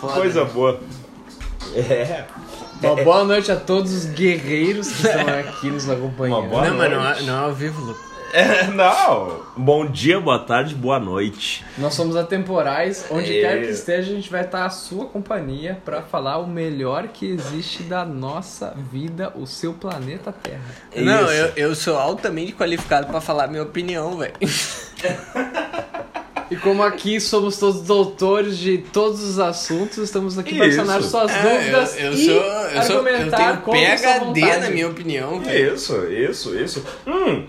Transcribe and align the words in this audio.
Foda. 0.00 0.12
Coisa 0.14 0.44
boa. 0.44 0.80
É. 1.74 2.24
Uma 2.82 2.96
boa 3.02 3.24
noite 3.24 3.50
a 3.50 3.56
todos 3.56 3.92
os 3.92 4.04
guerreiros 4.06 4.88
que 4.92 5.06
estão 5.06 5.26
aqui 5.40 5.70
nos 5.70 5.88
acompanhando. 5.88 6.46
Uma 6.52 6.68
Não, 6.68 6.76
mas 6.76 6.90
não, 6.90 7.08
é- 7.10 7.22
não 7.22 7.34
é 7.34 7.44
ao 7.46 7.52
vivo, 7.52 7.80
Lucas. 7.82 8.14
É, 8.34 8.64
não. 8.66 9.42
Bom 9.56 9.86
dia, 9.86 10.18
boa 10.20 10.40
tarde, 10.40 10.74
boa 10.74 10.98
noite. 10.98 11.64
Nós 11.78 11.94
somos 11.94 12.16
atemporais, 12.16 13.06
onde 13.08 13.38
É. 13.38 13.40
quer 13.42 13.60
que 13.64 13.70
esteja, 13.70 14.10
a 14.10 14.14
gente 14.16 14.28
vai 14.28 14.40
estar 14.44 14.64
à 14.66 14.70
sua 14.70 15.06
companhia 15.06 15.80
pra 15.84 16.02
falar 16.02 16.38
o 16.38 16.46
melhor 16.48 17.06
que 17.08 17.26
existe 17.30 17.84
da 17.84 18.04
nossa 18.04 18.74
vida, 18.90 19.32
o 19.36 19.46
seu 19.46 19.72
planeta 19.72 20.32
Terra. 20.32 20.60
Não, 20.96 21.30
eu, 21.30 21.52
eu 21.54 21.74
sou 21.76 21.96
altamente 21.96 22.52
qualificado 22.54 23.06
pra 23.06 23.20
falar 23.20 23.46
minha 23.46 23.62
opinião, 23.62 24.18
velho. 24.18 24.34
E 26.50 26.56
como 26.56 26.82
aqui 26.82 27.20
somos 27.20 27.56
todos 27.58 27.82
doutores 27.82 28.58
de 28.58 28.78
todos 28.78 29.22
os 29.22 29.38
assuntos, 29.38 29.98
estamos 29.98 30.38
aqui 30.38 30.56
para 30.56 30.72
sanar 30.72 31.02
suas 31.02 31.30
É, 31.32 31.42
dúvidas 31.42 31.96
eu, 31.96 32.04
eu 32.06 32.12
e 32.12 32.24
sou, 32.26 32.34
eu 32.34 32.82
sou, 32.82 32.96
eu 32.96 33.06
argumentar 33.06 33.62
tenho 33.62 33.96
PhD 33.96 34.18
vontade. 34.20 34.60
na 34.60 34.70
minha 34.70 34.88
opinião, 34.88 35.40
velho. 35.40 35.74
Isso, 35.74 35.96
isso, 36.06 36.54
isso. 36.54 36.84
Hum. 37.06 37.44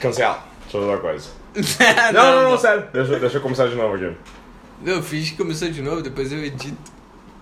Cancela. 0.00 0.44
Deixa 0.62 0.76
eu 0.76 0.80
fazer 0.82 0.92
uma 0.92 0.98
coisa. 0.98 1.28
Não, 2.12 2.42
não, 2.42 2.50
não, 2.50 2.58
sério. 2.58 2.84
Deixa, 2.92 3.18
deixa 3.18 3.36
eu 3.38 3.40
começar 3.40 3.66
de 3.68 3.74
novo 3.74 3.94
aqui. 3.94 4.12
Não, 4.82 5.02
finge 5.02 5.32
que 5.32 5.38
começou 5.38 5.68
de 5.68 5.82
novo, 5.82 6.02
depois 6.02 6.30
eu 6.30 6.38
edito. 6.44 6.76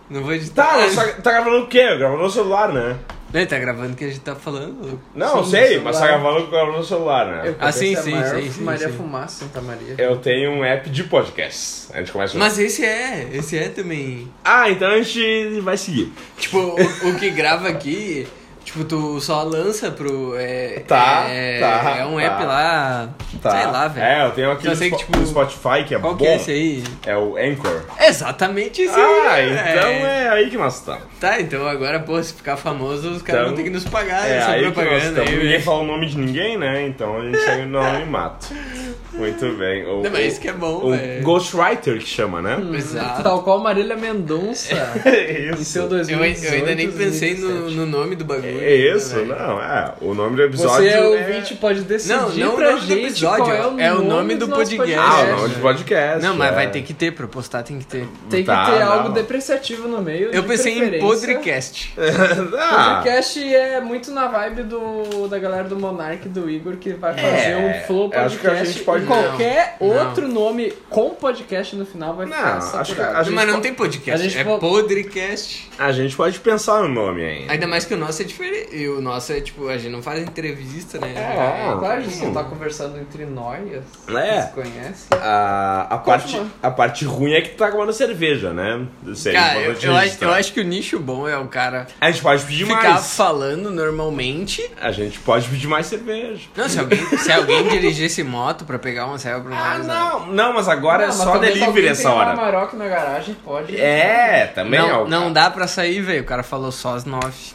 Não 0.09 0.23
vou 0.23 0.33
editar. 0.33 0.65
Tá, 0.65 0.79
mas 0.79 0.95
tá, 0.95 1.05
tá 1.23 1.33
gravando 1.33 1.65
o 1.65 1.67
quê? 1.67 1.97
Gravando 1.99 2.23
no 2.23 2.31
celular, 2.31 2.73
né? 2.73 2.97
Não, 3.37 3.43
ele 3.43 3.51
tá 3.51 3.59
gravando 3.59 3.93
o 3.93 3.97
que 3.97 4.05
a 4.05 4.09
gente 4.09 4.21
tá 4.21 4.35
falando. 4.35 4.99
Não, 5.15 5.45
Sim, 5.45 5.51
sei, 5.51 5.79
mas 5.79 6.01
tá 6.01 6.07
gravando, 6.07 6.73
no 6.73 6.83
celular, 6.83 7.27
né? 7.27 7.51
Eu 7.51 7.57
Ah, 7.61 7.71
sim, 7.71 7.95
pensei, 7.95 8.03
sim, 8.03 8.11
maior 8.19 8.41
sim, 8.41 8.51
sim, 8.51 8.63
Maria 8.65 8.89
sim. 8.89 8.97
Fumaça, 8.97 9.45
Santa 9.45 9.61
Maria. 9.61 9.95
Eu 9.99 10.17
tenho 10.17 10.53
um 10.53 10.65
app 10.65 10.89
de 10.89 11.05
podcast. 11.05 11.93
A 11.93 11.99
gente 11.99 12.13
começa. 12.13 12.39
Mas 12.39 12.59
esse 12.59 12.83
é, 12.83 13.29
esse 13.35 13.59
é 13.59 13.69
também. 13.69 14.27
Ah, 14.43 14.71
então 14.71 14.89
a 14.89 15.03
gente 15.03 15.61
vai 15.61 15.77
seguir. 15.77 16.11
Tipo, 16.39 16.57
o, 16.57 17.09
o 17.11 17.19
que 17.19 17.29
grava 17.29 17.69
aqui, 17.69 18.27
tipo, 18.67 18.85
tu 18.85 19.21
só 19.21 19.43
lança 19.45 19.91
pro. 19.91 20.35
É, 20.37 20.81
Tá, 20.87 21.25
é, 21.29 21.61
tá, 21.61 21.97
É 21.99 22.05
um 22.05 22.17
tá. 22.17 22.23
app 22.23 22.45
lá. 22.45 23.09
Tá. 23.41 23.51
Sei 23.51 23.67
lá, 23.67 23.89
velho. 23.89 24.05
É, 24.07 24.27
eu 24.27 24.31
tenho 24.33 24.51
aqui 24.51 24.69
no 24.69 24.77
que, 24.77 24.91
tipo, 24.97 25.27
Spotify, 25.27 25.85
que 25.87 25.95
é 25.95 25.99
Qual 25.99 26.13
bom. 26.15 26.19
que 26.19 26.27
é 26.27 26.37
esse 26.37 26.51
aí? 26.51 26.85
É 27.07 27.17
o 27.17 27.37
Anchor. 27.37 27.83
Exatamente 27.99 28.83
esse 28.83 28.95
aí. 28.95 29.57
Ah, 29.57 29.71
então 29.71 29.91
é 30.07 30.29
aí 30.29 30.51
que 30.51 30.57
nós 30.59 30.75
estamos. 30.79 31.03
Tá, 31.21 31.41
então 31.41 31.67
agora, 31.67 32.01
pô, 32.01 32.21
se 32.23 32.35
ficar 32.35 32.57
famoso, 32.57 33.09
os 33.11 33.23
caras 33.23 33.43
Então, 33.43 33.55
vão 33.55 33.57
ter 33.57 33.63
que 33.63 33.71
nos 33.71 33.85
pagar 33.85 34.29
É 34.29 34.37
essa 34.39 34.51
aí 34.51 34.59
que 34.61 34.65
nós 34.67 34.75
propaganda 34.75 35.21
aí, 35.23 35.37
Ninguém 35.37 35.61
fala 35.63 35.79
o 35.79 35.87
nome 35.87 36.07
de 36.07 36.19
ninguém, 36.19 36.59
né? 36.59 36.87
Então 36.87 37.17
a 37.19 37.23
gente 37.25 37.39
segue 37.45 37.67
no 37.67 37.79
anonimato. 37.79 38.49
Muito 39.19 39.51
bem. 39.57 39.85
O, 39.87 40.03
Não, 40.03 40.11
mas 40.11 40.33
isso 40.33 40.41
que 40.41 40.49
é 40.49 40.53
bom, 40.53 40.85
o 40.85 40.91
velho. 40.91 41.23
Ghostwriter 41.23 41.99
que 41.99 42.07
chama, 42.07 42.43
né? 42.43 42.59
Exato. 42.75 43.23
Tal 43.23 43.43
qual 43.43 43.59
Marília 43.61 43.97
Mendonça 43.97 44.75
em 45.09 45.57
seu 45.65 45.85
isso. 45.85 45.89
2018. 45.89 46.45
Eu, 46.45 46.51
eu 46.53 46.59
ainda 46.59 46.75
nem 46.75 46.91
pensei 46.93 47.35
no, 47.35 47.49
2017. 47.49 47.77
no 47.77 47.87
nome 47.87 48.15
do 48.15 48.25
bagulho. 48.27 48.61
É 48.63 48.75
isso, 48.75 49.17
né, 49.17 49.35
não, 49.39 49.61
é. 49.61 49.95
O 50.03 50.13
nome 50.15 50.37
do 50.37 50.43
episódio 50.43 50.85
Você, 50.85 50.89
é... 50.89 51.01
ouvinte, 51.03 51.55
pode 51.55 51.81
decidir 51.83 52.15
Não, 52.15 52.29
não 52.29 52.53
o 52.53 52.57
pra 52.57 52.67
nome 52.73 52.81
do 52.83 52.87
gente 52.87 53.05
episódio, 53.07 53.45
qual 53.45 53.57
é 53.57 53.67
o 53.67 53.81
é 53.81 53.93
o 53.93 53.97
nome, 53.97 54.09
nome 54.09 54.35
do 54.37 54.47
nosso 54.49 54.77
podcast. 54.77 54.95
Ah, 54.99 55.17
o 55.23 55.27
É, 55.27 55.33
nome 55.33 55.49
do 55.55 55.61
podcast. 55.61 56.23
Não, 56.23 56.37
mas 56.37 56.49
é. 56.53 56.55
vai 56.55 56.71
ter 56.71 56.83
que 56.83 56.93
ter, 56.95 57.13
pra 57.13 57.27
postar 57.27 57.63
tem 57.63 57.79
que 57.79 57.87
ter. 57.87 58.07
Tem 58.29 58.41
que 58.41 58.47
Tá, 58.47 58.71
ter 58.71 58.81
não. 58.81 58.93
algo 58.93 59.09
depreciativo 59.11 59.89
no 59.89 60.03
meio. 60.03 60.31
Eu 60.31 60.45
pensei 60.45 60.79
em. 60.79 61.01
Podcast. 61.01 61.95
ah, 62.59 63.01
Podcast 63.03 63.55
é 63.55 63.81
muito 63.81 64.11
na 64.11 64.27
vibe 64.29 64.65
do, 64.65 65.27
da 65.29 65.39
galera 65.39 65.65
do 65.65 65.79
Monark 65.79 66.27
e 66.27 66.29
do 66.29 66.51
Igor 66.51 66.77
que 66.77 66.93
vai 66.93 67.15
fazer 67.15 67.27
É, 67.53 67.57
um 67.83 67.87
flow 67.87 68.11
eu 68.13 68.21
acho 68.21 68.39
que 68.39 68.47
a 68.47 68.51
podcast. 68.51 68.73
gente 68.75 68.85
pode- 68.85 69.06
qualquer 69.07 69.77
Não, 69.81 69.89
outro 69.89 70.29
nome 70.29 70.73
com 70.91 71.11
podcast 71.11 71.75
no 71.77 71.87
final 71.87 72.15
vai 72.15 72.27
ficar 72.27 72.59
Não, 72.61 72.81
acho 72.81 72.95
que 72.95 73.01
a 73.01 73.23
gente 73.23 73.35
Mas 73.35 73.47
não 73.49 73.61
tem 73.61 73.75
podcast, 73.75 74.21
a 74.21 74.29
gente 74.29 74.39
é 74.39 74.45
po- 74.45 74.59
podcast. 74.59 75.71
a 75.79 75.93
gente 75.93 76.17
pode 76.17 76.39
pensar 76.41 76.83
no 76.83 76.89
nome 76.89 77.25
ainda. 77.25 77.53
Ainda 77.53 77.67
mais 77.67 77.85
que 77.85 77.95
o 77.95 77.97
nosso 77.97 78.23
é 78.23 78.25
diferente. 78.25 78.75
E 78.77 78.89
o 78.89 79.01
nosso 79.01 79.33
é 79.33 79.41
tipo, 79.41 79.69
a 79.69 79.77
gente 79.79 79.93
não 79.93 80.03
faz 80.03 80.23
entrevista, 80.23 80.99
né? 80.99 81.13
É. 81.17 81.79
Claro, 81.79 81.99
a 81.99 82.01
gente 82.01 82.19
não 82.25 82.33
tá 82.33 82.45
conversando 82.45 82.99
entre 82.99 83.25
nós, 83.27 83.61
É. 84.09 84.43
se 84.43 84.53
conhece. 84.53 85.07
A, 85.13 85.87
a, 85.91 85.99
parte, 85.99 86.41
a 86.63 86.71
parte 86.71 87.05
ruim 87.05 87.33
é 87.33 87.41
que 87.41 87.51
tu 87.51 87.57
tá 87.57 87.71
tomando 87.71 87.93
cerveja, 87.93 88.53
né? 88.53 88.87
É 89.27 89.33
Cara, 89.33 89.59
eu, 89.61 89.73
eu 89.81 89.97
acho, 89.97 90.25
eu 90.25 90.31
acho 90.33 90.53
que 90.53 90.61
o 90.61 90.65
nicho 90.65 90.99
bom 90.99 91.29
é 91.29 91.37
o 91.37 91.47
cara 91.49 91.87
A 92.01 92.11
gente 92.11 92.23
pode 92.23 92.45
pedir 92.45 92.67
ficar 92.67 92.91
mais. 92.95 93.15
falando 93.15 93.71
normalmente. 93.71 94.69
A 94.81 94.91
gente 94.93 95.19
pode 95.21 95.49
pedir 95.49 95.67
mais 95.67 95.87
cerveja. 95.87 96.49
Não, 96.57 96.69
se 96.69 96.79
alguém, 96.79 97.05
se 97.19 97.31
alguém 97.33 97.65
dirigisse 97.69 98.23
moto 98.23 98.65
pra 98.65 98.79
pegar 98.79 98.96
uma 99.05 99.19
céu 99.19 99.41
pra 99.43 99.55
Ah, 99.55 99.79
nós. 99.79 99.87
né? 99.87 99.95
não. 99.95 100.27
Não, 100.29 100.53
mas 100.55 100.69
agora 100.69 100.99
Não, 100.99 101.05
é 101.05 101.09
mas 101.09 101.17
só 101.17 101.37
delivery 101.39 101.89
essa 101.89 102.11
hora. 102.11 102.33
uma 102.33 102.43
Maroc 102.43 102.73
na 102.75 102.87
garagem, 102.89 103.35
pode. 103.45 103.77
É, 103.79 104.47
também 104.55 104.81
é 104.81 104.83
Não, 104.83 105.05
o- 105.05 105.09
não 105.09 105.33
dá 105.33 105.51
pra 105.51 105.67
sair, 105.67 106.01
velho. 106.01 106.23
O 106.23 106.27
cara 106.27 106.43
falou 106.43 106.73
só 106.73 106.95
às 106.95 107.05
nove. 107.05 107.55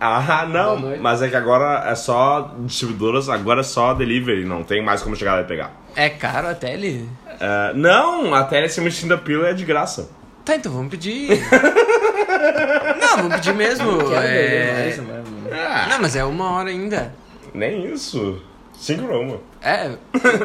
Ah, 0.00 0.44
não. 0.46 0.98
Mas 1.00 1.22
é 1.22 1.28
que 1.28 1.36
agora 1.36 1.88
é 1.88 1.94
só 1.94 2.52
distribuidoras, 2.58 3.28
agora 3.30 3.60
é 3.60 3.64
só 3.64 3.94
delivery, 3.94 4.44
não 4.44 4.62
tem 4.62 4.82
mais 4.84 5.02
como 5.02 5.16
chegar 5.16 5.34
lá 5.36 5.40
e 5.40 5.44
pegar. 5.44 5.72
É 5.96 6.10
caro 6.10 6.48
até 6.48 6.74
ele. 6.74 7.08
Ah, 7.40 7.72
não, 7.74 8.34
a 8.34 8.44
tele 8.44 8.66
acima 8.66 8.90
de 8.90 8.98
30 8.98 9.16
pila 9.18 9.48
é 9.48 9.54
de 9.54 9.64
graça. 9.64 10.10
Tá, 10.44 10.56
então 10.56 10.70
vamos 10.72 10.90
pedir. 10.90 11.40
não, 13.00 13.16
vamos 13.16 13.34
pedir 13.36 13.54
mesmo. 13.54 13.96
Beber 13.98 14.24
É... 14.24 14.72
mais, 14.74 14.96
mano. 14.98 15.24
Ah, 15.52 15.86
Não, 15.88 16.00
mas 16.02 16.16
é 16.16 16.24
uma 16.24 16.50
hora 16.50 16.68
ainda. 16.68 17.14
nem 17.54 17.86
isso. 17.92 18.42
Cinco 18.76 19.06
pra 19.06 19.18
uma. 19.18 19.38
É, 19.62 19.86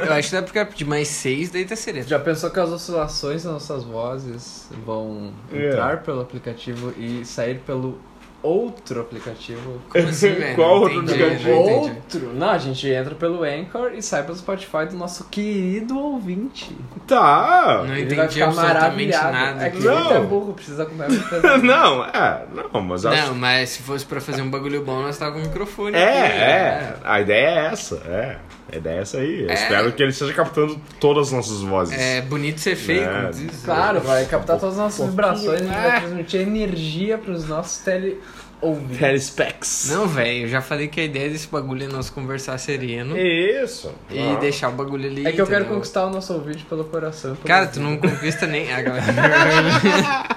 eu 0.08 0.14
acho 0.14 0.30
que 0.30 0.36
dá 0.36 0.42
pra 0.42 0.66
pedir 0.66 0.86
mais 0.86 1.08
seis, 1.08 1.50
daí 1.50 1.66
tá 1.66 1.76
sereno. 1.76 2.08
Já 2.08 2.20
pensou 2.20 2.50
que 2.50 2.60
as 2.60 2.70
oscilações 2.70 3.44
das 3.44 3.52
nossas 3.54 3.84
vozes 3.84 4.70
vão 4.86 5.34
É. 5.52 5.68
entrar 5.70 6.04
pelo 6.04 6.22
aplicativo 6.22 6.94
e 6.98 7.26
sair 7.26 7.60
pelo 7.66 7.98
outro 8.42 9.02
aplicativo? 9.02 9.82
Como 9.90 10.08
assim, 10.08 10.34
velho? 10.34 10.56
Qual 10.56 10.76
Não 10.76 10.82
outro 10.82 11.00
aplicativo? 11.02 11.50
não. 11.50 11.58
Outro? 11.58 12.34
Não, 12.34 12.50
a 12.50 12.58
gente 12.58 12.88
entra 12.90 13.16
pelo 13.16 13.44
Anchor 13.44 13.92
e 13.94 14.02
sai 14.02 14.24
pelo 14.24 14.38
Spotify 14.38 14.86
do 14.90 14.96
nosso 14.96 15.26
querido 15.26 15.98
ouvinte. 16.00 16.76
Tá. 17.08 17.84
Não 17.86 17.96
Ele 17.96 18.16
vai 18.16 18.26
entendi 18.26 18.34
ficar 18.36 18.46
absolutamente 18.48 19.12
maravilhado. 19.12 19.32
nada. 19.34 19.66
É 19.66 19.70
que 19.70 19.80
Não. 19.80 20.06
ele 20.10 20.14
é 20.14 20.22
burro, 20.28 20.54
precisa 20.54 20.86
comer. 20.86 21.08
Não, 21.64 22.04
é, 22.06 22.46
não, 22.54 22.82
mas 22.82 23.06
acho 23.06 23.28
Não, 23.28 23.36
mas 23.36 23.70
se 23.70 23.82
fosse 23.82 24.06
pra 24.06 24.22
fazer 24.22 24.42
um 24.42 24.50
bagulho 24.50 24.84
bom, 24.84 25.02
nós 25.02 25.18
tava 25.18 25.34
com 25.34 25.40
o 25.40 25.42
microfone. 25.42 25.96
É, 25.96 26.26
aqui, 26.26 26.38
é. 26.38 26.40
né? 26.40 26.94
A 27.04 27.22
ideia 27.22 27.48
é 27.48 27.66
essa, 27.68 27.96
é. 28.08 28.38
A 28.72 28.78
ideia 28.78 29.00
é 29.00 29.02
essa 29.02 29.18
aí. 29.18 29.42
Eu 29.44 29.50
É. 29.50 29.54
espero 29.54 29.92
que 29.92 30.04
ele 30.04 30.12
esteja 30.12 30.34
captando 30.34 30.80
todas 31.00 31.28
as 31.28 31.34
nossas 31.34 31.62
vozes. 31.62 31.98
É 32.00 32.22
bonito 32.22 32.60
ser 32.60 32.76
feio, 32.76 33.04
É. 33.04 33.30
diz. 33.32 33.62
Claro, 33.66 34.00
vai 34.02 34.26
captar 34.26 34.58
todas 34.60 34.76
as 34.76 34.80
nossas 34.82 35.10
vibrações, 35.10 35.62
a 35.62 35.64
gente 35.64 35.74
vai 35.74 35.98
é. 35.98 36.00
transmitir 36.00 36.42
energia 36.42 37.18
pros 37.18 37.48
nossos 37.48 37.78
tele 37.84 38.20
ouvintes. 38.62 38.98
Telespecs. 39.00 39.90
Não, 39.92 40.06
velho, 40.08 40.44
eu 40.44 40.48
já 40.50 40.62
falei 40.62 40.88
que 40.90 41.00
a 41.00 41.04
ideia 41.06 41.30
desse 41.30 41.48
bagulho 41.48 41.86
é 41.86 41.88
nós 41.88 42.10
conversar 42.10 42.58
sereno 42.58 43.18
Isso. 43.18 43.90
e 44.12 44.20
Ah. 44.20 44.36
deixar 44.40 44.68
o 44.70 44.74
bagulho 44.74 45.10
ali. 45.10 45.26
É 45.26 45.32
que 45.32 45.40
eu 45.42 45.46
quero 45.48 45.62
entendeu? 45.62 45.76
conquistar 45.78 46.06
o 46.06 46.10
nosso 46.10 46.34
ouvinte 46.34 46.66
pelo 46.66 46.84
coração. 46.84 47.36
pelo 47.36 47.48
Cara, 47.48 47.68
tu 47.68 47.80
não 47.80 47.98
conquista 47.98 48.46
nem. 48.46 48.68
Ah, 48.74 48.82
galera. 48.82 49.06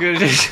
Eu 0.00 0.14
já- 0.14 0.50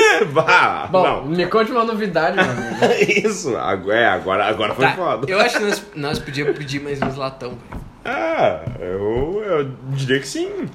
Bah, 0.32 0.88
Bom, 0.90 1.02
não. 1.02 1.24
me 1.26 1.46
conte 1.46 1.70
uma 1.70 1.84
novidade, 1.84 2.36
meu 2.36 2.44
amigo. 2.44 2.76
Isso, 3.26 3.56
ag- 3.56 3.90
é, 3.90 4.06
agora, 4.06 4.44
agora 4.46 4.74
foi 4.74 4.84
Tá, 4.86 4.92
foda. 4.92 5.30
eu 5.30 5.38
acho 5.40 5.58
que 5.58 5.64
nós, 5.64 5.86
nós 5.94 6.18
podíamos 6.18 6.56
pedir 6.56 6.80
mais 6.80 7.00
uns 7.02 7.16
latão, 7.16 7.50
velho. 7.70 7.82
Ah, 8.04 8.60
eu, 8.80 9.42
eu 9.44 9.70
diria 9.90 10.20
que 10.20 10.28
sim. 10.28 10.68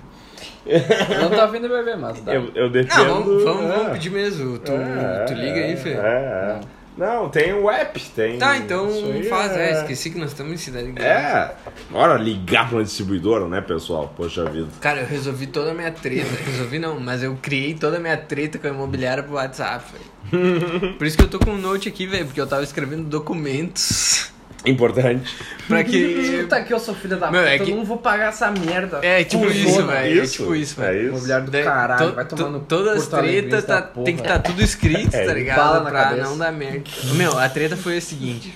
Não 1.21 1.29
tá 1.29 1.45
vindo 1.47 1.67
beber, 1.67 1.97
mas 1.97 2.19
dá. 2.21 2.33
Eu, 2.33 2.51
eu 2.53 2.69
dependo. 2.69 3.03
Não, 3.05 3.23
vamos, 3.23 3.43
vamos, 3.43 3.63
é. 3.63 3.67
vamos 3.77 3.91
pedir 3.93 4.09
mesmo. 4.11 4.57
Tu, 4.59 4.71
É, 4.71 5.25
tu 5.25 5.33
liga 5.33 5.59
aí, 5.61 5.75
Fê. 5.75 5.89
É, 5.93 5.95
é. 5.95 6.59
Não, 6.97 7.29
tem 7.29 7.53
o 7.53 7.69
app, 7.69 8.00
tem. 8.16 8.38
Tá, 8.38 8.57
então 8.57 8.90
faz, 9.29 9.53
é. 9.53 9.81
esqueci 9.81 10.09
que 10.09 10.19
nós 10.19 10.31
estamos 10.31 10.53
em 10.53 10.57
cidade 10.57 10.91
grande. 10.91 11.09
É, 11.09 11.56
bora 11.90 12.18
ligar 12.18 12.68
pra 12.68 12.78
uma 12.78 12.84
distribuidora, 12.84 13.47
né, 13.47 13.61
pessoal? 13.61 14.14
Poxa 14.16 14.46
vida. 14.49 14.67
Cara, 14.82 15.02
eu 15.02 15.08
resolvi 15.08 15.47
toda 15.47 15.72
a 15.72 15.73
minha 15.73 15.91
treta. 15.91 16.29
Resolvi 16.46 16.79
não, 16.79 16.99
mas 16.99 17.23
eu 17.23 17.38
criei 17.41 17.73
toda 17.73 17.97
a 17.97 17.99
minha 17.99 18.17
treta 18.17 18.59
com 18.59 18.67
a 18.67 18.72
imobiliária 18.72 19.23
pro 19.23 19.35
WhatsApp, 19.35 19.85
velho. 19.91 20.93
Por 20.97 21.08
isso 21.08 21.17
que 21.17 21.23
eu 21.23 21.29
tô 21.29 21.40
com 21.40 21.52
um 21.52 21.58
note 21.58 21.88
aqui, 21.88 22.05
velho, 22.05 22.26
porque 22.26 22.41
eu 22.41 22.47
tava 22.47 22.64
escrevendo 22.64 23.03
documentos 23.03 24.32
Importante. 24.66 25.35
pra 25.67 25.84
que. 25.84 25.97
Escuta 25.97 26.55
aqui, 26.58 26.72
eu 26.73 26.79
sou 26.79 26.93
filha 26.93 27.17
da 27.17 27.31
Meu, 27.31 27.41
puta, 27.41 27.53
é 27.53 27.59
que- 27.59 27.72
eu 27.72 27.75
não 27.78 27.84
vou 27.85 27.97
pagar 27.97 28.29
essa 28.29 28.52
merda. 28.52 28.99
É 29.02 29.23
tipo 29.23 29.43
Cuzona. 29.46 29.59
isso, 29.69 29.87
velho. 29.87 30.22
É 30.22 30.23
Isso, 30.23 30.37
tipo 30.37 30.55
isso, 30.55 30.81
é 30.81 30.85
velho. 30.85 30.99
isso. 30.99 31.09
Imobiliário 31.09 31.46
do 31.46 31.52
caralho, 31.63 32.09
to- 32.09 32.16
vai 32.16 32.25
to- 32.25 32.35
tomando 32.35 32.59
Todas 32.67 32.97
as 33.02 33.08
tretas 33.08 33.66
tá, 33.66 33.81
tem 33.81 34.16
que 34.16 34.22
estar 34.22 34.40
tá 34.40 34.49
tudo 34.49 34.61
escrito, 34.61 35.13
É, 35.16 35.25
tá 35.25 35.34
ligado? 35.34 35.58
bala 35.58 35.81
pra 35.81 36.03
cabeça. 36.03 36.29
não 36.29 36.37
dar 36.37 36.52
merda. 36.52 36.84
Meu, 37.16 37.37
a 37.40 37.49
treta 37.49 37.75
foi 37.75 37.97
a 37.97 38.02
seguinte. 38.02 38.55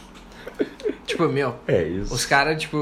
Tipo, 1.07 1.28
meu, 1.28 1.56
É 1.68 1.84
isso. 1.84 2.13
os 2.13 2.25
caras, 2.25 2.60
tipo, 2.62 2.78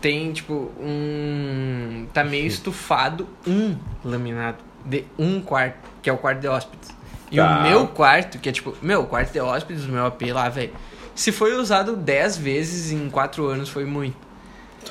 tem, 0.00 0.32
tipo, 0.32 0.70
um. 0.78 2.06
Tá 2.12 2.22
meio 2.24 2.46
estufado 2.46 3.26
um 3.46 3.76
laminado 4.04 4.58
de 4.84 5.04
um 5.18 5.40
quarto, 5.40 5.76
que 6.02 6.08
é 6.10 6.12
o 6.12 6.16
quarto 6.18 6.40
de 6.40 6.48
hóspedes. 6.48 6.90
E 7.30 7.36
Tá. 7.36 7.58
o 7.58 7.62
meu 7.62 7.86
quarto, 7.88 8.38
que 8.38 8.48
é 8.48 8.52
tipo, 8.52 8.74
meu, 8.82 9.00
o 9.02 9.06
quarto 9.06 9.32
de 9.32 9.40
hóspedes 9.40 9.84
do 9.84 9.92
meu 9.92 10.06
AP 10.06 10.22
lá, 10.32 10.48
velho. 10.48 10.70
Se 11.16 11.32
foi 11.32 11.54
usado 11.56 11.96
10 11.96 12.36
vezes 12.36 12.92
em 12.92 13.10
4 13.10 13.44
anos, 13.46 13.68
foi 13.68 13.84
muito. 13.84 14.16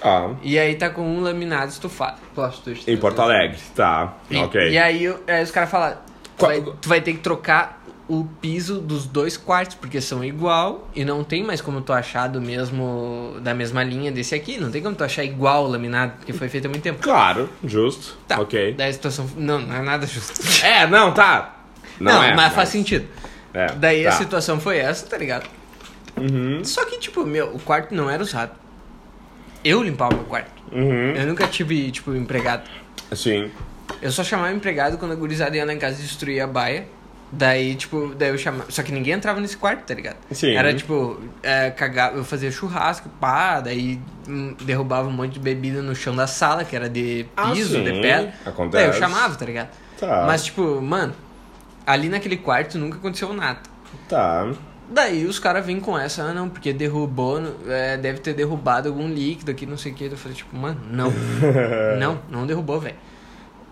Ah, 0.03 0.31
E 0.43 0.59
aí 0.59 0.75
tá 0.75 0.89
com 0.89 1.01
um 1.03 1.21
laminado 1.21 1.71
estufado. 1.71 2.17
Twist. 2.63 2.89
em 2.91 2.97
Porto 2.97 3.21
Alegre, 3.21 3.57
tá. 3.73 4.15
E, 4.29 4.35
ok. 4.37 4.69
e 4.71 4.77
aí, 4.77 5.15
aí 5.27 5.43
os 5.43 5.51
caras 5.51 5.69
falam, 5.69 5.97
tu 6.37 6.45
vai, 6.45 6.61
tu 6.61 6.89
vai 6.89 6.99
ter 6.99 7.13
que 7.13 7.19
trocar 7.19 7.81
o 8.07 8.25
piso 8.41 8.79
dos 8.79 9.07
dois 9.07 9.35
quartos, 9.37 9.75
porque 9.75 10.01
são 10.01 10.23
igual 10.23 10.87
e 10.95 11.03
não 11.05 11.23
tem 11.23 11.43
mais 11.43 11.61
como 11.61 11.79
tu 11.81 11.93
achar 11.93 12.27
do 12.27 12.41
mesmo, 12.41 13.37
da 13.41 13.53
mesma 13.53 13.83
linha 13.83 14.11
desse 14.11 14.35
aqui. 14.35 14.59
Não 14.59 14.69
tem 14.69 14.81
como 14.81 14.95
tu 14.95 15.03
achar 15.03 15.23
igual 15.23 15.63
o 15.65 15.67
laminado, 15.67 16.13
porque 16.17 16.33
foi 16.33 16.49
feito 16.49 16.65
há 16.65 16.69
muito 16.69 16.83
tempo. 16.83 17.01
Claro, 17.01 17.49
justo. 17.63 18.17
Tá, 18.27 18.39
Ok. 18.41 18.73
daí 18.77 18.89
a 18.89 18.93
situação... 18.93 19.27
Não, 19.37 19.59
não 19.59 19.75
é 19.75 19.81
nada 19.81 20.05
justo. 20.05 20.33
É, 20.65 20.85
não, 20.85 21.13
tá. 21.13 21.55
Não, 21.99 22.21
é, 22.21 22.35
mas 22.35 22.53
faz 22.53 22.69
sentido. 22.69 23.07
É, 23.53 23.67
Daí 23.67 24.03
tá. 24.03 24.09
a 24.09 24.11
situação 24.11 24.59
foi 24.59 24.77
essa, 24.79 25.05
tá 25.07 25.17
ligado? 25.17 25.47
Uhum, 26.17 26.63
Só 26.63 26.85
que, 26.85 26.97
tipo, 26.99 27.25
meu, 27.25 27.53
o 27.55 27.59
quarto 27.59 27.93
não 27.93 28.09
era 28.09 28.21
usado. 28.23 28.51
Eu 29.63 29.81
limpava 29.83 30.13
o 30.13 30.17
meu 30.17 30.25
quarto. 30.25 30.51
uhum. 30.71 31.11
Eu 31.15 31.27
nunca 31.27 31.47
tive, 31.47 31.91
tipo, 31.91 32.13
empregado. 32.15 32.63
Sim. 33.13 33.51
Eu 34.01 34.11
só 34.11 34.23
chamava 34.23 34.51
empregado 34.53 34.97
quando 34.97 35.11
a 35.11 35.15
gurizada 35.15 35.55
ia 35.55 35.65
lá 35.65 35.73
em 35.73 35.79
casa 35.79 36.01
destruir 36.01 36.39
a 36.41 36.47
baia. 36.47 36.87
Daí, 37.31 37.75
tipo, 37.75 38.13
daí 38.17 38.29
eu 38.29 38.37
chamava. 38.37 38.69
Só 38.71 38.81
que 38.83 38.91
ninguém 38.91 39.13
entrava 39.13 39.41
nesse 39.41 39.57
quarto, 39.57 39.81
tá 39.83 39.93
ligado? 39.93 40.17
Sim. 40.31 40.53
Era 40.55 40.73
tipo, 40.73 41.19
é, 41.43 41.71
cagar, 41.71 42.15
eu 42.15 42.23
fazia 42.23 42.51
churrasco, 42.51 43.09
pá, 43.19 43.59
daí 43.59 43.99
hum, 44.27 44.55
derrubava 44.61 45.07
um 45.07 45.11
monte 45.11 45.33
de 45.33 45.39
bebida 45.39 45.81
no 45.81 45.95
chão 45.95 46.15
da 46.15 46.27
sala, 46.27 46.63
que 46.63 46.75
era 46.75 46.87
de 46.87 47.25
Ah, 47.35 47.51
piso, 47.51 47.73
sim, 47.73 47.83
de 47.83 47.91
pedra. 47.99 48.33
acontece. 48.45 48.83
Daí 48.85 48.85
eu 48.95 48.99
chamava, 48.99 49.35
tá 49.35 49.43
ligado? 49.45 49.69
Tá. 49.99 50.23
Mas, 50.27 50.45
tipo, 50.45 50.79
mano, 50.81 51.13
ali 51.85 52.07
naquele 52.09 52.37
quarto 52.37 52.77
nunca 52.77 52.97
aconteceu 52.97 53.33
nada. 53.33 53.59
Tá. 54.07 54.51
Daí 54.89 55.25
os 55.25 55.39
caras 55.39 55.65
vêm 55.65 55.79
com 55.79 55.97
essa, 55.97 56.23
ah 56.23 56.33
não, 56.33 56.47
porque 56.47 56.71
derrubou, 56.71 57.41
é, 57.67 57.97
deve 57.97 58.19
ter 58.19 58.33
derrubado 58.33 58.87
algum 58.89 59.07
líquido 59.07 59.51
aqui, 59.51 59.65
não 59.65 59.77
sei 59.77 59.91
o 59.91 59.95
que. 59.95 60.05
Eu 60.05 60.17
falei, 60.17 60.37
tipo, 60.37 60.55
mano, 60.55 60.79
não. 60.91 61.11
não, 61.99 62.21
não 62.29 62.45
derrubou, 62.45 62.79
velho. 62.79 62.95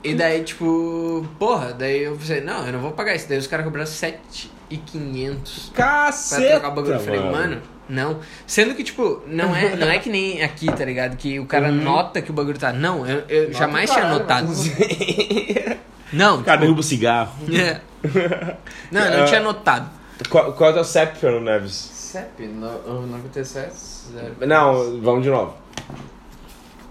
E 0.03 0.13
daí, 0.13 0.43
tipo, 0.43 1.25
porra, 1.39 1.71
daí 1.71 2.03
eu 2.03 2.15
pensei, 2.17 2.41
não, 2.41 2.65
eu 2.65 2.73
não 2.73 2.79
vou 2.79 2.91
pagar 2.91 3.15
isso. 3.15 3.29
Daí 3.29 3.37
os 3.37 3.47
caras 3.47 3.63
cobraram 3.63 3.87
7,500 3.87 5.71
pra 5.73 5.85
Caceta, 5.85 6.51
trocar 6.51 6.67
o 6.69 6.75
bagulho. 6.75 6.93
Eu 6.95 6.99
falei, 6.99 7.21
mano, 7.21 7.61
não. 7.87 8.19
Sendo 8.45 8.75
que, 8.75 8.83
tipo, 8.83 9.21
não 9.27 9.55
é, 9.55 9.75
não 9.75 9.89
é 9.89 9.99
que 9.99 10.09
nem 10.09 10.43
aqui, 10.43 10.65
tá 10.65 10.83
ligado? 10.83 11.15
Que 11.15 11.39
o 11.39 11.45
cara 11.45 11.71
nota 11.71 12.21
que 12.21 12.31
o 12.31 12.33
bagulho 12.33 12.57
tá. 12.57 12.73
Não, 12.73 13.07
eu, 13.07 13.23
eu 13.29 13.53
jamais 13.53 13.89
tinha 13.89 14.01
caralho, 14.03 14.19
notado. 14.19 14.47
Não, 16.13 16.41
O 16.41 16.43
cara 16.43 16.57
tipo, 16.57 16.61
derruba 16.61 16.79
o 16.81 16.83
cigarro. 16.83 17.33
é. 17.51 17.81
Não, 18.91 19.01
eu 19.01 19.17
não 19.19 19.25
tinha 19.25 19.39
notado. 19.39 19.89
Qual, 20.29 20.53
qual 20.53 20.69
é 20.69 20.71
o 20.71 20.75
teu 20.75 20.83
CEP, 20.83 21.17
Fernando 21.17 21.43
Neves? 21.43 21.73
CEP, 21.73 22.45
no- 22.47 23.07
97, 23.07 23.71
zero- 24.13 24.35
Não, 24.47 25.01
vamos 25.01 25.23
de 25.23 25.29
novo. 25.29 25.55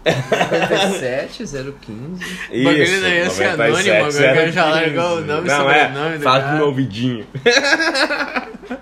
97, 0.04 1.44
015. 1.44 1.54
O 2.50 2.64
bagulho 2.64 3.00
daí 3.02 3.18
ia 3.18 3.30
ser 3.30 3.44
anônimo, 3.50 3.94
agora 4.04 4.50
já 4.52 4.64
largou 4.64 5.18
o 5.18 5.20
nome 5.20 5.46
e 5.46 5.50
Não, 5.50 5.56
sobrenome 5.58 6.14
é, 6.14 6.18
do 6.18 6.24
fala 6.24 6.38
cara. 6.40 6.48
pro 6.50 6.56
meu 6.58 6.66
ouvidinho. 6.66 7.26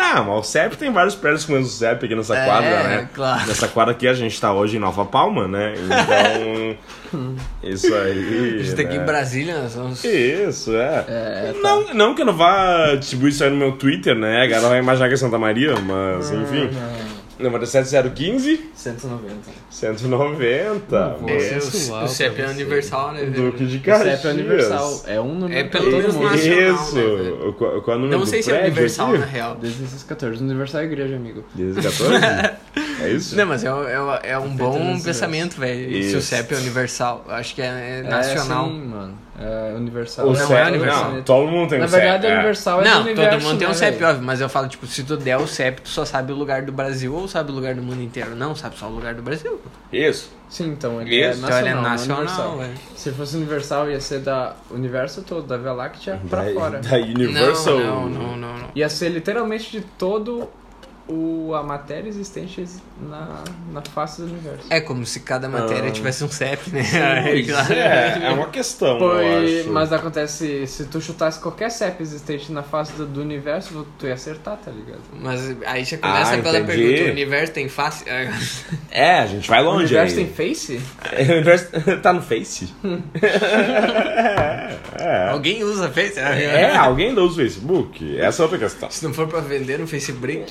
Não, 0.00 0.24
mas 0.24 0.38
o 0.38 0.42
CEP 0.42 0.76
tem 0.76 0.90
vários 0.90 1.14
prédios 1.14 1.44
com 1.44 1.52
o 1.52 1.56
mesmo 1.56 1.70
CEP 1.70 2.06
aqui 2.06 2.14
nessa 2.14 2.34
É, 2.36 2.44
quadra, 2.46 2.82
né? 2.84 3.08
claro. 3.14 3.46
Nessa 3.46 3.68
quadra 3.68 3.92
aqui 3.92 4.08
a 4.08 4.14
gente 4.14 4.40
tá 4.40 4.52
hoje 4.52 4.76
em 4.76 4.80
Nova 4.80 5.04
Palma, 5.04 5.46
né? 5.46 5.74
Então, 5.76 6.76
isso 7.62 7.94
aí. 7.94 8.60
A 8.60 8.62
gente 8.62 8.76
tá 8.76 8.82
aqui 8.82 8.96
né? 8.96 9.02
em 9.02 9.06
Brasília, 9.06 9.60
nós 9.62 9.72
somos... 9.72 10.02
Isso, 10.04 10.74
é. 10.74 11.04
É, 11.08 11.54
tá. 11.60 11.68
Não, 11.68 11.94
não 11.94 12.14
que 12.14 12.22
eu 12.22 12.26
não 12.26 12.32
vá 12.36 12.94
distribuir 12.94 13.32
isso 13.32 13.44
aí 13.44 13.50
no 13.50 13.56
meu 13.56 13.72
Twitter, 13.72 14.14
né? 14.14 14.42
A 14.42 14.46
galera 14.46 14.68
vai 14.68 14.78
imaginar 14.78 15.08
que 15.08 15.14
é 15.14 15.16
Santa 15.16 15.38
Maria, 15.38 15.74
mas 15.76 16.30
enfim. 16.30 16.70
Número 17.40 17.66
7015, 17.66 18.70
190. 18.74 19.34
190. 19.70 21.16
Vou 21.20 21.28
É, 21.30 21.58
o, 22.02 22.04
o 22.04 22.08
CEP 22.08 22.40
é 22.42 22.46
universal, 22.48 23.12
né? 23.12 23.20
velho? 23.24 23.50
Duque 23.52 23.66
de 23.66 23.76
O 23.78 23.80
Caxias. 23.80 24.20
CEP 24.20 24.26
é 24.28 24.30
universal. 24.40 25.02
É 25.06 25.20
um 25.20 25.34
número 25.34 25.58
É 25.58 25.64
pelo 25.64 25.90
menos 25.90 26.14
mundo. 26.14 26.24
nacional. 26.30 26.74
Isso. 26.74 26.94
né, 26.96 27.02
velho? 27.02 27.48
O- 27.48 27.52
qual, 27.54 27.82
qual 27.82 27.94
é 27.96 27.98
o 27.98 28.02
número 28.02 28.18
Não 28.18 28.24
do 28.24 28.30
sei 28.30 28.42
se 28.42 28.52
é 28.52 28.60
universal, 28.60 29.08
aqui? 29.10 29.18
na 29.18 29.26
real. 29.26 29.56
Desde 29.56 29.84
esses 29.84 30.02
14, 30.02 30.42
universal 30.42 30.80
é 30.82 30.84
igreja, 30.84 31.16
amigo. 31.16 31.44
Desde 31.54 31.80
14? 31.82 32.14
é 33.00 33.10
isso? 33.10 33.36
Não, 33.36 33.46
mas 33.46 33.64
é, 33.64 33.72
um- 33.72 33.88
é, 33.88 34.00
um- 34.00 34.18
é 34.22 34.38
um 34.38 34.48
bom 34.56 35.00
pensamento, 35.00 35.58
velho. 35.58 35.90
Se 36.04 36.14
o 36.16 36.18
Isso. 36.18 36.22
CEP 36.22 36.54
é 36.54 36.58
universal. 36.58 37.24
Acho 37.28 37.54
que 37.54 37.62
é, 37.62 38.00
É 38.04 38.08
nacional. 38.08 38.66
sim, 38.66 38.80
mano. 38.84 39.18
É 39.42 39.72
universal. 39.74 40.26
O 40.26 40.32
Não, 40.34 40.46
CEP, 40.46 40.52
é 40.52 40.66
universal. 40.68 41.12
Não, 41.12 41.22
todo 41.22 41.50
mundo 41.50 41.70
tem 41.70 41.78
Na 41.78 41.86
um 41.86 41.88
CEP. 41.88 42.00
verdade, 42.02 42.26
é. 42.26 42.30
é 42.30 42.34
universal 42.34 42.80
é 42.82 42.84
não, 42.84 43.00
universo, 43.00 43.30
todo 43.38 43.42
mundo 43.48 43.58
tem 43.58 43.66
um 43.68 43.70
né, 43.70 43.76
CEP, 43.76 44.04
óbvio, 44.04 44.22
mas 44.22 44.40
eu 44.42 44.48
falo, 44.50 44.68
tipo, 44.68 44.86
se 44.86 45.02
tu 45.02 45.16
der 45.16 45.38
o 45.38 45.46
CEP, 45.46 45.80
tu 45.80 45.88
só 45.88 46.04
sabe 46.04 46.30
o 46.30 46.36
lugar 46.36 46.60
do 46.62 46.72
Brasil 46.72 47.14
ou 47.14 47.26
sabe 47.26 47.50
o 47.50 47.54
lugar 47.54 47.74
do 47.74 47.80
mundo 47.82 48.02
inteiro? 48.02 48.36
Não, 48.36 48.54
sabe 48.54 48.76
só 48.78 48.86
o 48.86 48.90
lugar 48.94 49.14
do 49.14 49.22
Brasil. 49.22 49.58
Isso. 49.90 50.30
Sim, 50.50 50.70
então 50.72 51.00
ele 51.00 51.22
é 51.22 51.30
Isso. 51.30 51.38
Então 51.42 51.58
ele 51.58 51.68
é 51.68 51.74
nacional, 51.74 51.82
não 51.82 51.90
nacional, 51.90 52.18
universal. 52.52 52.58
velho. 52.58 52.74
Se 52.96 53.10
fosse 53.12 53.36
universal, 53.36 53.90
ia 53.90 54.00
ser 54.00 54.18
da 54.18 54.54
universo 54.70 55.22
todo, 55.22 55.46
da 55.46 55.56
Via 55.56 55.72
Láctea 55.72 56.20
pra 56.28 56.42
da, 56.42 56.52
fora. 56.52 56.78
Da 56.80 56.96
Universal. 56.96 57.78
Não, 57.78 58.08
não, 58.10 58.36
não, 58.36 58.58
não. 58.58 58.68
Ia 58.74 58.88
ser 58.90 59.08
literalmente 59.10 59.70
de 59.70 59.80
todo 59.96 60.50
o, 61.10 61.54
a 61.54 61.62
matéria 61.62 62.08
existente 62.08 62.64
na, 63.00 63.42
na 63.72 63.82
face 63.82 64.20
do 64.22 64.28
universo. 64.28 64.66
É 64.70 64.80
como 64.80 65.04
se 65.04 65.20
cada 65.20 65.48
matéria 65.48 65.88
Ah. 65.88 65.92
tivesse 65.92 66.22
um 66.24 66.28
CEP, 66.28 66.70
né? 66.70 66.82
Pois 67.30 67.46
Claro. 67.50 67.72
é, 67.72 68.20
é 68.26 68.30
uma 68.30 68.46
questão, 68.48 68.98
eu 68.98 68.98
Foi, 68.98 69.60
acho. 69.60 69.70
mas 69.72 69.92
acontece, 69.92 70.66
se 70.66 70.84
tu 70.86 71.00
chutasse 71.00 71.40
qualquer 71.40 71.70
CEP 71.70 72.00
existente 72.02 72.52
na 72.52 72.62
face 72.62 72.92
do, 72.92 73.06
do 73.06 73.20
universo, 73.20 73.86
tu 73.98 74.06
ia 74.06 74.14
acertar, 74.14 74.56
tá 74.58 74.70
ligado? 74.70 75.00
Mas 75.20 75.56
aí 75.66 75.84
já 75.84 75.98
começa 75.98 76.34
Ah, 76.34 76.38
pela 76.38 76.58
entendi. 76.60 76.76
pergunta: 76.82 77.02
o 77.08 77.12
universo 77.12 77.52
tem 77.52 77.68
face? 77.68 78.04
É, 78.92 79.20
a 79.20 79.26
gente 79.26 79.48
vai 79.48 79.60
O 79.62 79.64
longe 79.66 79.84
universo 79.94 80.18
aí. 80.18 80.24
tem 80.24 80.34
face? 80.34 80.80
O 81.28 81.32
universo 81.32 81.66
tá 82.02 82.12
no 82.12 82.20
Face. 82.22 82.72
é, 84.98 85.04
é. 85.04 85.28
Alguém 85.30 85.62
usa 85.64 85.88
face? 85.88 86.18
É, 86.18 86.76
alguém 86.76 87.12
usa 87.12 87.20
o 87.32 87.34
Facebook? 87.36 88.18
Essa 88.20 88.42
é 88.42 88.44
outra 88.44 88.58
questão. 88.58 88.90
Se 88.90 89.04
não 89.04 89.12
for 89.14 89.26
pra 89.28 89.40
vender 89.40 89.78
no 89.78 89.86
Facebook. 89.86 90.44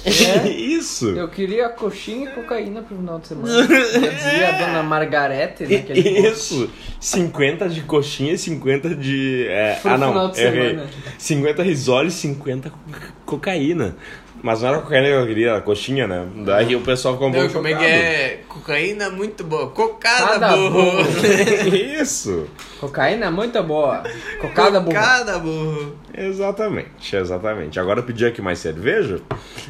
Isso. 0.49 1.09
Eu 1.09 1.27
queria 1.27 1.69
coxinha 1.69 2.29
e 2.29 2.33
cocaína 2.33 2.81
pro 2.81 2.95
final 2.97 3.19
de 3.19 3.27
semana. 3.27 3.67
Dizia 3.67 4.49
a 4.49 4.51
dona 4.51 4.83
Margarete 4.83 5.63
naquele 5.63 6.03
post. 6.03 6.27
Isso. 6.29 6.69
50 6.99 7.69
de 7.69 7.81
coxinha 7.81 8.33
e 8.33 8.37
50 8.37 8.95
de. 8.95 9.45
É, 9.47 9.79
ah, 9.83 9.97
não. 9.97 10.09
final 10.09 10.31
de 10.31 10.41
errei. 10.41 10.69
semana. 10.71 10.89
50 11.17 11.63
risole 11.63 12.07
e 12.09 12.11
50 12.11 12.69
co- 12.69 12.77
cocaína. 13.25 13.95
Mas 14.41 14.61
não 14.61 14.69
era 14.69 14.79
cocaína 14.79 15.07
que 15.07 15.13
eu 15.13 15.27
queria, 15.27 15.49
era 15.51 15.61
coxinha, 15.61 16.07
né? 16.07 16.25
Daí 16.45 16.75
o 16.75 16.81
pessoal 16.81 17.15
ficou 17.15 17.27
um 17.29 17.31
pouco 17.31 17.51
como 17.53 17.67
é 17.67 17.73
que 17.73 17.85
é? 17.85 18.41
Cocaína 18.47 19.09
muito 19.09 19.43
boa. 19.43 19.69
Cocada, 19.69 20.25
Cada 20.39 20.55
burro. 20.55 20.71
burro. 21.03 21.05
Isso. 22.01 22.47
Cocaína 22.79 23.25
é 23.25 23.29
muito 23.29 23.61
boa. 23.63 24.03
Cocada 24.39 24.79
burra. 24.79 24.99
Cocada, 24.99 25.39
burro. 25.39 25.95
Exatamente, 26.17 27.15
exatamente. 27.15 27.79
Agora 27.79 27.99
eu 27.99 28.03
pedi 28.03 28.25
aqui 28.25 28.41
mais 28.41 28.59
cerveja. 28.59 29.19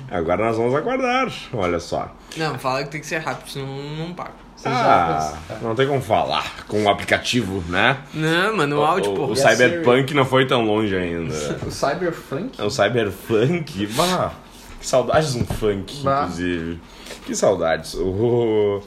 Agora 0.10 0.46
nós 0.46 0.58
vamos 0.58 0.76
aguardar. 0.76 1.32
Olha 1.54 1.80
só. 1.80 2.14
Não, 2.38 2.58
fala 2.60 2.84
que 2.84 2.90
tem 2.92 3.02
que 3.02 3.08
ser 3.08 3.18
rápido, 3.20 3.50
senão 3.50 3.68
não 3.98 4.14
paga. 4.14 4.32
Você 4.56 4.68
Ah, 4.68 5.34
não 5.62 5.74
tem 5.74 5.88
como 5.88 6.02
falar 6.02 6.66
com 6.68 6.84
o 6.84 6.90
aplicativo, 6.90 7.64
né? 7.70 7.98
Não, 8.14 8.58
mano, 8.58 8.80
o 8.80 8.84
áudio, 8.84 9.14
o, 9.14 9.16
porra. 9.16 9.32
o 9.32 9.36
Cyberpunk 9.36 10.14
não 10.14 10.26
foi 10.26 10.46
tão 10.46 10.64
longe 10.66 10.94
ainda. 10.98 11.34
O 11.66 11.72
Cyberfunk? 11.72 12.60
É 12.60 12.64
o 12.66 12.70
Cyberfunk. 12.70 13.88
Bah, 13.88 14.34
que 14.80 14.88
saudades 14.88 15.34
de 15.34 15.40
um 15.40 15.46
funk, 15.46 16.02
Bah. 16.04 16.22
inclusive. 16.24 16.80
Que 17.26 17.36
saudades. 17.36 17.96
Oh. 17.96 18.82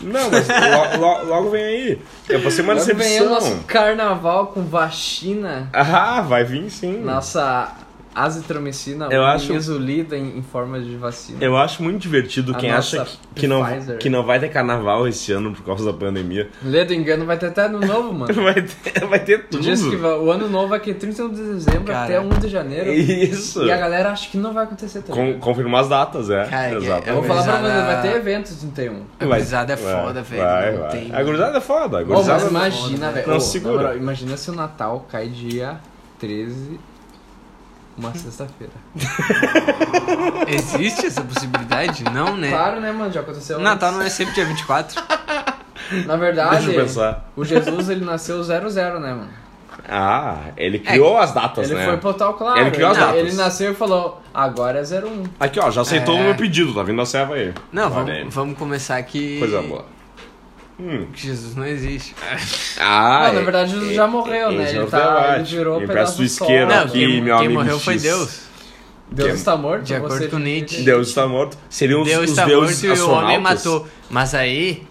Não, 0.00 0.30
mas 0.30 0.46
lo- 0.48 1.00
lo- 1.00 1.24
logo 1.26 1.50
vem 1.50 1.64
aí. 1.64 2.02
É 2.28 2.38
pra 2.38 2.50
ser 2.52 2.62
uma 2.62 2.74
Logo 2.74 2.84
vem 2.94 3.18
aí 3.18 3.26
o 3.26 3.30
nosso 3.30 3.56
carnaval 3.66 4.48
com 4.48 4.62
vacina. 4.62 5.68
Ah, 5.72 6.20
vai 6.20 6.44
vir 6.44 6.70
sim. 6.70 6.98
Nossa 7.00 7.72
azitromicina 8.24 9.08
Eu 9.10 9.24
acho- 9.24 9.52
isolida 9.52 10.16
em, 10.16 10.38
em 10.38 10.42
forma 10.42 10.80
de 10.80 10.96
vacina. 10.96 11.38
Eu 11.40 11.56
acho 11.56 11.82
muito 11.82 11.98
divertido 12.00 12.52
A 12.52 12.54
quem 12.58 12.70
acha 12.70 13.04
que, 13.04 13.18
que 13.42 13.46
não, 13.46 13.62
que 13.98 14.08
não 14.08 14.24
vai 14.24 14.38
ter 14.40 14.48
carnaval 14.48 15.06
esse 15.08 15.32
ano 15.32 15.52
por 15.52 15.62
causa 15.64 15.84
da 15.84 15.92
pandemia. 15.92 16.48
Lê 16.62 16.84
do 16.84 16.94
engano 16.94 17.24
vai 17.26 17.36
ter 17.38 17.46
até 17.46 17.62
ano 17.66 17.80
novo, 17.80 18.12
mano. 18.12 18.32
Vai 18.48 18.62
ter, 18.62 19.04
vai 19.06 19.18
ter 19.18 19.44
tudo. 19.48 19.62
Diz 19.62 19.82
que 19.82 19.96
vai- 19.96 20.12
o 20.18 20.30
ano 20.30 20.48
novo 20.48 20.72
aqui 20.74 20.90
é 20.92 20.94
31 20.94 21.28
de 21.30 21.42
dezembro 21.42 21.84
Cara. 21.84 22.04
até 22.04 22.20
1 22.20 22.28
de 22.40 22.48
janeiro. 22.48 22.90
Isso. 22.92 23.62
E 23.64 23.70
a 23.72 23.76
galera 23.76 24.10
acha 24.12 24.28
que 24.30 24.36
não 24.38 24.52
vai 24.54 24.64
acontecer 24.64 25.02
também. 25.02 25.34
Com, 25.34 25.40
confirmar 25.40 25.82
as 25.82 25.88
datas, 25.88 26.30
é. 26.30 26.44
Cara, 26.46 26.74
Exato. 26.76 27.08
Eu 27.08 27.14
vou 27.16 27.24
falar 27.24 27.42
pra 27.42 27.52
gurizada- 27.58 27.80
você, 27.80 27.86
vai 27.92 28.02
ter 28.02 28.16
eventos 28.16 28.56
31. 28.56 29.02
A 29.20 29.24
gurizada 29.26 29.72
é 29.72 29.76
foda, 29.76 30.22
velho. 30.22 30.42
Vai, 30.42 30.72
não 30.72 30.80
vai. 30.80 30.90
tem- 30.90 31.14
A 31.14 31.22
gurizada 31.22 31.58
é 31.58 31.60
foda. 31.60 31.98
A 31.98 32.02
gurizada 32.02 32.50
mas 32.50 32.74
imagina, 32.74 33.10
velho. 33.12 33.26
Não 33.26 33.34
na 33.34 33.40
segura. 33.40 33.74
moral, 33.76 33.96
imagina 33.96 34.36
se 34.36 34.50
o 34.50 34.54
Natal 34.54 35.06
cai 35.10 35.28
dia 35.28 35.76
13, 36.18 36.78
uma 37.98 38.12
sexta-feira. 38.16 38.72
Existe 40.46 41.06
essa 41.06 41.22
possibilidade? 41.22 42.04
Não, 42.04 42.36
né? 42.36 42.50
Claro, 42.50 42.80
né, 42.80 42.92
mano? 42.92 43.12
Já 43.12 43.20
aconteceu 43.20 43.58
Natal 43.58 43.92
não 43.92 44.00
antes. 44.00 44.12
é 44.12 44.16
sempre 44.16 44.34
dia 44.34 44.44
24. 44.44 45.02
Na 46.06 46.16
verdade, 46.16 46.56
Deixa 46.66 46.70
eu 46.72 46.84
pensar. 46.84 47.30
o 47.36 47.44
Jesus, 47.44 47.88
ele 47.88 48.04
nasceu 48.04 48.42
00, 48.42 49.00
né, 49.00 49.12
mano? 49.14 49.28
Ah, 49.88 50.38
ele 50.56 50.80
criou 50.80 51.16
as 51.18 51.32
datas, 51.32 51.70
Ele 51.70 51.78
né? 51.78 51.86
foi 51.86 51.96
pro 51.96 52.12
tal 52.12 52.34
claro. 52.34 52.60
Ele 52.60 52.70
criou 52.72 52.90
as 52.90 52.98
datas. 52.98 53.16
ele 53.16 53.32
nasceu 53.32 53.72
e 53.72 53.74
falou, 53.74 54.20
agora 54.34 54.80
é 54.80 54.82
01. 54.82 55.24
Aqui, 55.40 55.58
ó, 55.60 55.70
já 55.70 55.80
aceitou 55.80 56.16
É. 56.16 56.20
o 56.20 56.24
meu 56.24 56.34
pedido, 56.34 56.74
tá 56.74 56.82
vindo 56.82 57.00
a 57.00 57.06
serva 57.06 57.34
aí. 57.34 57.54
Não, 57.72 57.90
Olha 57.90 58.12
aí. 58.12 58.18
vamos, 58.20 58.34
vamos 58.34 58.58
começar 58.58 58.96
aqui. 58.96 59.38
Coisa 59.38 59.62
boa. 59.62 59.84
Hum. 60.80 61.06
Jesus 61.14 61.56
não 61.56 61.66
existe. 61.66 62.14
Ah, 62.80 63.24
Não, 63.28 63.34
na 63.34 63.40
verdade, 63.40 63.72
Jesus 63.72 63.94
já 63.94 64.06
morreu, 64.06 64.52
né? 64.52 64.66
é 64.66 64.70
Ele 64.70 64.78
o 64.80 64.86
tá- 64.86 65.34
ele 65.36 65.44
virou 65.44 65.80
Me 65.80 65.86
pedaço 65.88 66.16
do 66.18 66.22
isqueiro 66.24 66.68
sol. 66.68 66.76
Não, 66.76 66.84
aqui, 66.84 66.92
quem, 66.92 67.20
meu 67.20 67.36
quem 67.38 67.46
amigo 67.46 67.60
morreu 67.60 67.80
foi 67.80 67.94
X. 67.94 68.02
Deus. 68.02 68.40
Deus 69.10 69.30
Que- 69.30 69.36
está 69.36 69.56
morto? 69.56 69.82
De 69.84 69.94
acordo 69.94 70.28
com 70.28 70.38
Nietzsche. 70.38 70.82
Deus 70.82 71.08
está 71.08 71.26
morto. 71.26 71.58
Seriam 71.68 72.02
os, 72.02 72.06
Deus 72.08 72.24
os 72.24 72.30
está 72.30 72.44
deuses 72.44 72.82
morto 72.84 72.98
e 72.98 73.02
o 73.02 73.10
homem 73.10 73.38
matou. 73.40 73.88
Mas 74.08 74.34
aí, 74.34 74.86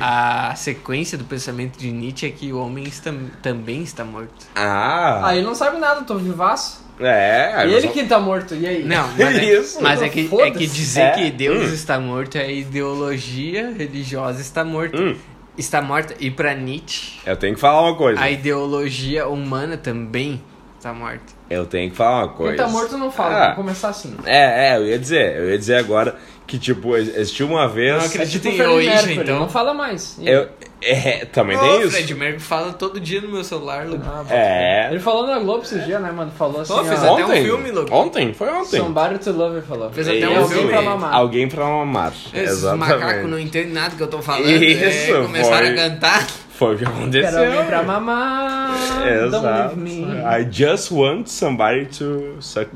a 0.00 0.54
sequência 0.56 1.18
do 1.18 1.24
pensamento 1.24 1.78
de 1.78 1.90
Nietzsche 1.90 2.26
é 2.26 2.30
que 2.30 2.52
o 2.52 2.58
homem 2.58 2.84
está- 2.84 3.12
também 3.42 3.82
está 3.82 4.04
morto. 4.04 4.46
Ah, 4.54 5.20
Ah, 5.26 5.36
ele 5.36 5.44
não 5.46 5.54
sabe 5.54 5.78
nada, 5.78 6.02
tô 6.02 6.16
vivaço. 6.16 6.83
É. 7.00 7.52
E 7.52 7.56
mas- 7.72 7.72
ele 7.84 7.88
que 7.88 8.04
tá 8.04 8.18
morto, 8.20 8.54
e 8.54 8.66
aí? 8.66 8.82
Não, 8.84 9.08
mas 9.18 9.36
é, 9.38 9.44
Isso. 9.44 9.82
mas 9.82 10.02
é 10.02 10.08
que, 10.08 10.28
é 10.40 10.50
que 10.50 10.66
dizer 10.66 11.00
É. 11.00 11.10
que 11.12 11.30
Deus 11.30 11.70
Hum. 11.70 11.74
está 11.74 11.98
morto 11.98 12.36
é 12.36 12.42
a 12.44 12.50
ideologia 12.50 13.72
religiosa 13.76 14.40
está 14.40 14.64
morta. 14.64 15.00
Hum. 15.00 15.16
Está 15.56 15.80
morta. 15.80 16.14
E 16.18 16.30
pra 16.32 16.52
Nietzsche, 16.54 17.20
Eu 17.24 17.36
tenho 17.36 17.54
que 17.54 17.60
falar 17.60 17.82
uma 17.82 17.96
coisa. 17.96 18.20
a 18.20 18.28
ideologia 18.30 19.28
humana 19.28 19.76
também 19.76 20.42
está 20.76 20.92
morta. 20.92 21.32
Eu 21.48 21.64
tenho 21.64 21.90
que 21.90 21.96
falar 21.96 22.24
uma 22.24 22.28
coisa. 22.32 22.56
Quem 22.56 22.64
tá 22.64 22.70
morto 22.70 22.98
não 22.98 23.10
fala, 23.10 23.34
Ah. 23.36 23.40
vamos 23.42 23.56
começar 23.56 23.88
assim. 23.90 24.16
É, 24.26 24.72
é, 24.72 24.76
eu 24.76 24.86
ia 24.86 24.98
dizer. 24.98 25.36
Eu 25.36 25.50
ia 25.50 25.58
dizer 25.58 25.76
agora 25.76 26.16
que, 26.46 26.58
tipo, 26.58 26.96
existiu 26.96 27.46
uma 27.46 27.68
vez. 27.68 27.96
Não 27.96 28.04
acredito. 28.04 28.48
É 28.48 28.50
tipo 28.50 28.64
em 28.64 28.86
Mercury, 28.86 29.14
então. 29.18 29.38
não 29.38 29.48
fala 29.48 29.72
mais. 29.72 30.18
Eu, 30.22 30.48
é, 30.84 31.24
também 31.26 31.58
tem 31.58 31.80
isso. 31.82 31.90
Fred 31.90 32.14
Mercury 32.14 32.42
fala 32.42 32.72
todo 32.72 33.00
dia 33.00 33.20
no 33.20 33.28
meu 33.28 33.42
celular, 33.44 33.86
Lu. 33.86 34.00
Ah, 34.04 34.24
É. 34.30 34.88
Ele 34.90 35.00
falou 35.00 35.26
na 35.26 35.38
Globo 35.38 35.62
esses 35.62 35.84
dias, 35.84 36.00
né, 36.00 36.10
mano? 36.12 36.30
Falou 36.36 36.60
assim, 36.60 36.72
Pô, 36.74 36.84
fez 36.84 37.02
ó, 37.02 37.14
até 37.14 37.24
um 37.26 37.30
filme, 37.42 37.70
Logan. 37.70 37.94
Ontem, 37.94 38.32
foi 38.34 38.48
ontem. 38.50 38.78
Somebody 38.78 39.18
to 39.18 39.32
Love, 39.32 39.56
ele 39.56 39.66
falou. 39.66 39.90
Fez 39.90 40.08
até 40.08 40.28
um 40.28 40.36
alguém 40.40 40.48
filme. 40.58 40.68
pra 40.70 40.82
mamar. 40.82 41.14
Alguém 41.14 41.48
pra 41.48 41.64
mamar. 41.64 42.12
Esses 42.32 42.50
Exatamente. 42.58 42.88
macacos 43.00 43.30
não 43.30 43.38
entendem 43.38 43.72
nada 43.72 43.94
que 43.96 44.02
eu 44.02 44.08
tô 44.08 44.20
falando. 44.22 44.46
Isso, 44.50 44.84
é, 45.12 45.22
começaram 45.22 45.66
foi. 45.66 45.78
a 45.78 45.88
cantar. 45.90 46.26
Foi 46.58 46.74
o 46.76 46.78
que 46.78 46.84
Quero 46.84 46.96
aconteceu. 46.96 47.44
alguém 47.46 47.64
pra 47.66 47.82
mamar. 47.82 48.70
Don't 49.00 49.36
Exato. 49.36 49.74
leave 49.76 49.76
me. 49.76 50.06
I 50.20 50.48
just 50.50 50.92
want 50.92 51.26
somebody 51.26 51.86
to 51.98 52.36
suck. 52.40 52.70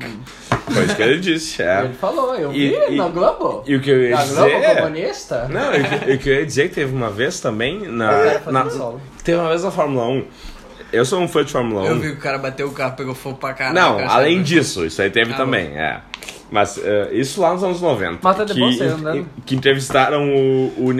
Foi 0.69 0.83
isso 0.83 0.95
que 0.95 1.01
ele 1.01 1.19
disse. 1.19 1.61
É. 1.63 1.85
Ele 1.85 1.93
falou, 1.93 2.35
eu 2.35 2.51
E- 2.51 2.69
vi 2.69 2.93
e- 2.93 2.97
na 2.97 3.07
Globo. 3.07 3.63
E 3.65 3.75
o 3.75 3.81
que 3.81 3.89
eu 3.89 4.03
ia 4.03 4.15
Na 4.17 4.25
Globo 4.25 4.49
dizer. 4.49 4.75
comunista. 4.75 5.47
Não, 5.49 5.73
e 5.73 5.79
o 5.81 5.83
que- 5.85 6.11
e 6.11 6.13
o 6.15 6.19
que 6.19 6.29
eu 6.29 6.33
ia 6.35 6.45
dizer 6.45 6.65
é 6.65 6.67
que 6.67 6.75
teve 6.75 6.93
uma 6.93 7.09
vez 7.09 7.39
também 7.39 7.79
na. 7.87 8.09
quero 8.39 8.51
na 8.51 8.63
um 8.65 8.69
solo. 8.69 9.01
teve 9.23 9.37
uma 9.39 9.49
vez 9.49 9.63
na 9.63 9.71
Fórmula 9.71 10.07
1. 10.07 10.25
Eu 10.91 11.05
sou 11.05 11.21
um 11.21 11.27
fã 11.27 11.43
de 11.45 11.51
Fórmula 11.51 11.83
1. 11.83 11.85
Eu 11.85 11.95
vi 11.99 12.07
que 12.09 12.13
o 12.15 12.19
cara 12.19 12.37
bateu 12.37 12.67
o 12.67 12.71
carro, 12.71 12.95
pegou 12.97 13.15
fogo 13.15 13.37
pra 13.37 13.53
caralho. 13.53 13.75
Não, 13.75 13.97
cara, 13.97 14.11
além 14.11 14.37
sabe? 14.37 14.43
disso, 14.49 14.85
isso 14.85 15.01
aí 15.01 15.09
teve 15.09 15.33
Ah, 15.33 15.37
também, 15.37 15.67
é. 15.77 16.01
Mas 16.51 16.79
eh, 16.83 17.09
isso 17.13 17.39
lá 17.41 17.53
nos 17.53 17.63
anos 17.63 17.79
90. 17.79 18.19
Mata 18.23 18.43
de 18.45 18.53
que, 18.53 18.83
andando. 18.83 19.27
que 19.45 19.55
entrevistaram 19.55 20.33
o, 20.33 20.73
o. 20.77 20.91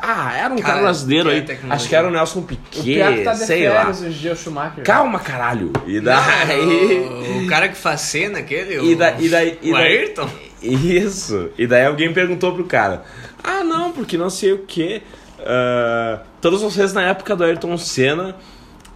Ah, 0.00 0.36
era 0.36 0.52
um 0.52 0.56
cara, 0.58 0.72
Cara, 0.72 0.82
brasileiro 0.82 1.30
aí. 1.30 1.42
tecnologia. 1.42 1.74
Acho 1.76 1.88
que 1.88 1.94
era 1.94 2.08
o 2.08 2.10
Nelson 2.10 2.40
O 2.40 2.42
pior 2.42 2.58
que 2.70 2.80
Piquet, 2.82 3.22
tá 3.24 3.32
de 3.32 3.38
sei 3.38 3.68
lá. 3.68 3.90
o. 3.90 4.82
Calma, 4.82 5.18
caralho. 5.20 5.72
E 5.86 6.00
Não, 6.00 6.12
daí. 6.12 6.98
o, 7.40 7.44
o 7.44 7.46
cara 7.46 7.68
que 7.68 7.76
faz 7.76 8.00
cena, 8.00 8.38
aquele. 8.40 8.74
E 8.74 8.94
o, 8.94 8.98
daí, 8.98 9.24
e 9.24 9.28
daí, 9.28 9.58
e 9.62 9.70
o 9.70 9.74
daí- 9.74 9.98
Ayrton? 9.98 10.28
Isso. 10.60 11.50
E 11.56 11.66
daí 11.66 11.86
alguém 11.86 12.12
perguntou 12.12 12.52
pro 12.52 12.64
cara: 12.64 13.04
Ah, 13.44 13.62
não, 13.62 13.92
porque 13.92 14.16
não 14.18 14.28
sei 14.28 14.52
o 14.52 14.58
que. 14.58 15.02
todos 16.40 16.62
vocês 16.62 16.92
na 16.92 17.02
época 17.02 17.34
do 17.36 17.44
Ayrton 17.44 17.76
Senna. 17.78 18.34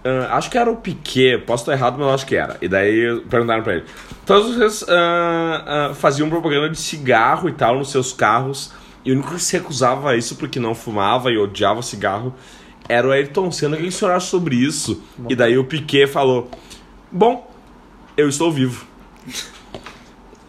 Ah, 0.05 0.37
acho 0.37 0.51
que 0.51 0.59
era 0.59 0.71
o 0.71 0.77
Piquet, 0.77 1.39
posso 1.39 1.63
estar 1.63 1.73
errado, 1.73 1.97
mas 1.99 2.07
eu 2.07 2.15
acho 2.15 2.27
que 2.27 2.37
era. 2.37 2.59
E 2.61 2.69
daí 2.69 3.21
perguntaram 3.31 3.63
pra 3.63 3.75
ele: 3.75 3.85
Todos 4.27 4.55
vocês 4.55 4.85
ah, 4.89 5.65
ah, 5.67 5.95
faziam 5.95 6.29
propaganda 6.29 6.69
de 6.69 6.79
cigarro 6.79 7.49
e 7.49 7.53
tal 7.53 7.79
nos 7.79 7.91
seus 7.91 8.13
carros. 8.13 8.73
E 9.05 9.11
o 9.11 9.15
único 9.15 9.35
que 9.35 9.41
se 9.41 9.57
recusava 9.57 10.11
a 10.11 10.17
isso 10.17 10.37
porque 10.37 10.59
não 10.59 10.75
fumava 10.75 11.31
e 11.31 11.37
odiava 11.37 11.83
cigarro 11.83 12.35
era 12.89 13.07
o 13.07 13.13
Ayrton 13.13 13.51
Senna. 13.51 13.77
O 13.77 13.81
que 13.81 13.87
o 13.87 13.93
senhor 13.93 14.13
acha 14.13 14.27
sobre 14.27 14.57
isso? 14.57 15.03
E 15.29 15.35
daí 15.35 15.57
o 15.57 15.65
Piquet 15.65 16.07
falou: 16.07 16.51
Bom, 17.11 17.51
eu 18.17 18.29
estou 18.29 18.53
vivo. 18.53 18.87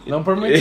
Não 0.06 0.22
por 0.22 0.36
muito 0.36 0.54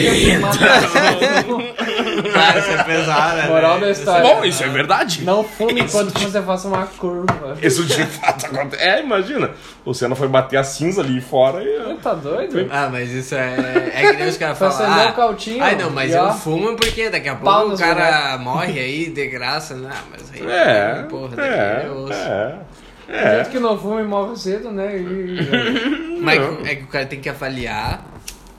Cara, 2.34 2.60
isso 2.60 2.70
é 2.72 2.84
pesado, 2.84 3.38
né? 3.38 3.48
Moral 3.48 3.80
da 3.80 3.90
história. 3.92 4.22
Bom, 4.36 4.44
isso 4.46 4.64
é 4.64 4.68
verdade. 4.70 5.24
Não 5.24 5.44
fume 5.44 5.82
enquanto 5.82 6.18
você 6.20 6.42
faça 6.42 6.68
uma 6.68 6.86
curva. 6.86 7.58
Isso 7.62 7.84
de 7.86 8.06
fato 8.06 8.46
acontece. 8.46 8.84
É, 8.84 9.02
imagina. 9.02 9.52
O 9.84 9.94
Senna 9.94 10.16
foi 10.16 10.28
bater 10.28 10.58
a 10.58 10.64
cinza 10.64 11.02
ali 11.02 11.22
fora 11.22 11.64
e. 11.64 11.96
Tá 12.02 12.14
doido? 12.14 12.68
Ah, 12.72 12.90
mas 12.92 13.12
isso 13.12 13.36
é. 13.36 13.92
É 13.94 14.12
que 14.12 14.18
nem 14.18 14.28
os 14.28 14.38
caras 14.38 14.58
falam. 14.58 14.76
Ah, 14.94 15.10
o 15.10 15.14
cautinho. 15.14 15.64
Ai, 15.64 15.76
não, 15.76 15.90
mas 15.92 16.14
ó, 16.16 16.28
eu 16.30 16.34
fumo 16.34 16.76
porque 16.76 17.10
daqui 17.10 17.30
a 17.30 17.36
pouco 17.36 17.74
o 17.74 17.78
cara 17.78 18.38
morre 18.38 18.80
aí 18.80 19.10
de 19.10 19.28
graça. 19.28 19.76
Não, 19.76 19.90
mas 20.12 20.32
aí. 20.34 20.46
É. 20.50 21.04
Porra, 21.10 21.36
daqui 21.36 21.50
É. 21.50 21.84
eu 21.88 21.94
ouço. 21.98 22.14
É. 22.14 22.56
É. 23.08 23.38
gente 23.38 23.50
que 23.52 23.60
não 23.60 23.78
fuma 23.78 24.02
e 24.02 24.04
morre 24.04 24.36
cedo, 24.36 24.72
né? 24.72 24.98
E- 24.98 26.18
Mas 26.22 26.40
Não. 26.40 26.66
é 26.66 26.74
que 26.76 26.84
o 26.84 26.88
cara 26.88 27.06
tem 27.06 27.20
que 27.20 27.30
avaliar 27.30 28.02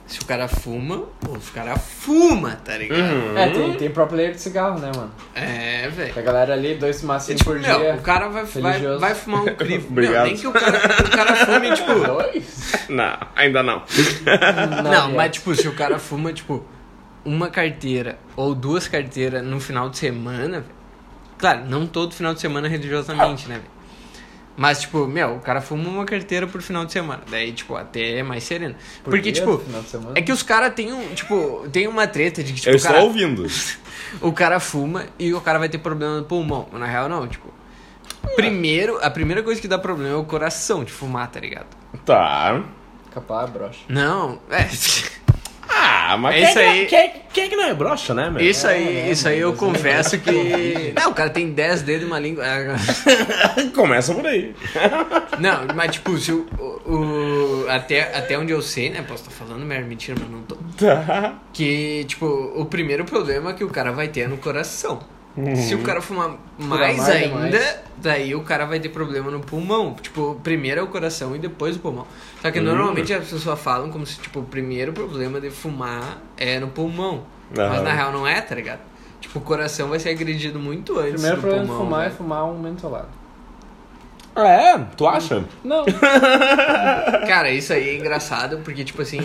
se 0.07 0.21
o 0.21 0.25
cara 0.25 0.47
fuma 0.47 1.03
ou 1.27 1.39
se 1.39 1.51
o 1.51 1.53
cara 1.53 1.77
fuma, 1.77 2.55
tá 2.63 2.77
ligado? 2.77 3.01
Uhum. 3.01 3.37
É, 3.37 3.49
tem, 3.49 3.73
tem 3.73 3.89
pro 3.89 4.07
player 4.07 4.31
de 4.31 4.39
cigarro, 4.39 4.79
né, 4.79 4.89
mano? 4.95 5.11
É, 5.35 5.89
velho. 5.89 6.13
A 6.17 6.21
galera 6.21 6.53
ali, 6.53 6.75
dois 6.75 7.03
macinhos 7.03 7.39
tipo, 7.39 7.51
por 7.51 7.59
meu, 7.59 7.79
dia. 7.79 7.95
o 7.95 8.01
cara 8.01 8.29
vai, 8.29 8.45
vai, 8.45 8.71
religioso. 8.71 8.99
vai 8.99 9.13
fumar 9.13 9.41
um 9.41 9.55
crivo. 9.55 9.87
Obrigado. 9.91 10.13
Meu, 10.13 10.23
nem 10.23 10.37
que 10.37 10.47
o 10.47 10.53
cara, 10.53 10.77
o 10.77 11.09
cara 11.09 11.35
fume, 11.35 11.73
tipo. 11.73 11.93
Dois? 12.07 12.71
Não, 12.87 13.17
ainda 13.35 13.61
não. 13.61 13.83
Não, 14.83 15.09
é. 15.09 15.13
mas 15.13 15.31
tipo, 15.33 15.53
se 15.53 15.67
o 15.67 15.73
cara 15.73 15.99
fuma, 15.99 16.31
tipo, 16.31 16.65
uma 17.25 17.49
carteira 17.49 18.17
ou 18.35 18.55
duas 18.55 18.87
carteiras 18.87 19.43
no 19.43 19.59
final 19.59 19.89
de 19.89 19.97
semana, 19.97 20.61
velho. 20.61 20.77
Claro, 21.37 21.65
não 21.65 21.85
todo 21.85 22.15
final 22.15 22.33
de 22.33 22.39
semana 22.39 22.67
religiosamente, 22.67 23.47
né, 23.47 23.55
velho? 23.55 23.76
Mas, 24.57 24.81
tipo, 24.81 25.05
meu, 25.05 25.35
o 25.35 25.39
cara 25.39 25.61
fuma 25.61 25.87
uma 25.87 26.03
carteira 26.03 26.47
por 26.47 26.63
final 26.63 26.83
de 26.83 26.91
semana. 26.91 27.21
Daí, 27.29 27.53
tipo, 27.53 27.75
até 27.75 28.17
é 28.17 28.23
mais 28.23 28.43
sereno. 28.43 28.73
Por 29.03 29.11
Porque, 29.11 29.31
tipo, 29.31 29.61
é 30.15 30.21
que 30.23 30.31
os 30.31 30.41
caras 30.41 30.73
têm 30.73 30.91
um, 30.91 31.13
tipo, 31.13 31.67
tem 31.71 31.87
uma 31.87 32.07
treta 32.07 32.43
de 32.43 32.53
que, 32.53 32.61
tipo, 32.61 32.71
Eu 32.71 32.79
o 32.79 32.81
cara, 32.81 32.95
estou 32.95 33.07
ouvindo. 33.07 33.45
o 34.19 34.33
cara 34.33 34.59
fuma 34.59 35.05
e 35.19 35.31
o 35.31 35.39
cara 35.39 35.59
vai 35.59 35.69
ter 35.69 35.77
problema 35.77 36.17
no 36.17 36.23
pulmão. 36.23 36.67
Na 36.73 36.87
real, 36.87 37.07
não, 37.07 37.27
tipo. 37.27 37.53
Primeiro, 38.35 38.97
a 39.03 39.11
primeira 39.11 39.43
coisa 39.43 39.61
que 39.61 39.67
dá 39.67 39.77
problema 39.77 40.15
é 40.15 40.17
o 40.17 40.25
coração 40.25 40.83
de 40.83 40.91
fumar, 40.91 41.29
tá 41.29 41.39
ligado? 41.39 41.67
Tá. 42.03 42.63
Capaz, 43.13 43.49
brocha. 43.51 43.79
Não, 43.87 44.39
é. 44.49 44.67
Ah, 45.79 46.17
mas 46.17 46.35
É 46.35 46.39
quem, 46.39 46.49
isso 46.49 46.59
é 46.59 46.63
que- 46.63 46.69
aí. 46.69 46.85
Quem, 46.87 47.21
quem 47.33 47.43
é 47.43 47.47
que 47.49 47.55
não 47.55 47.65
é 47.65 47.73
broxa, 47.73 48.13
né, 48.13 48.29
meu? 48.29 48.41
Isso 48.43 48.65
aí, 48.67 48.97
é, 48.97 49.11
isso 49.11 49.27
aí 49.27 49.39
eu 49.39 49.53
é 49.53 49.55
confesso 49.55 50.17
que. 50.19 50.93
Não, 50.95 51.11
o 51.11 51.13
cara 51.13 51.29
tem 51.29 51.51
10 51.51 51.81
dedos 51.83 52.03
e 52.03 52.05
uma 52.05 52.19
língua. 52.19 52.43
Começa 53.75 54.13
por 54.13 54.25
aí. 54.25 54.55
Não, 55.39 55.65
mas 55.75 55.91
tipo, 55.91 56.17
se 56.17 56.31
o. 56.31 56.47
o- 56.85 57.65
até, 57.69 58.15
até 58.17 58.37
onde 58.37 58.51
eu 58.51 58.61
sei, 58.61 58.89
né? 58.89 59.03
Posso 59.07 59.23
estar 59.29 59.31
falando 59.45 59.65
merda, 59.65 59.85
mentira, 59.85 60.17
mas 60.19 60.29
não 60.31 60.41
tô. 60.43 60.55
Tá. 60.77 61.35
Que, 61.53 62.05
tipo, 62.05 62.25
o 62.55 62.65
primeiro 62.65 63.03
problema 63.05 63.53
que 63.53 63.63
o 63.63 63.69
cara 63.69 63.91
vai 63.91 64.07
ter 64.07 64.21
é 64.21 64.27
no 64.27 64.37
coração. 64.37 64.99
Se 65.55 65.75
o 65.75 65.83
cara 65.83 66.01
fumar 66.01 66.35
mais 66.57 66.97
mais 66.97 67.09
ainda, 67.09 67.49
demais. 67.59 67.79
daí 67.97 68.33
o 68.33 68.41
cara 68.41 68.65
vai 68.65 68.79
ter 68.79 68.89
problema 68.89 69.29
no 69.29 69.39
pulmão. 69.39 69.93
Tipo, 70.01 70.39
primeiro 70.43 70.79
é 70.79 70.83
o 70.83 70.87
coração 70.87 71.35
e 71.35 71.39
depois 71.39 71.75
o 71.75 71.79
pulmão. 71.79 72.07
Só 72.41 72.49
que 72.49 72.59
Hum. 72.59 72.63
normalmente 72.63 73.13
as 73.13 73.27
pessoas 73.29 73.59
falam 73.59 73.91
como 73.91 74.05
se, 74.05 74.19
tipo, 74.19 74.39
o 74.39 74.43
primeiro 74.43 74.93
problema 74.93 75.39
de 75.39 75.49
fumar 75.51 76.17
é 76.37 76.59
no 76.59 76.67
pulmão. 76.69 77.23
Mas 77.55 77.59
Aham. 77.59 77.83
na 77.83 77.93
real 77.93 78.11
não 78.11 78.27
é, 78.27 78.41
tá 78.41 78.55
ligado? 78.55 78.79
Tipo, 79.21 79.39
o 79.39 79.41
coração 79.41 79.89
vai 79.89 79.99
ser 79.99 80.09
agredido 80.09 80.59
muito 80.59 80.95
O 80.95 80.99
antes 80.99 81.11
primeiro 81.13 81.35
do 81.37 81.41
problema 81.41 81.65
pulmão. 81.67 81.77
de 81.79 81.83
fumar 81.85 81.99
é 82.01 82.03
velho. 82.05 82.17
fumar 82.17 82.45
um 82.45 82.59
mentolado. 82.59 83.07
Ah, 84.39 84.47
é? 84.47 84.79
Tu 84.95 85.07
acha? 85.07 85.43
Não. 85.63 85.83
Cara, 87.27 87.49
isso 87.49 87.73
aí 87.73 87.89
é 87.89 87.95
engraçado 87.95 88.59
porque, 88.63 88.83
tipo 88.83 89.01
assim, 89.01 89.19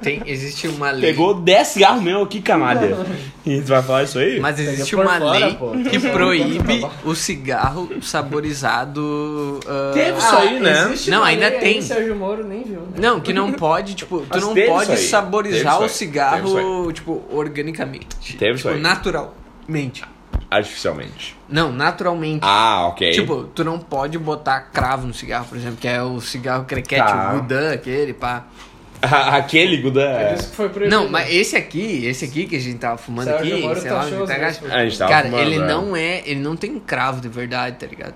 tem, 0.00 0.22
existe 0.24 0.68
uma 0.68 0.92
lei. 0.92 1.10
Pegou 1.10 1.34
10 1.34 1.66
cigarros 1.66 2.00
meu 2.00 2.22
aqui, 2.22 2.40
canalha. 2.40 2.96
E 3.44 3.60
tu 3.60 3.66
vai 3.68 3.82
falar 3.82 4.04
isso 4.04 4.18
aí? 4.20 4.38
Mas 4.38 4.58
existe 4.60 4.94
uma 4.94 5.18
fora, 5.18 5.30
lei 5.38 5.54
pô. 5.54 5.70
que 5.72 5.98
Tá 5.98 6.10
proíbe 6.10 6.78
bom. 6.80 6.92
o 7.04 7.14
cigarro 7.14 7.88
saborizado. 8.00 9.58
ah, 9.66 9.90
Teve 9.94 10.18
isso 10.18 10.36
aí, 10.36 10.60
né? 10.60 10.84
existe 10.84 11.10
Não, 11.10 11.24
ainda 11.24 11.50
tem. 11.50 11.82
Sérgio 11.82 12.14
Moro 12.14 12.44
nem 12.46 12.62
viu, 12.62 12.80
né? 12.82 12.98
Não, 12.98 13.20
que 13.20 13.32
não 13.32 13.52
pode, 13.52 13.94
tipo, 13.94 14.20
tu 14.20 14.26
Mas 14.30 14.42
não 14.42 14.54
pode 14.54 14.94
isso 14.94 15.08
saborizar 15.08 15.74
isso 15.74 15.84
o 15.84 15.88
cigarro, 15.88 16.92
tipo, 16.92 17.24
organicamente. 17.32 18.36
Teve 18.36 18.52
isso 18.52 18.62
tipo, 18.62 18.74
aí. 18.74 18.80
naturalmente. 18.80 20.04
Artificialmente. 20.50 21.36
Não, 21.48 21.70
naturalmente. 21.70 22.40
Ah, 22.42 22.86
ok. 22.88 23.12
Tipo, 23.12 23.44
tu 23.44 23.62
não 23.62 23.78
pode 23.78 24.18
botar 24.18 24.60
cravo 24.72 25.06
no 25.06 25.14
cigarro, 25.14 25.46
por 25.48 25.56
exemplo, 25.56 25.76
que 25.76 25.86
é 25.86 26.02
o 26.02 26.20
cigarro 26.20 26.64
crequete, 26.64 27.02
Tá. 27.06 27.32
o 27.34 27.36
Gudan, 27.40 27.72
aquele, 27.72 28.12
pá. 28.12 28.44
Aquele 29.00 29.78
Gudan. 29.78 30.10
É 30.10 30.30
É... 30.32 30.34
isso 30.34 30.50
que 30.50 30.56
foi 30.56 30.68
proibido. 30.68 30.94
Não, 30.94 31.08
mas 31.08 31.32
esse 31.32 31.56
aqui, 31.56 32.04
esse 32.04 32.24
aqui 32.24 32.46
que 32.46 32.56
a 32.56 32.60
gente 32.60 32.78
tava 32.78 32.98
fumando 32.98 33.28
Sérgio 33.28 33.54
aqui, 33.54 33.62
Moro 33.62 33.80
sei 33.80 33.90
lá, 33.90 34.00
tá 34.04 34.06
dois, 34.10 34.28
gás- 34.28 34.58
pô. 34.58 34.66
A 34.66 34.84
gente 34.84 34.98
tava 34.98 35.10
Cara, 35.10 35.24
fumando, 35.30 35.42
ele 35.42 35.54
é. 35.54 35.58
não 35.66 35.96
é, 35.96 36.22
ele 36.26 36.40
não 36.40 36.56
tem 36.56 36.78
cravo 36.78 37.20
de 37.20 37.28
verdade, 37.28 37.76
tá 37.78 37.86
ligado? 37.86 38.14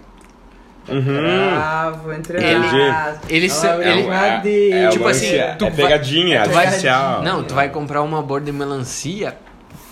Uhum. 0.86 1.02
Bravo, 1.02 2.12
entre 2.12 2.36
Ele- 2.36 2.90
aspas. 2.90 3.30
ele 3.30 3.48
Não, 3.48 3.80
é 3.82 3.90
ele- 3.92 4.02
brincadeira. 4.02 4.76
É, 4.76 4.88
Tipo 4.90 5.08
assim, 5.08 5.30
tu 5.58 5.64
é 5.64 5.70
pegadinha, 5.70 6.42
tu 6.42 6.50
vai- 6.50 6.64
artificial. 6.66 7.22
Não, 7.22 7.42
tu 7.42 7.54
vai 7.54 7.70
comprar 7.70 8.02
uma 8.02 8.20
borda 8.20 8.44
de 8.46 8.52
melancia, 8.52 9.34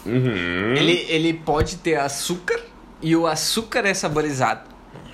Uhum. 0.04 0.74
ele, 0.76 1.06
ele 1.08 1.32
pode 1.34 1.76
ter 1.76 1.96
açúcar 1.96 2.58
e 3.00 3.14
o 3.16 3.26
açúcar 3.26 3.86
é 3.86 3.94
saborizado. 3.94 4.60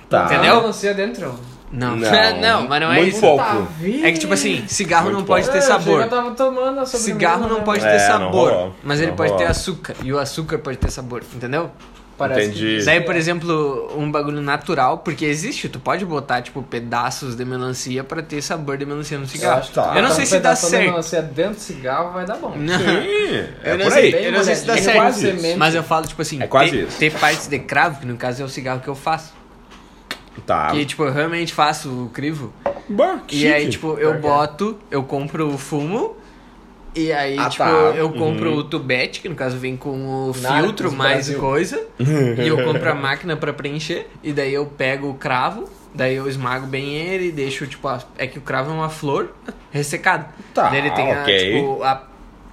Tá. 0.09 0.25
Entendeu? 0.25 0.57
Melancia 0.61 0.93
dentro. 0.93 1.39
Não, 1.71 1.95
Não, 1.95 2.09
não, 2.41 2.67
mas 2.67 2.81
não 2.81 2.91
é 2.91 2.95
muito 2.95 3.09
isso. 3.11 3.21
pouco. 3.21 3.43
Tá 3.43 3.67
É 4.03 4.11
que 4.11 4.17
tipo 4.19 4.33
assim, 4.33 4.65
cigarro 4.67 5.05
Muito 5.05 5.17
não 5.19 5.25
pode 5.25 5.45
pouco. 5.45 5.59
ter 5.59 5.63
É, 5.63 5.67
sabor. 5.67 6.01
Eu 6.01 6.09
tava 6.09 6.31
tomando 6.31 6.79
a 6.79 6.85
Cigarro 6.87 7.47
não 7.47 7.59
né? 7.59 7.63
pode 7.63 7.85
É, 7.85 7.91
ter 7.91 7.99
não 7.99 8.07
sabor, 8.07 8.71
mas 8.83 8.99
ele 8.99 9.11
Não 9.11 9.15
pode 9.17 9.37
ter 9.37 9.45
açúcar. 9.45 9.95
E 10.03 10.11
o 10.11 10.17
açúcar 10.17 10.57
pode 10.57 10.77
ter 10.77 10.89
sabor, 10.89 11.23
entendeu? 11.35 11.69
Parece 12.19 12.49
Entendi. 12.49 12.83
Daí, 12.83 12.99
por 13.01 13.15
exemplo, 13.15 13.91
um 13.97 14.11
bagulho 14.11 14.41
natural, 14.41 14.97
porque 14.99 15.23
existe, 15.23 15.69
tu 15.69 15.79
pode 15.79 16.03
botar, 16.05 16.41
tipo, 16.41 16.61
pedaços 16.61 17.33
de 17.35 17.45
melancia 17.45 18.03
pra 18.03 18.21
ter 18.21 18.41
sabor 18.41 18.77
de 18.77 18.85
melancia 18.85 19.17
no 19.17 19.23
Eu, 19.23 19.27
cigarro. 19.29 19.61
que 19.61 19.71
Tá. 19.71 19.93
Eu 19.95 20.03
não 20.03 20.09
um 20.09 20.13
sei 20.13 20.25
se 20.25 20.33
dá 20.33 20.37
pedaço 20.39 20.65
de 20.65 20.69
certo. 20.71 20.85
melancia 20.89 21.21
dentro 21.21 21.53
do 21.53 21.59
cigarro 21.61 22.11
vai 22.11 22.25
dar 22.25 22.35
bom. 22.35 22.53
Não. 22.57 22.77
Sim, 22.77 22.83
é 23.63 23.71
Eu 23.71 23.77
não 23.77 23.85
por 23.85 23.91
sei, 23.93 24.13
aí. 24.15 24.25
eu 24.25 24.31
não 24.33 24.43
sei 24.43 24.55
se 24.55 24.65
dá 24.65 24.73
molhadinho, 24.73 24.83
certo. 24.93 24.97
quase 25.01 25.29
isso. 25.47 25.57
Mas 25.57 25.75
eu 25.75 25.83
falo, 25.83 26.07
tipo 26.07 26.21
assim, 26.21 26.41
É 26.43 26.47
quase 26.47 26.71
ter, 26.71 26.87
isso. 26.87 26.97
ter 26.99 27.11
partes 27.13 27.47
de 27.47 27.57
cravo, 27.59 28.01
que 28.01 28.05
no 28.05 28.17
caso 28.17 28.41
é 28.41 28.45
o 28.45 28.49
cigarro 28.49 28.81
que 28.81 28.87
eu 28.89 28.95
faço. 28.95 29.33
Tá. 30.45 30.67
Que, 30.71 30.85
tipo, 30.85 31.03
eu 31.03 31.11
realmente 31.13 31.53
faço 31.53 31.89
o 31.89 32.09
crivo. 32.09 32.53
Bah, 32.87 33.19
que 33.27 33.43
E 33.43 33.47
aí, 33.47 33.59
chique. 33.61 33.71
tipo, 33.71 33.97
eu 33.99 34.11
que 34.11 34.17
é. 34.17 34.19
boto, 34.19 34.77
eu 34.91 35.03
compro 35.03 35.47
o 35.53 35.57
fumo. 35.57 36.15
E 37.01 37.13
aí, 37.13 37.37
Ah, 37.39 37.49
tipo, 37.49 37.63
tá. 37.63 37.69
eu 37.95 38.09
compro 38.11 38.51
Uhum. 38.51 38.57
o 38.57 38.63
tubete, 38.63 39.21
que 39.21 39.29
no 39.29 39.35
caso 39.35 39.57
vem 39.57 39.77
com 39.77 39.89
o 40.29 40.33
Narcos 40.41 40.61
filtro 40.65 40.91
mais 40.91 41.27
Brasil. 41.27 41.39
coisa. 41.39 41.87
e 42.43 42.47
eu 42.47 42.63
compro 42.63 42.91
a 42.91 42.95
máquina 42.95 43.37
pra 43.37 43.53
preencher. 43.53 44.07
E 44.23 44.33
daí 44.33 44.53
eu 44.53 44.65
pego 44.65 45.09
o 45.09 45.13
cravo, 45.13 45.69
daí 45.95 46.15
eu 46.15 46.27
esmago 46.27 46.67
bem 46.67 46.95
ele 46.97 47.27
e 47.27 47.31
deixo, 47.31 47.65
tipo, 47.67 47.87
a- 47.87 48.01
é 48.17 48.27
que 48.27 48.37
o 48.37 48.41
cravo 48.41 48.71
é 48.71 48.73
uma 48.73 48.89
flor 48.89 49.29
ressecada. 49.71 50.27
Tá, 50.53 50.69
Daí 50.69 50.79
ele 50.79 50.91
tem 50.91 51.11
a, 51.13 51.21
ok. 51.21 51.53
tipo, 51.55 51.83
a. 51.83 52.03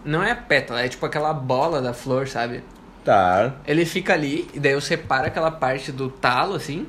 Não 0.04 0.22
é 0.22 0.30
a 0.30 0.36
pétala, 0.36 0.82
é 0.82 0.88
tipo 0.88 1.04
aquela 1.04 1.32
bola 1.32 1.82
da 1.82 1.92
flor, 1.92 2.28
sabe? 2.28 2.62
Tá. 3.04 3.54
Ele 3.66 3.84
fica 3.84 4.12
ali, 4.14 4.48
e 4.54 4.58
daí 4.60 4.72
eu 4.72 4.80
separo 4.80 5.26
aquela 5.26 5.50
parte 5.50 5.90
do 5.92 6.08
talo, 6.08 6.54
assim. 6.54 6.86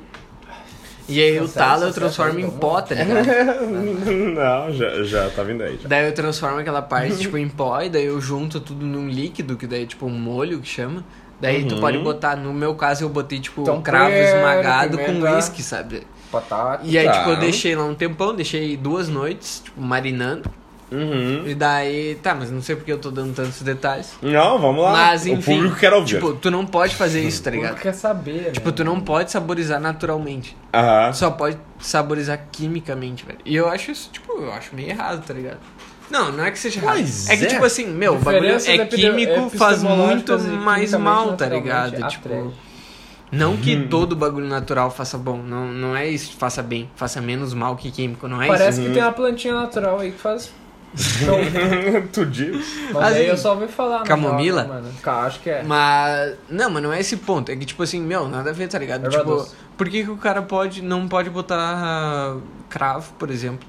E 1.08 1.22
aí 1.22 1.40
o 1.40 1.48
talo 1.48 1.84
eu 1.84 1.92
transformo 1.92 2.38
em 2.38 2.50
tá 2.50 2.58
pó, 2.58 2.80
tá 2.82 2.94
ligado? 2.94 3.26
Não, 4.34 4.72
já, 4.72 5.02
já 5.02 5.30
tá 5.30 5.42
vindo 5.42 5.62
aí. 5.62 5.78
Já. 5.82 5.88
Daí 5.88 6.06
eu 6.06 6.12
transformo 6.14 6.58
aquela 6.58 6.82
parte, 6.82 7.16
tipo, 7.20 7.38
em 7.38 7.48
pó, 7.48 7.80
e 7.80 7.88
daí 7.88 8.04
eu 8.04 8.20
junto 8.20 8.60
tudo 8.60 8.84
num 8.84 9.08
líquido, 9.08 9.56
que 9.56 9.66
daí 9.66 9.84
é 9.84 9.86
tipo 9.86 10.06
um 10.06 10.10
molho 10.10 10.60
que 10.60 10.68
chama. 10.68 11.04
Daí 11.40 11.64
tu 11.64 11.76
Uhum. 11.76 11.80
pode 11.80 11.98
botar, 11.98 12.36
no 12.36 12.52
meu 12.52 12.74
caso 12.74 13.04
eu 13.04 13.08
botei, 13.08 13.38
tipo, 13.38 13.62
Então, 13.62 13.80
cravo 13.80 14.10
pera, 14.10 14.24
esmagado 14.36 14.98
com 14.98 15.04
pimenta. 15.04 15.36
whisky, 15.36 15.62
sabe? 15.62 16.02
Batata. 16.32 16.82
E 16.84 16.98
aí, 16.98 17.06
Tá. 17.06 17.12
tipo, 17.12 17.30
eu 17.30 17.36
deixei 17.36 17.74
lá 17.76 17.84
um 17.84 17.94
tempão, 17.94 18.34
deixei 18.34 18.76
duas 18.76 19.08
noites, 19.08 19.62
tipo, 19.64 19.80
marinando. 19.80 20.50
Uhum. 20.90 21.42
E 21.46 21.54
daí, 21.54 22.14
tá, 22.22 22.34
mas 22.34 22.50
não 22.50 22.62
sei 22.62 22.74
porque 22.76 22.90
eu 22.90 22.98
tô 22.98 23.10
dando 23.10 23.34
tantos 23.34 23.60
detalhes. 23.62 24.14
Não, 24.22 24.58
vamos 24.58 24.82
lá. 24.82 24.92
Mas 24.92 25.24
o 25.24 25.28
enfim, 25.28 25.56
público 25.56 25.76
quer 25.76 25.92
ouvir. 25.92 26.14
tipo, 26.14 26.32
tu 26.34 26.50
não 26.50 26.64
pode 26.64 26.94
fazer 26.94 27.20
isso, 27.22 27.42
tá 27.42 27.50
O 27.50 27.52
ligado? 27.52 27.68
público 27.70 27.82
quer 27.90 27.94
saber, 27.94 28.52
Tipo, 28.52 28.68
né? 28.68 28.74
tu 28.74 28.84
não 28.84 29.00
pode 29.00 29.30
saborizar 29.30 29.78
naturalmente. 29.80 30.56
Aham. 30.72 31.12
Só 31.12 31.30
pode 31.30 31.58
saborizar 31.78 32.40
quimicamente, 32.50 33.24
velho. 33.26 33.38
E 33.44 33.54
eu 33.54 33.68
acho 33.68 33.90
isso, 33.90 34.08
tipo, 34.12 34.32
eu 34.32 34.52
acho 34.52 34.74
meio 34.74 34.88
errado, 34.88 35.22
tá 35.26 35.34
ligado? 35.34 35.58
Não, 36.10 36.32
não 36.32 36.42
é 36.42 36.50
que 36.50 36.58
seja 36.58 36.80
errado. 36.80 36.98
É 37.28 37.36
que, 37.36 37.44
é. 37.44 37.48
tipo 37.48 37.64
assim, 37.66 37.86
meu, 37.86 38.14
o 38.14 38.18
bagulho 38.18 38.48
é 38.66 38.86
químico, 38.86 39.50
faz 39.50 39.82
muito 39.82 40.38
mais 40.38 40.94
mal, 40.94 41.36
tá 41.36 41.46
ligado? 41.46 42.08
Tipo, 42.08 42.28
trash. 42.30 42.44
não 43.30 43.58
que 43.58 43.76
Uhum. 43.76 43.88
todo 43.88 44.16
bagulho 44.16 44.46
natural 44.48 44.90
faça 44.90 45.18
bom. 45.18 45.36
Não, 45.36 45.66
não 45.68 45.94
é 45.94 46.08
isso, 46.08 46.34
faça 46.38 46.62
bem. 46.62 46.88
Faça 46.96 47.20
menos 47.20 47.52
mal 47.52 47.76
que 47.76 47.90
químico, 47.90 48.26
não 48.26 48.40
é 48.40 48.46
Parece 48.46 48.80
isso. 48.80 48.88
que 48.88 48.94
tem 48.94 49.02
uma 49.02 49.12
plantinha 49.12 49.52
natural 49.52 49.98
aí 50.00 50.12
que 50.12 50.18
faz. 50.18 50.50
Tu 52.12 52.26
diz. 52.26 52.66
Mas 52.92 53.04
Assim, 53.04 53.16
aí 53.18 53.28
eu 53.28 53.36
só 53.36 53.54
ouvi 53.54 53.68
falar. 53.68 54.02
camomila? 54.04 54.64
mano. 54.64 54.88
Acho 55.04 55.40
que 55.40 55.50
é. 55.50 55.62
Mas. 55.62 56.34
Não, 56.48 56.70
mas 56.70 56.82
não 56.82 56.92
é 56.92 57.00
esse 57.00 57.16
ponto. 57.18 57.50
É 57.52 57.56
que, 57.56 57.64
tipo 57.64 57.82
assim, 57.82 58.00
meu, 58.00 58.28
nada 58.28 58.50
a 58.50 58.52
ver, 58.52 58.68
tá 58.68 58.78
ligado? 58.78 59.08
Tipo, 59.08 59.24
doce. 59.24 59.54
por 59.76 59.88
que, 59.88 60.04
que 60.04 60.10
o 60.10 60.16
cara 60.16 60.42
pode. 60.42 60.82
Não 60.82 61.06
pode 61.08 61.30
botar 61.30 62.36
cravo, 62.68 63.12
por 63.18 63.30
exemplo. 63.30 63.68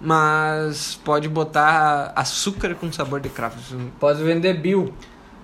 Mas 0.00 0.98
pode 1.04 1.28
botar 1.28 2.12
açúcar 2.16 2.74
com 2.74 2.90
sabor 2.90 3.20
de 3.20 3.28
cravo. 3.28 3.56
Pode 4.00 4.22
vender 4.22 4.54
Bill. 4.54 4.92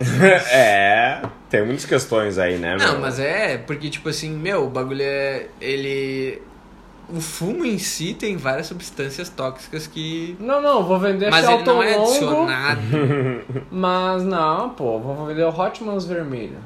é, 0.53 1.23
tem 1.51 1.65
muitas 1.65 1.85
questões 1.85 2.39
aí, 2.39 2.57
né, 2.57 2.77
meu? 2.77 2.87
Não, 2.87 3.01
mas 3.01 3.19
é, 3.19 3.59
porque, 3.59 3.91
tipo 3.91 4.09
assim, 4.09 4.31
meu, 4.31 4.67
o 4.67 4.71
bagulho 4.71 5.03
é. 5.03 5.47
Ele. 5.61 6.43
O 7.11 7.21
fumo 7.21 7.65
em 7.65 7.79
si 7.79 8.13
tem 8.13 8.37
várias 8.37 8.67
substâncias 8.67 9.29
tóxicas 9.31 9.87
que. 9.87 10.37
Não, 10.39 10.61
não, 10.61 10.85
vou 10.85 10.99
vender 10.99 11.31
Mas 11.31 11.49
ele 11.49 11.63
não 11.63 11.83
é 11.83 11.97
Longo. 11.97 12.11
adicionado. 12.11 12.81
Mas 13.73 14.25
não, 14.25 14.71
pô, 14.71 14.99
vou 14.99 15.27
vender 15.27 15.45
o 15.45 15.49
Hotmans 15.49 16.05
vermelho. 16.05 16.59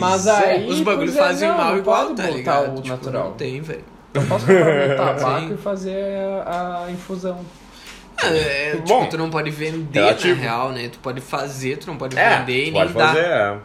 Mas 0.00 0.26
é. 0.26 0.32
aí. 0.32 0.68
Os 0.68 0.80
bagulhos 0.80 1.16
é, 1.16 1.18
fazem 1.18 1.48
não, 1.48 1.56
mal 1.56 1.70
não 1.72 1.78
igual, 1.78 2.06
tá 2.06 2.22
botar 2.24 2.30
ligado? 2.30 2.72
o 2.78 2.82
Tipo, 2.82 2.88
natural. 2.88 3.24
Não 3.24 3.32
tem, 3.34 3.60
velho. 3.60 3.84
Eu 4.14 4.22
posso 4.22 4.46
comprar 4.46 4.90
um 4.92 4.96
tabaco 4.96 5.40
Sim. 5.48 5.54
e 5.54 5.56
fazer 5.56 6.04
a, 6.46 6.84
a 6.86 6.90
infusão. 6.90 7.40
É, 8.22 8.70
tipo, 8.76 8.88
Bom, 8.88 9.06
tu 9.06 9.18
não 9.18 9.28
pode 9.28 9.50
vender 9.50 10.00
relativo. 10.00 10.36
na 10.36 10.40
real, 10.42 10.72
né? 10.72 10.88
Tu 10.88 10.98
pode 11.00 11.20
fazer, 11.20 11.76
tu 11.78 11.86
não 11.86 11.96
pode 11.96 12.18
É, 12.18 12.38
vender 12.38 12.68
e 12.68 12.72
pode 12.72 12.94
nem 12.94 13.06
fazer, 13.06 13.22
dar. 13.22 13.28
é. 13.28 13.58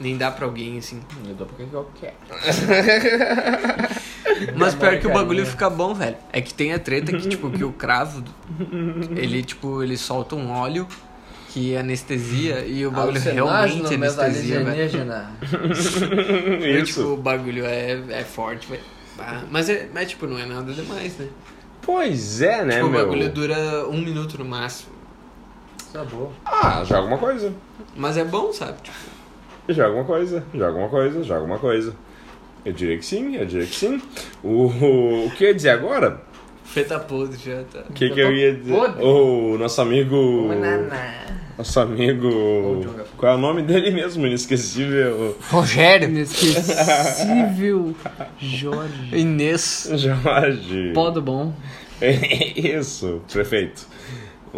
Nem 0.00 0.16
dar 0.16 0.30
pra 0.30 0.46
alguém, 0.46 0.78
assim. 0.78 1.00
Eu 1.26 1.34
dou 1.34 1.46
porque 1.46 1.64
eu 1.74 1.90
quero. 2.00 2.14
Mas 4.56 4.74
pior 4.74 4.98
que 4.98 5.06
o 5.06 5.12
bagulho 5.12 5.44
fica 5.44 5.68
bom, 5.68 5.92
velho. 5.94 6.16
É 6.32 6.40
que 6.40 6.54
tem 6.54 6.72
a 6.72 6.78
treta 6.78 7.12
que, 7.12 7.28
tipo, 7.28 7.50
que 7.50 7.64
o 7.64 7.72
cravo, 7.72 8.22
ele, 9.16 9.42
tipo, 9.42 9.82
ele 9.82 9.96
solta 9.96 10.36
um 10.36 10.50
óleo 10.52 10.86
que 11.48 11.76
anestesia 11.76 12.64
e 12.64 12.86
o 12.86 12.90
bagulho 12.90 13.20
realmente 13.20 13.94
anestesia, 13.94 14.58
velho. 14.62 14.70
alienígena. 14.70 15.32
E, 15.42 16.84
tipo, 16.84 17.00
Isso. 17.00 17.14
o 17.14 17.16
bagulho 17.16 17.64
é, 17.66 18.00
é 18.10 18.22
forte, 18.22 18.68
velho. 18.68 18.82
Ah, 19.18 19.42
Mas, 19.50 19.68
é, 19.68 19.88
mas, 19.92 20.10
tipo, 20.10 20.26
não 20.28 20.38
é 20.38 20.46
nada 20.46 20.72
demais, 20.72 21.16
né? 21.18 21.26
Pois 21.82 22.40
é, 22.40 22.64
né, 22.64 22.74
tipo, 22.76 22.86
o 22.86 22.90
meu? 22.90 23.00
bagulho 23.00 23.28
dura 23.30 23.88
um 23.88 23.98
minuto 23.98 24.38
no 24.38 24.44
máximo. 24.44 24.92
Tá 25.92 26.04
bom. 26.04 26.30
Ah, 26.44 26.84
joga 26.84 27.08
uma 27.08 27.18
coisa. 27.18 27.52
Mas 27.96 28.16
é 28.16 28.24
bom, 28.24 28.52
sabe? 28.52 28.80
Tipo, 28.82 28.96
Joga 29.68 29.94
uma 29.96 30.04
coisa, 30.04 30.42
joga 30.54 30.78
uma 30.78 30.88
coisa, 30.88 31.22
joga 31.22 31.44
uma 31.44 31.58
coisa. 31.58 31.94
Eu 32.64 32.72
diria 32.72 32.96
que 32.98 33.04
sim, 33.04 33.36
eu 33.36 33.46
diria 33.46 33.66
que 33.66 33.74
sim. 33.74 34.00
O, 34.42 34.66
o, 34.66 35.26
o 35.26 35.30
que 35.30 35.44
eu 35.44 35.48
ia 35.48 35.54
dizer 35.54 35.70
agora? 35.70 36.20
feta 36.64 36.98
podre 37.00 37.38
já 37.38 37.62
tá. 37.64 37.80
O 37.88 37.92
que, 37.92 38.04
Eu 38.06 38.14
que 38.14 38.20
eu 38.20 38.34
ia 38.34 38.54
dizer? 38.54 38.74
podre. 38.74 39.02
O 39.04 39.56
nosso 39.58 39.80
amigo. 39.80 40.48
Banana. 40.48 41.00
Nosso 41.56 41.80
amigo. 41.80 42.84
Qual 43.16 43.32
é 43.32 43.34
o 43.34 43.38
nome 43.38 43.62
dele 43.62 43.90
mesmo? 43.90 44.26
Inesquecível. 44.26 45.36
Rogério. 45.50 46.08
Inesquecível 46.08 47.94
Jorge. 48.38 49.16
Inês. 49.16 49.90
Jorge. 49.94 50.92
Pó 50.94 51.10
do 51.10 51.20
bom. 51.22 51.52
Isso, 52.00 53.22
prefeito. 53.32 53.86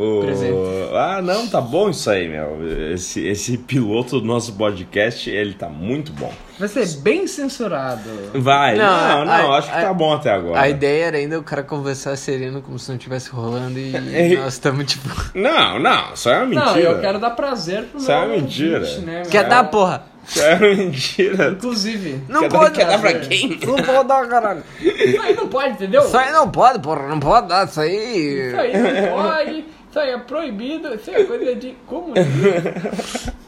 O... 0.01 0.97
Ah, 0.97 1.21
não, 1.23 1.47
tá 1.47 1.61
bom 1.61 1.91
isso 1.91 2.09
aí, 2.11 2.29
meu. 2.29 2.59
Esse, 2.93 3.27
esse 3.27 3.59
piloto 3.59 4.21
do 4.21 4.27
nosso 4.27 4.53
podcast, 4.55 5.29
ele 5.29 5.55
tá 5.55 5.69
muito 5.69 6.13
bom. 6.13 6.33
Vai 6.59 6.69
ser 6.69 6.87
bem 6.99 7.27
censurado. 7.27 8.03
Vai, 8.35 8.77
Não, 8.77 8.85
não, 9.09 9.25
não, 9.25 9.53
a- 9.53 9.59
acho 9.59 9.71
que 9.71 9.79
a- 9.79 9.83
tá 9.83 9.95
bom 9.95 10.13
até 10.13 10.31
agora. 10.31 10.61
A 10.61 10.69
ideia 10.69 11.05
era 11.07 11.17
ainda 11.17 11.39
o 11.39 11.43
cara 11.43 11.63
conversar 11.63 12.17
sereno 12.17 12.61
como 12.63 12.79
se 12.79 12.89
não 12.89 12.97
estivesse 12.97 13.31
rolando 13.31 13.79
e 13.79 13.95
É. 14.15 14.37
nós 14.37 14.55
estamos 14.55 14.85
tipo. 14.87 15.09
Não, 15.35 15.79
não, 15.79 16.13
isso 16.15 16.29
é 16.29 16.37
uma 16.39 16.47
mentira. 16.47 16.67
Não, 16.67 16.79
eu 16.79 17.01
quero 17.01 17.19
dar 17.19 17.31
prazer 17.31 17.85
pro 17.85 17.99
Isso 17.99 18.11
é 18.11 18.15
meu 18.21 18.27
uma 18.29 18.37
mentira. 18.43 18.79
ouvinte, 18.81 19.01
né, 19.01 19.23
Quer 19.31 19.49
dar, 19.49 19.65
porra? 19.65 20.05
Isso 20.29 20.43
é 20.43 20.55
uma 20.57 20.69
mentira. 20.77 21.49
Inclusive. 21.53 22.21
Não 22.29 22.41
quer 22.43 22.51
pode 22.51 22.65
dar, 22.65 22.71
quer 22.73 22.87
dar 22.87 22.99
pra 23.01 23.15
quem? 23.21 23.59
Não 23.67 23.77
pode 23.77 24.09
dar, 24.09 24.29
caralho. 24.29 24.63
Isso 24.81 25.23
aí 25.23 25.35
não 25.35 25.49
pode, 25.49 25.71
entendeu? 25.73 26.03
Isso 26.03 26.17
aí 26.19 26.31
não 26.33 26.51
pode, 26.51 26.79
porra. 26.81 27.09
Não 27.09 27.19
pode 27.19 27.49
dar 27.49 27.67
isso 27.67 27.81
aí. 27.81 28.49
Isso 28.49 28.57
aí 28.61 28.73
não 28.77 29.13
pode. 29.23 29.65
Isso 29.91 29.99
aí 29.99 30.11
é 30.11 30.19
proibido. 30.19 30.95
Isso 30.95 31.11
aí 31.11 31.23
é 31.23 31.25
coisa 31.25 31.55
de 31.55 31.75
comunismo. 31.87 32.33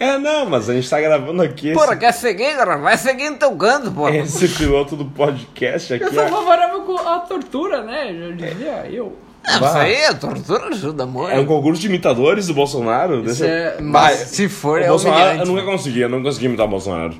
É, 0.00 0.18
não, 0.18 0.44
mas 0.46 0.68
a 0.68 0.74
gente 0.74 0.90
tá 0.90 1.00
gravando 1.00 1.40
aqui 1.40 1.68
esse, 1.68 1.78
Porra, 1.78 1.96
quer 1.96 2.12
seguir, 2.12 2.56
cara? 2.56 2.76
Vai 2.76 2.96
seguir 2.96 3.30
no 3.30 3.36
teu 3.36 3.52
canto, 3.56 3.92
porra. 3.92 4.16
esse 4.16 4.48
piloto 4.48 4.96
do 4.96 5.04
podcast 5.04 5.94
aqui. 5.94 6.04
Eu 6.04 6.12
sou 6.12 6.24
é- 6.24 6.28
favorável 6.28 6.80
com 6.82 6.98
a 6.98 7.20
tortura, 7.20 7.80
né? 7.82 8.12
Já 8.36 8.48
dizia 8.48 8.86
eu. 8.90 9.16
Não, 9.46 9.60
Vai. 9.60 9.68
isso 9.68 9.78
aí, 9.78 10.04
a 10.06 10.14
tortura 10.14 10.66
ajuda, 10.66 11.04
amor. 11.04 11.30
É 11.30 11.38
um 11.38 11.46
concurso 11.46 11.80
de 11.80 11.86
imitadores 11.86 12.48
do 12.48 12.54
Bolsonaro? 12.54 13.24
Isso 13.24 13.44
é- 13.44 13.76
Mas 13.80 14.16
Vai. 14.16 14.26
se 14.26 14.48
for, 14.48 14.80
O 14.80 14.84
é 14.84 14.88
Bolsonaro, 14.88 15.38
eu 15.38 15.46
nunca 15.46 15.62
consegui, 15.62 16.00
eu 16.00 16.08
não 16.08 16.22
consegui 16.22 16.46
imitar 16.46 16.66
o 16.66 16.70
Bolsonaro. 16.70 17.14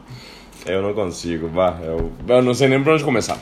Eu 0.66 0.82
não 0.82 0.94
consigo, 0.94 1.48
vá. 1.48 1.76
Eu, 1.82 2.10
eu 2.26 2.42
não 2.42 2.54
sei 2.54 2.68
nem 2.68 2.82
por 2.82 2.94
onde 2.94 3.04
começar. 3.04 3.38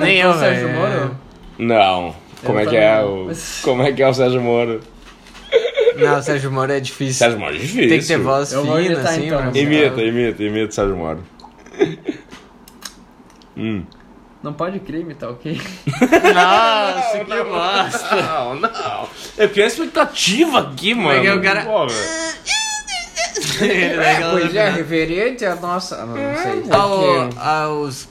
Nem 0.00 0.18
eu, 0.18 0.32
velho. 0.34 0.68
Moro? 0.68 1.16
Não. 1.58 2.14
Como 2.44 2.58
é 2.58 2.66
que 2.66 2.76
é 2.76 3.00
o. 3.02 3.30
Como 3.62 3.82
é 3.82 3.92
que 3.92 4.02
é 4.02 4.08
o 4.08 4.14
Sérgio 4.14 4.40
Moro? 4.40 4.80
Não, 5.96 6.22
Sérgio 6.22 6.50
Moro 6.50 6.72
é 6.72 6.80
difícil. 6.80 7.14
Sérgio 7.14 7.38
Moro 7.38 7.54
é 7.54 7.58
difícil. 7.58 7.88
Tem 7.88 8.00
que 8.00 8.06
ter 8.06 8.18
voz 8.18 8.52
Eu 8.52 8.64
vou 8.64 8.76
fina, 8.78 8.86
imitar, 8.94 9.12
assim. 9.12 9.26
então. 9.26 9.50
pra- 9.50 9.60
Imita, 9.60 10.02
imita, 10.02 10.42
imita 10.42 10.68
o 10.68 10.72
Sérgio 10.72 10.96
Moro. 10.96 11.22
hum. 13.56 13.84
Não 14.42 14.52
pode 14.52 14.80
crime, 14.80 15.14
tá 15.14 15.28
ok? 15.30 15.60
Nossa, 16.34 17.24
que 17.24 17.42
bosta. 17.44 18.16
Não, 18.22 18.54
não. 18.56 19.08
Eu 19.38 19.48
criei 19.50 19.66
expectativa 19.68 20.58
aqui, 20.60 20.94
mano. 20.94 21.10
é 21.18 21.20
que 21.20 21.26
é 21.28 21.34
o 21.34 21.40
cara- 21.42 21.62
Pô, 21.64 21.86
velho. 21.86 22.32
Daquela 23.96 24.30
Pois 24.32 24.44
é, 24.46 24.48
final. 24.48 24.72
referente 24.72 25.44
a 25.44 25.54
nossa. 25.54 26.04
Não, 26.04 26.16
não 26.16 26.42
sei. 26.42 26.64
Ao- 26.72 27.28
aos. 27.38 28.08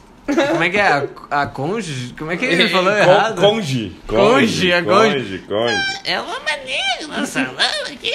Como 0.51 0.63
é 0.63 0.69
que 0.69 0.77
é? 0.77 1.07
A, 1.29 1.41
a 1.41 1.45
conge? 1.47 2.13
Como 2.17 2.31
é 2.31 2.37
que 2.37 2.45
ele 2.45 2.69
falou 2.69 2.91
errado? 2.95 3.39
Conge. 3.39 3.95
Conge, 4.07 4.73
a 4.73 4.83
Conge, 4.83 5.39
conge. 5.47 5.99
É 6.05 6.19
uma 6.19 6.39
maneira 6.39 7.07
no 7.19 7.25
salão 7.25 7.55
aqui. 7.85 8.11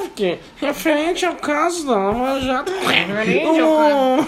Porque 0.00 0.38
referente 0.56 1.24
ao 1.26 1.34
caso 1.36 1.86
da 1.86 1.94
Lava 1.96 2.40
Jato. 2.40 2.72
Referente 2.86 3.60
ao 3.60 4.24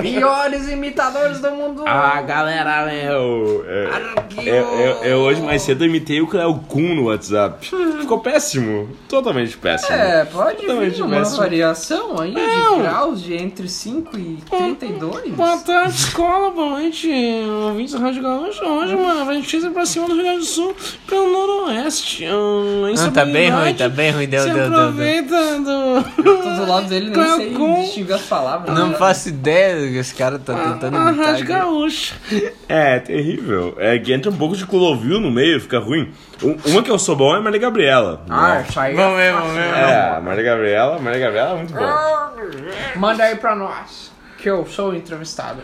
Piores 0.00 0.68
imitadores 0.68 1.40
do 1.40 1.50
mundo. 1.50 1.84
Ah, 1.86 2.20
galera, 2.22 2.86
meu. 2.86 3.64
é, 3.68 4.48
Eu, 4.48 4.54
eu, 4.78 5.04
eu 5.04 5.18
hoje 5.20 5.40
mais 5.42 5.62
cedo 5.62 5.84
imitei 5.84 6.20
o 6.20 6.26
Cleo 6.26 6.54
Kuhn 6.68 6.94
no 6.94 7.04
WhatsApp. 7.06 7.66
Ficou 8.00 8.20
péssimo. 8.20 8.88
Totalmente 9.08 9.56
péssimo. 9.56 9.92
É, 9.96 10.24
pode 10.24 10.58
Totalmente 10.58 10.94
vir 10.96 11.02
uma 11.02 11.18
péssimo. 11.18 11.36
variação 11.38 12.20
aí 12.20 12.32
Não. 12.32 12.76
de 12.76 12.82
graus 12.82 13.22
de 13.22 13.34
entre 13.34 13.68
5 13.68 14.18
e 14.18 14.38
32. 14.48 15.30
Boa 15.52 15.64
tarde, 15.64 15.94
escola, 15.94 16.50
boa 16.50 16.70
noite. 16.80 17.10
Ouvintes 17.68 17.92
da 17.92 17.98
Rádio 18.00 18.22
Gaúcha. 18.22 18.64
Hoje, 18.64 18.96
mano, 18.96 19.28
a 19.30 19.34
gente 19.34 19.68
pra 19.68 19.84
cima 19.84 20.08
do 20.08 20.14
Rio 20.14 20.22
Grande 20.22 20.38
do 20.38 20.44
Sul, 20.46 20.74
pelo 21.06 21.30
Noroeste. 21.30 22.24
Hum, 22.26 22.90
Não, 22.96 23.10
tá 23.12 23.26
bem 23.26 23.50
ruim, 23.50 23.74
tá 23.74 23.86
bem 23.86 24.12
ruim. 24.12 24.26
Deu, 24.26 24.44
Se 24.44 24.46
deu, 24.48 24.56
deu, 24.56 24.70
deu. 24.70 24.78
aproveita 24.80 25.58
do... 25.60 26.22
Tô 26.22 26.54
do 26.54 26.66
lado 26.66 26.88
dele, 26.88 27.04
nem 27.10 27.12
Cleo 27.12 27.36
sei 27.36 27.52
Kuhn. 27.52 27.82
distinguir 27.82 28.14
as 28.14 28.22
palavras. 28.22 28.74
Não 28.74 28.88
né? 28.88 28.96
faço 28.96 29.28
ideia 29.28 29.74
do 29.78 29.92
que 29.92 29.98
esse 29.98 30.14
cara 30.14 30.38
tá 30.38 30.54
tentando 30.54 30.96
A 30.96 31.10
imitar. 31.10 31.26
Rádio 31.26 31.44
aqui. 31.44 31.52
Gaúcha. 31.52 32.14
É, 32.66 32.98
terrível. 33.00 33.76
É 33.78 33.98
que 33.98 34.10
entra 34.10 34.30
um 34.30 34.36
pouco 34.36 34.56
de 34.56 34.64
Clovil 34.64 35.20
no 35.20 35.30
meio, 35.30 35.60
fica 35.60 35.78
ruim. 35.78 36.10
Um- 36.42 36.56
Uma 36.64 36.82
que 36.82 36.90
eu 36.90 36.98
sou 36.98 37.14
bom 37.14 37.34
é 37.34 37.38
a 37.38 37.42
Maria 37.42 37.60
Gabriela. 37.60 38.24
Ah, 38.30 38.62
isso 38.66 38.80
aí. 38.80 38.94
Vamos 38.94 39.18
ver, 39.18 39.32
vamos 39.34 39.52
ver. 39.52 39.60
É, 39.60 40.14
a 40.16 40.20
Maria 40.22 40.44
Gabriela, 40.44 40.98
Maria 40.98 41.20
Gabriela 41.20 41.50
é 41.50 41.56
muito 41.56 41.74
bom. 41.74 42.98
Manda 42.98 43.24
aí 43.24 43.36
pra 43.36 43.54
nós, 43.54 44.10
que 44.42 44.50
eu 44.50 44.66
sou 44.66 44.90
o 44.90 44.94
entrevistado. 44.96 45.62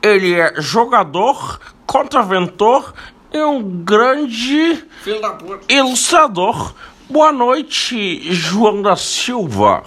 Ele 0.00 0.38
é 0.38 0.54
jogador, 0.62 1.58
contraventor 1.84 2.94
e 3.32 3.38
um 3.42 3.82
grande 3.82 4.84
Filho 5.02 5.20
da 5.20 5.30
puta. 5.30 5.72
ilustrador. 5.72 6.72
Boa 7.10 7.32
noite, 7.32 8.32
João 8.32 8.80
da 8.80 8.94
Silva. 8.94 9.82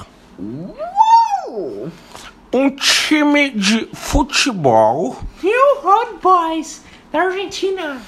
Um 2.52 2.70
time 2.76 3.52
de 3.52 3.88
futebol. 3.94 5.18
You 5.42 5.78
Hot 5.84 6.16
Boys 6.22 6.84
da 7.14 7.22
Argentina. 7.22 8.02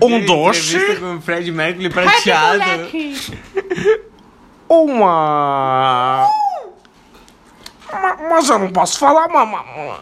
Um 0.00 0.24
doce. 0.24 0.96
Com 0.96 1.16
o 1.16 1.20
Fred 1.20 1.50
Mercury 1.50 1.90
prateado. 1.90 2.88
Uma. 4.68 6.28
Ma- 7.92 8.16
Mas 8.30 8.48
eu 8.48 8.58
não 8.58 8.70
posso 8.70 8.98
falar, 8.98 9.28
mamãe. 9.28 9.64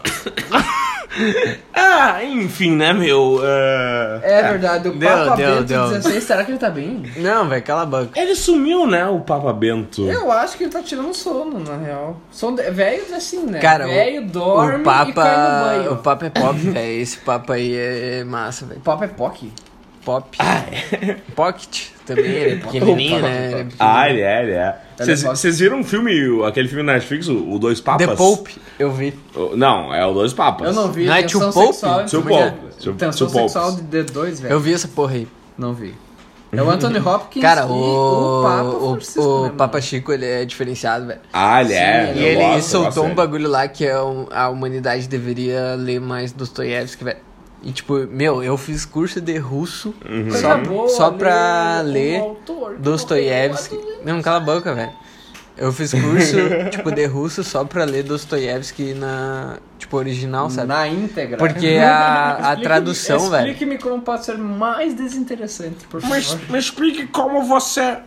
ah, 1.73 2.23
enfim, 2.23 2.75
né, 2.75 2.93
meu? 2.93 3.39
é, 3.43 4.19
É 4.23 4.41
verdade, 4.51 4.87
o 4.89 4.93
Deu, 4.93 5.09
Papa 5.09 5.35
deu, 5.35 5.55
Bento 5.55 5.63
deu. 5.65 5.89
16, 5.89 6.23
será 6.23 6.43
que 6.45 6.51
ele 6.51 6.59
tá 6.59 6.69
bem? 6.69 7.03
Não, 7.17 7.47
velho, 7.47 7.63
cala 7.63 7.83
a 7.83 7.85
boca. 7.85 8.19
Ele 8.19 8.35
sumiu, 8.35 8.85
né, 8.85 9.07
o 9.07 9.19
Papa 9.21 9.51
Bento? 9.53 10.07
Eu 10.09 10.31
acho 10.31 10.57
que 10.57 10.63
ele 10.65 10.71
tá 10.71 10.81
tirando 10.81 11.13
sono, 11.13 11.59
na 11.59 11.77
real. 11.77 12.17
Sono 12.31 12.57
de- 12.57 12.69
Velho 12.69 13.03
assim, 13.15 13.43
né? 13.45 13.59
Cara, 13.59 13.85
o- 13.85 13.89
Velho 13.89 14.25
dorme 14.27 14.77
o 14.77 14.81
e 14.81 14.83
cai 14.83 15.05
no 15.07 15.13
Papa. 15.13 15.61
banho. 15.63 15.93
O 15.93 15.97
Papa 15.97 16.25
é 16.25 16.29
pop, 16.29 16.59
velho. 16.59 17.01
Esse 17.01 17.17
Papa 17.17 17.53
aí 17.55 17.75
é 17.75 18.23
massa, 18.23 18.65
velho. 18.65 18.79
O 18.79 18.83
Papa 18.83 19.05
é 19.05 19.07
POC. 19.07 19.51
Pop. 20.05 20.37
Pocket 21.35 21.87
também, 22.05 22.25
ele 22.25 22.53
é 22.53 22.55
pequenininho, 22.57 23.19
né? 23.21 23.29
Ele 23.29 23.45
é 23.45 23.63
pequenininho. 23.63 23.75
Ah, 23.79 24.09
ele 24.09 24.21
é, 24.21 24.43
ele 24.43 24.51
é. 24.53 24.77
É 24.99 25.15
Vocês 25.15 25.59
viram 25.59 25.79
um 25.79 25.83
filme, 25.83 26.11
aquele 26.45 26.67
filme 26.67 26.83
na 26.83 26.93
Netflix, 26.93 27.27
o, 27.27 27.51
o 27.51 27.59
Dois 27.59 27.79
Papas? 27.79 28.07
The 28.07 28.15
Pope, 28.15 28.57
eu 28.77 28.91
vi. 28.91 29.13
O- 29.35 29.55
Não, 29.55 29.93
é 29.93 30.05
o 30.05 30.13
Dois 30.13 30.33
Papas. 30.33 30.67
Eu 30.67 30.73
não 30.73 30.91
vi. 30.91 31.05
Não 31.05 31.13
é 31.13 31.21
tensão 31.21 31.39
Tio 31.51 31.53
Pope? 31.53 31.73
sexual. 31.73 32.05
Tio 32.05 32.19
é 32.29 32.33
é? 32.33 32.51
Pope. 32.51 32.97
Tensão 32.97 33.29
sexual 33.29 33.71
de 33.73 33.81
D2, 33.83 34.41
velho. 34.41 34.53
Eu 34.53 34.59
vi 34.59 34.73
essa 34.73 34.87
porra 34.87 35.13
aí. 35.15 35.27
Não 35.57 35.73
vi. 35.73 35.93
É 36.51 36.63
o 36.63 36.67
Anthony 36.67 36.97
Hopkins 36.97 37.43
Cara, 37.43 37.61
e 37.61 37.65
o, 37.65 37.69
o 38.39 38.41
Papa 38.41 38.63
o, 38.63 38.91
Francisco, 38.93 39.21
o 39.21 39.43
né, 39.43 39.53
Papa? 39.55 39.79
Chico, 39.81 40.11
ele 40.11 40.25
é 40.25 40.43
diferenciado, 40.45 41.05
velho. 41.05 41.19
Ah, 41.31 41.61
ele 41.61 41.73
é. 41.75 42.11
Sim, 42.11 42.19
E 42.19 42.23
eu 42.23 42.27
ele 42.27 42.41
gosto, 42.41 42.69
soltou 42.69 43.05
um 43.05 43.13
bagulho 43.13 43.47
lá 43.47 43.67
que 43.67 43.85
é 43.85 44.01
um- 44.01 44.25
a 44.31 44.49
humanidade 44.49 45.07
deveria 45.07 45.75
ler 45.75 46.01
mais 46.01 46.31
Dostoiévski, 46.31 47.03
velho. 47.03 47.19
E 47.61 47.71
tipo, 47.71 47.93
meu, 48.07 48.41
eu 48.41 48.57
fiz 48.57 48.85
curso 48.85 49.19
de 49.19 49.37
russo 49.37 49.93
Uhum. 50.07 50.31
Só, 50.31 50.57
boa, 50.57 50.89
só 50.89 51.11
pra 51.11 51.81
ler 51.81 51.91
ler 51.91 52.19
autor 52.21 52.75
que 52.75 52.81
Dostoiévski. 52.81 53.77
não 54.05 54.21
cala 54.21 54.37
a 54.37 54.39
boca, 54.39 54.73
velho. 54.73 54.91
Eu 55.57 55.73
fiz 55.73 55.91
curso, 55.93 56.37
tipo, 56.71 56.89
de 56.89 57.05
russo 57.05 57.43
só 57.43 57.65
pra 57.65 57.83
ler 57.83 58.03
Dostoiévski 58.03 58.93
na, 58.93 59.57
tipo, 59.77 59.97
original, 59.97 60.49
sabe? 60.49 60.69
Na 60.69 60.87
íntegra. 60.87 61.35
Porque 61.37 61.75
a, 61.83 62.51
a 62.51 62.55
tradução, 62.55 63.29
velho. 63.29 63.51
Explique-me 63.51 63.77
como 63.77 64.01
pode 64.01 64.23
ser 64.23 64.37
mais 64.37 64.93
desinteressante, 64.93 65.85
por 65.87 65.99
favor. 65.99 66.15
Mas 66.15 66.37
me 66.49 66.57
explique 66.57 67.07
como 67.07 67.43
você. 67.43 67.97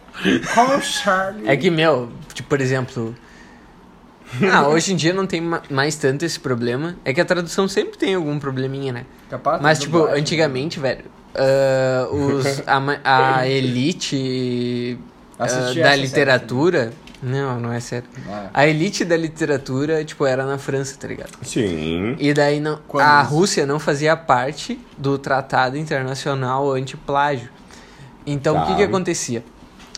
Como 0.54 0.80
Charlie. 0.80 1.46
É 1.46 1.54
que, 1.54 1.70
meu, 1.70 2.10
tipo, 2.32 2.48
por 2.48 2.60
exemplo. 2.60 3.14
Ah, 4.52 4.66
hoje 4.68 4.92
em 4.92 4.96
dia 4.96 5.12
não 5.12 5.26
tem 5.26 5.40
ma- 5.40 5.62
mais 5.70 5.96
tanto 5.96 6.24
esse 6.24 6.38
problema. 6.40 6.96
É 7.04 7.12
que 7.12 7.20
a 7.20 7.24
tradução 7.24 7.68
sempre 7.68 7.98
tem 7.98 8.14
algum 8.14 8.38
probleminha, 8.38 8.92
né? 8.92 9.04
Capaz 9.28 9.60
Mas, 9.60 9.78
tipo, 9.78 9.98
dublagem. 9.98 10.20
antigamente, 10.20 10.80
velho, 10.80 11.04
ah, 11.34 12.08
os, 12.10 12.62
a, 12.66 13.38
a 13.40 13.48
elite 13.48 14.98
Assisti 15.38 15.80
da 15.80 15.94
literatura. 15.96 16.92
Não, 17.22 17.60
não 17.60 17.72
é 17.72 17.78
sério. 17.78 18.08
Ah. 18.28 18.48
A 18.52 18.66
elite 18.66 19.04
da 19.04 19.16
literatura, 19.16 20.04
tipo, 20.04 20.26
era 20.26 20.44
na 20.44 20.58
França, 20.58 20.96
tá 20.98 21.06
ligado? 21.06 21.30
Sim. 21.42 22.16
E 22.18 22.34
daí 22.34 22.58
não, 22.58 22.80
Quando 22.88 23.04
a 23.06 23.22
isso? 23.22 23.30
Rússia 23.34 23.64
não 23.66 23.78
fazia 23.78 24.16
parte 24.16 24.78
do 24.98 25.16
Tratado 25.18 25.76
Internacional 25.78 26.72
Anti-Plágio. 26.72 27.48
Então, 28.26 28.56
o 28.56 28.62
que 28.62 28.70
Tá. 28.72 28.76
que 28.76 28.82
acontecia? 28.84 29.44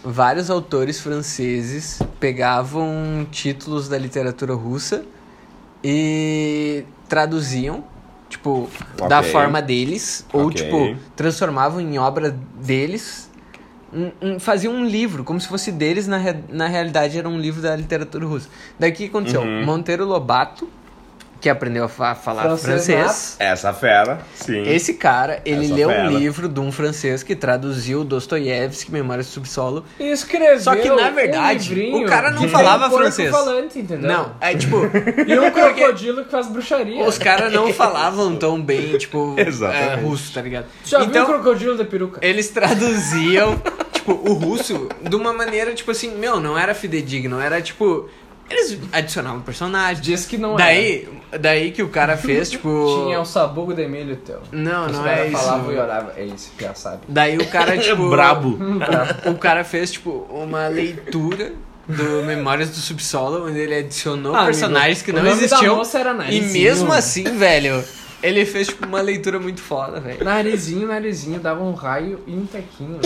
Vários 0.05 0.51
autores 0.51 1.01
franceses 1.01 1.99
pegavam 2.21 3.27
títulos 3.31 3.89
da 3.89 3.97
literatura 3.97 4.53
russa 4.55 5.03
e 5.83 6.85
traduziam, 7.09 7.83
tipo, 8.29 8.69
da 9.09 9.21
Ok. 9.21 9.31
forma 9.33 9.63
deles, 9.63 10.27
ou, 10.31 10.49
Ok. 10.49 10.63
tipo, 10.63 10.95
transformavam 11.17 11.81
em 11.81 11.99
obra 11.99 12.31
deles, 12.63 13.31
um- 13.93 14.11
um- 14.21 14.39
faziam 14.41 14.75
um 14.75 14.85
livro, 14.85 15.25
como 15.25 15.41
se 15.41 15.49
fosse 15.49 15.73
deles, 15.73 16.07
na, 16.07 16.19
re- 16.19 16.45
na 16.51 16.67
realidade 16.67 17.17
era 17.19 17.29
um 17.29 17.39
livro 17.39 17.63
da 17.63 17.75
literatura 17.75 18.27
russa. 18.27 18.49
Daí 18.79 18.91
o 18.91 18.95
que 18.95 19.07
aconteceu? 19.07 19.41
Uhum. 19.41 19.65
Monteiro 19.65 20.05
Lobato, 20.05 20.69
que 21.45 21.51
aprendeu 21.51 21.85
a 21.85 21.89
fa- 21.89 22.15
falar 22.15 22.43
Francês 22.57 22.87
francês. 22.87 23.37
Essa 23.39 23.71
fera, 23.75 24.21
sim. 24.35 24.63
Esse 24.63 24.95
cara, 24.95 25.43
ele 25.45 25.67
Essa 25.67 25.75
leu 25.75 25.89
fera. 25.91 26.05
um 26.09 26.17
livro 26.17 26.49
de 26.49 26.59
um 26.59 26.73
francês 26.73 27.23
que 27.23 27.37
traduziu 27.37 28.03
Dostoiévski, 28.03 28.91
Memórias 28.91 29.27
do 29.27 29.33
Subsolo. 29.33 29.85
E 30.01 30.05
escreveu 30.11 30.59
Só 30.61 30.75
que, 30.75 30.89
na 30.89 31.09
um 31.11 31.15
verdade, 31.15 31.75
livrinho 31.75 32.07
o 32.07 32.09
cara 32.09 32.31
não 32.31 32.49
falava 32.49 32.87
um 32.87 32.97
francês. 32.97 33.31
falante, 33.31 33.79
entendeu? 33.79 34.09
Não, 34.09 34.33
é 34.41 34.55
tipo, 34.55 34.77
E 35.29 35.39
um 35.39 35.51
crocodilo 35.51 36.25
que 36.25 36.31
faz 36.31 36.47
bruxaria. 36.47 37.05
os 37.05 37.19
caras 37.19 37.53
não 37.53 37.71
falavam 37.75 38.35
tão 38.37 38.59
bem, 38.63 38.97
tipo, 38.97 39.37
é, 39.71 39.97
russo, 39.97 40.33
tá 40.33 40.41
ligado? 40.41 40.65
Já 40.83 41.01
viu 41.01 41.09
então, 41.09 41.25
o 41.25 41.27
crocodilo 41.27 41.77
da 41.77 41.85
peruca? 41.85 42.21
eles 42.27 42.49
traduziam, 42.49 43.61
tipo, 43.93 44.13
o 44.13 44.33
russo 44.33 44.89
de 45.03 45.15
uma 45.15 45.35
maneira, 45.35 45.75
tipo 45.75 45.91
assim, 45.91 46.11
meu, 46.17 46.41
não 46.41 46.59
era 46.59 46.75
fidedigno, 46.75 47.39
era 47.39 47.61
tipo. 47.61 48.09
Eles 48.51 48.79
adicionavam 48.93 49.41
personagens. 49.41 50.01
Diz 50.05 50.27
que 50.27 50.37
não 50.37 50.57
daí, 50.57 51.09
daí 51.41 51.71
que 51.73 51.83
o 51.83 51.89
cara 51.89 52.17
fez, 52.17 52.51
tipo. 52.53 53.05
Tinha 53.05 53.21
o 53.21 53.25
sabugo 53.25 53.73
de 53.75 53.87
milho 53.89 54.17
teu. 54.17 54.41
Não, 54.53 54.87
Os 54.87 54.93
não 54.93 55.07
é 55.07 55.29
isso. 55.29 55.37
falavam 55.39 55.73
e 55.73 55.79
olhavam. 55.79 56.11
É 56.17 56.25
isso, 56.25 56.53
já 56.61 56.75
sabe. 56.75 56.99
Daí 57.09 57.39
o 57.39 57.47
cara, 57.49 57.77
tipo. 57.79 58.09
Brabo. 58.11 58.59
O 59.27 59.35
cara 59.39 59.65
fez, 59.65 59.91
tipo, 59.93 60.27
uma 60.31 60.69
leitura 60.69 61.53
do 61.89 62.23
Memórias 62.25 62.71
do 62.71 62.77
Subsolo, 62.77 63.47
onde 63.47 63.59
ele 63.59 63.75
adicionou 63.75 64.35
Ah, 64.35 64.45
personagens 64.47 65.03
amigo, 65.03 65.19
que 65.19 65.25
não 65.25 65.31
existiam. 65.33 65.83
era 65.95 66.33
E 66.33 66.41
mesmo 66.41 66.93
assim, 66.93 67.25
velho, 67.25 67.83
ele 68.23 68.45
fez, 68.47 68.69
tipo, 68.69 68.87
uma 68.87 69.01
leitura 69.03 69.39
muito 69.39 69.61
foda, 69.61 70.01
velho. 70.01 70.25
Narizinho, 70.25 70.87
narizinho, 70.89 71.41
dava 71.41 71.63
um 71.63 71.75
raio 71.75 72.21
e 72.27 72.33
um 72.35 72.47
tequinho. 72.47 73.01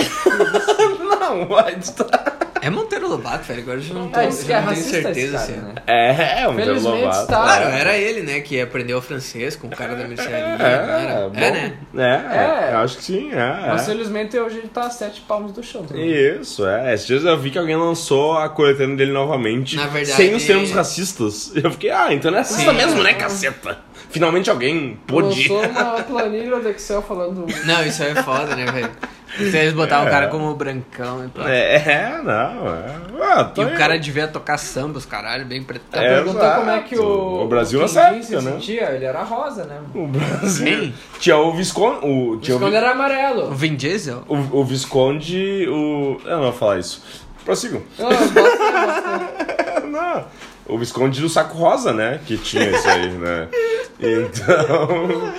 Não, 1.01 1.49
mas 1.49 1.91
tá. 1.91 2.28
É 2.63 2.71
Monteiro 2.71 3.09
Lobato, 3.09 3.45
velho, 3.45 3.63
agora 3.63 3.79
eu 3.79 3.83
já 3.83 3.95
não, 3.95 4.09
tô, 4.09 4.21
É, 4.21 4.27
que 4.27 4.33
é 4.33 4.43
já 4.47 4.61
não 4.61 4.73
tenho 4.73 4.85
certeza, 4.85 5.33
cara, 5.39 5.45
assim. 5.45 5.53
né? 5.61 5.75
É, 5.87 6.43
é 6.43 6.49
um 6.49 6.55
Felizmente 6.55 7.03
Lobato. 7.03 7.21
está. 7.23 7.37
Claro, 7.43 7.65
era 7.69 7.97
ele, 7.97 8.23
né, 8.23 8.41
que 8.41 8.61
aprendeu 8.61 9.01
francês 9.01 9.57
com 9.57 9.67
o 9.67 9.71
cara 9.71 9.95
da 9.95 10.07
mercearia, 10.07 10.57
É, 10.65 11.29
bom. 11.29 11.39
É, 11.39 11.51
né? 11.51 11.79
É, 11.97 12.71
É. 12.71 12.75
eu 12.75 12.79
acho 12.79 12.97
que 12.99 13.05
sim, 13.05 13.31
é. 13.33 13.67
Mas 13.69 13.83
é. 13.83 13.85
felizmente 13.93 14.39
hoje 14.39 14.59
ele 14.59 14.69
tá 14.69 14.83
a 14.83 14.91
sete 14.91 15.21
palmos 15.23 15.53
do 15.53 15.63
chão. 15.63 15.83
também. 15.85 16.11
Isso, 16.11 16.67
é. 16.67 16.95
Esses 16.95 17.07
dias 17.07 17.25
eu 17.25 17.37
vi 17.39 17.51
que 17.51 17.59
alguém 17.59 17.77
lançou 17.77 18.37
a 18.37 18.49
coletânea 18.49 18.97
dele 18.97 19.13
novamente. 19.13 19.77
Na 19.77 19.87
verdade- 19.87 20.17
Sem 20.17 20.35
os 20.35 20.45
termos 20.45 20.71
racistas. 20.71 21.53
Eu 21.63 21.71
fiquei, 21.73 21.91
ah, 21.91 22.13
então 22.13 22.31
não 22.31 22.39
é 22.39 22.43
racista 22.43 22.73
mesmo, 22.73 23.03
né, 23.03 23.15
caceta? 23.15 23.79
Finalmente 24.11 24.49
alguém 24.51 24.99
pôde. 25.07 25.49
Lançou 25.49 25.71
uma 25.71 26.01
planilha 26.05 26.59
do 26.61 26.69
Excel 26.71 27.03
falando. 27.03 27.47
Não, 27.65 27.85
isso 27.85 28.03
aí 28.03 28.11
é 28.13 28.23
foda, 28.23 28.55
né, 28.57 28.65
velho? 28.67 28.91
Vocês 29.39 29.73
botavam 29.73 30.05
o 30.07 30.09
É. 30.09 30.11
cara 30.11 30.29
como 30.29 30.55
brancão 30.55 31.25
e 31.25 31.29
pá. 31.29 31.49
É, 31.51 32.21
não, 32.23 32.75
é. 32.75 32.97
Ah, 33.21 33.51
E 33.57 33.61
o 33.61 33.77
cara 33.77 33.99
devia 33.99 34.29
tocar 34.29 34.59
samba, 34.59 34.99
os 34.99 35.07
caralho, 35.07 35.45
bem 35.45 35.63
pretão. 35.63 36.01
É, 36.03 36.15
Perguntou 36.15 36.41
exato. 36.43 36.59
como 36.61 36.71
é 36.71 36.81
que 36.83 36.99
o, 36.99 37.43
O 37.45 37.49
Brasil 37.49 37.81
nessa 37.81 38.23
se 38.23 38.35
né? 38.37 38.41
sentia, 38.53 38.91
ele 38.93 39.05
era 39.05 39.23
rosa, 39.23 39.65
né? 39.65 39.79
O 39.95 40.07
Brasil. 40.07 40.65
Quem? 40.67 40.95
Tinha 41.19 41.37
o 41.37 41.53
Visconde. 41.55 42.07
O, 42.07 42.31
O 42.33 42.39
tinha 42.39 42.57
o, 42.57 42.75
era 42.75 42.89
O 42.89 42.93
amarelo. 42.93 43.51
Vin 43.55 43.75
Diesel? 43.77 44.23
o, 44.29 44.37
o 44.61 44.65
Visconde. 44.65 45.67
O. 45.69 46.21
Eu 46.25 46.37
não 46.37 46.43
vou 46.45 46.53
falar 46.53 46.79
isso. 46.79 47.03
Prossigam. 47.45 47.83
Não, 47.99 48.09
bota, 48.09 48.31
bota. 48.31 49.87
não. 49.87 50.25
O 50.69 50.77
Visconde 50.79 51.21
do 51.21 51.29
saco 51.29 51.57
rosa, 51.57 51.93
né? 51.93 52.21
Que 52.27 52.37
tinha 52.37 52.71
isso 52.71 52.89
aí, 52.89 53.09
né? 53.11 53.49
Então. 54.01 55.33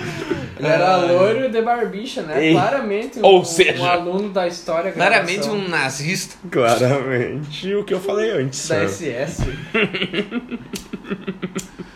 Ele 0.58 0.68
era 0.68 0.96
loiro 0.96 1.50
de 1.50 1.62
barbicha, 1.62 2.20
né? 2.20 2.44
Ei. 2.48 2.52
Claramente 2.52 3.18
um, 3.18 3.24
Ou 3.24 3.42
seja- 3.42 3.80
um 3.82 3.86
aluno 3.86 4.28
da 4.28 4.46
história 4.46 4.92
Claramente 4.92 5.48
um 5.48 5.66
nazista. 5.66 6.36
Claramente 6.50 7.74
o 7.74 7.82
que 7.84 7.94
eu 7.94 8.00
falei 8.00 8.32
antes. 8.32 8.68
da 8.68 8.80
né? 8.80 8.84
SS. 8.84 9.44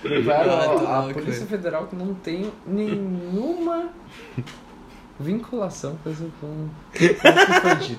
Levaram 0.02 0.52
Ah, 0.54 0.78
tô 0.78 0.86
a, 0.86 0.98
a 1.10 1.12
Polícia. 1.12 1.46
Federal 1.46 1.86
que 1.86 1.96
não 1.96 2.14
tem 2.14 2.50
nenhuma 2.66 3.90
vinculação 5.18 5.96
com 6.02 6.10
esse 6.10 6.24
com. 6.40 6.68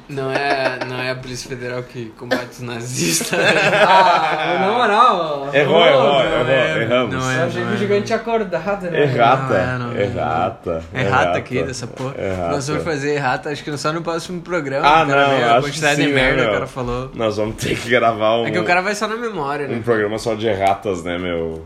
Não 0.10 0.32
é, 0.32 0.80
não 0.88 0.99
é 1.01 1.12
a 1.12 1.15
Polícia 1.15 1.47
Federal 1.49 1.82
que 1.84 2.08
combate 2.17 2.51
os 2.51 2.60
nazistas. 2.62 3.39
Ah, 3.88 4.58
na 4.60 4.71
moral. 4.71 5.49
Errou, 5.54 5.78
ô, 5.78 5.86
errou, 5.86 6.04
não, 6.04 6.23
errou, 6.23 6.47
é, 6.49 6.82
erramos. 6.82 7.15
não 7.15 7.32
Eu 7.32 7.45
achei 7.45 7.65
que 7.65 7.73
o 7.73 7.78
gigante 7.78 8.06
tinha 8.08 8.17
acordado, 8.17 8.89
né? 8.89 9.04
Errata, 9.04 9.54
Não 9.54 9.56
é, 9.56 9.78
não 9.78 9.91
é. 9.93 10.04
errata. 10.04 10.84
É 10.93 11.04
rata 11.04 11.38
aqui 11.38 11.63
dessa 11.63 11.88
porra. 11.88 12.15
Errata. 12.17 12.51
Nós 12.51 12.67
vamos 12.67 12.84
fazer 12.84 13.13
errata, 13.15 13.49
acho 13.49 13.63
que 13.63 13.78
só 13.78 13.93
no 13.93 14.01
próximo 14.01 14.41
programa. 14.41 14.86
Ah, 14.88 15.06
cara 15.06 15.28
não, 15.28 15.38
vê 15.38 15.43
a 15.43 15.47
acho 15.51 15.56
que 15.58 15.71
quantidade 15.71 15.95
sim, 15.95 16.08
de 16.08 16.13
né, 16.13 16.21
merda 16.21 16.36
que 16.36 16.41
o 16.41 16.43
meu? 16.45 16.54
cara 16.54 16.67
falou. 16.67 17.12
Nós 17.13 17.38
vamos 17.38 17.56
ter 17.56 17.78
que 17.80 17.89
gravar 17.89 18.38
um, 18.39 18.47
É 18.47 18.51
que 18.51 18.60
o 18.60 18.63
cara 18.65 18.82
vai 18.82 18.95
só 18.95 19.08
na 19.08 19.15
memória, 19.15 19.67
um 19.67 19.71
né? 19.71 19.82
programa 19.84 20.17
só 20.17 20.36
de 20.36 20.47
erratas, 20.47 21.04
né, 21.04 21.17
meu? 21.17 21.65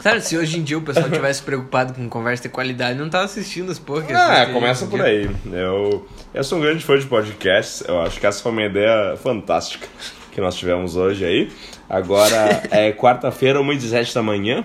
Sério, 0.00 0.20
se 0.20 0.36
hoje 0.36 0.58
em 0.58 0.62
dia 0.62 0.76
o 0.78 0.82
pessoal 0.82 1.08
tivesse 1.10 1.42
preocupado 1.42 1.94
com 1.94 2.08
conversa 2.08 2.44
de 2.44 2.48
qualidade, 2.50 2.98
não 2.98 3.08
tava 3.08 3.24
assistindo 3.24 3.72
as 3.72 3.78
porra 3.78 4.02
que 4.02 4.12
Ah, 4.12 4.46
começa 4.52 4.84
hoje 4.84 4.90
por 4.90 5.00
aí. 5.02 5.30
Eu, 5.50 6.06
eu 6.34 6.44
sou 6.44 6.58
um 6.58 6.60
grande 6.60 6.84
fã 6.84 6.98
de 6.98 7.06
podcasts. 7.06 7.82
Eu 7.88 8.00
acho 8.02 8.20
que 8.20 8.26
essa 8.26 8.42
foi 8.42 8.52
uma 8.52 8.64
ideia 8.64 9.16
fantástica 9.16 9.88
que 10.32 10.40
nós 10.40 10.54
tivemos 10.54 10.96
hoje 10.96 11.24
aí. 11.24 11.50
Agora 11.88 12.62
é 12.70 12.92
quarta-feira, 12.92 13.58
1h17 13.60 14.14
da 14.14 14.22
manhã. 14.22 14.64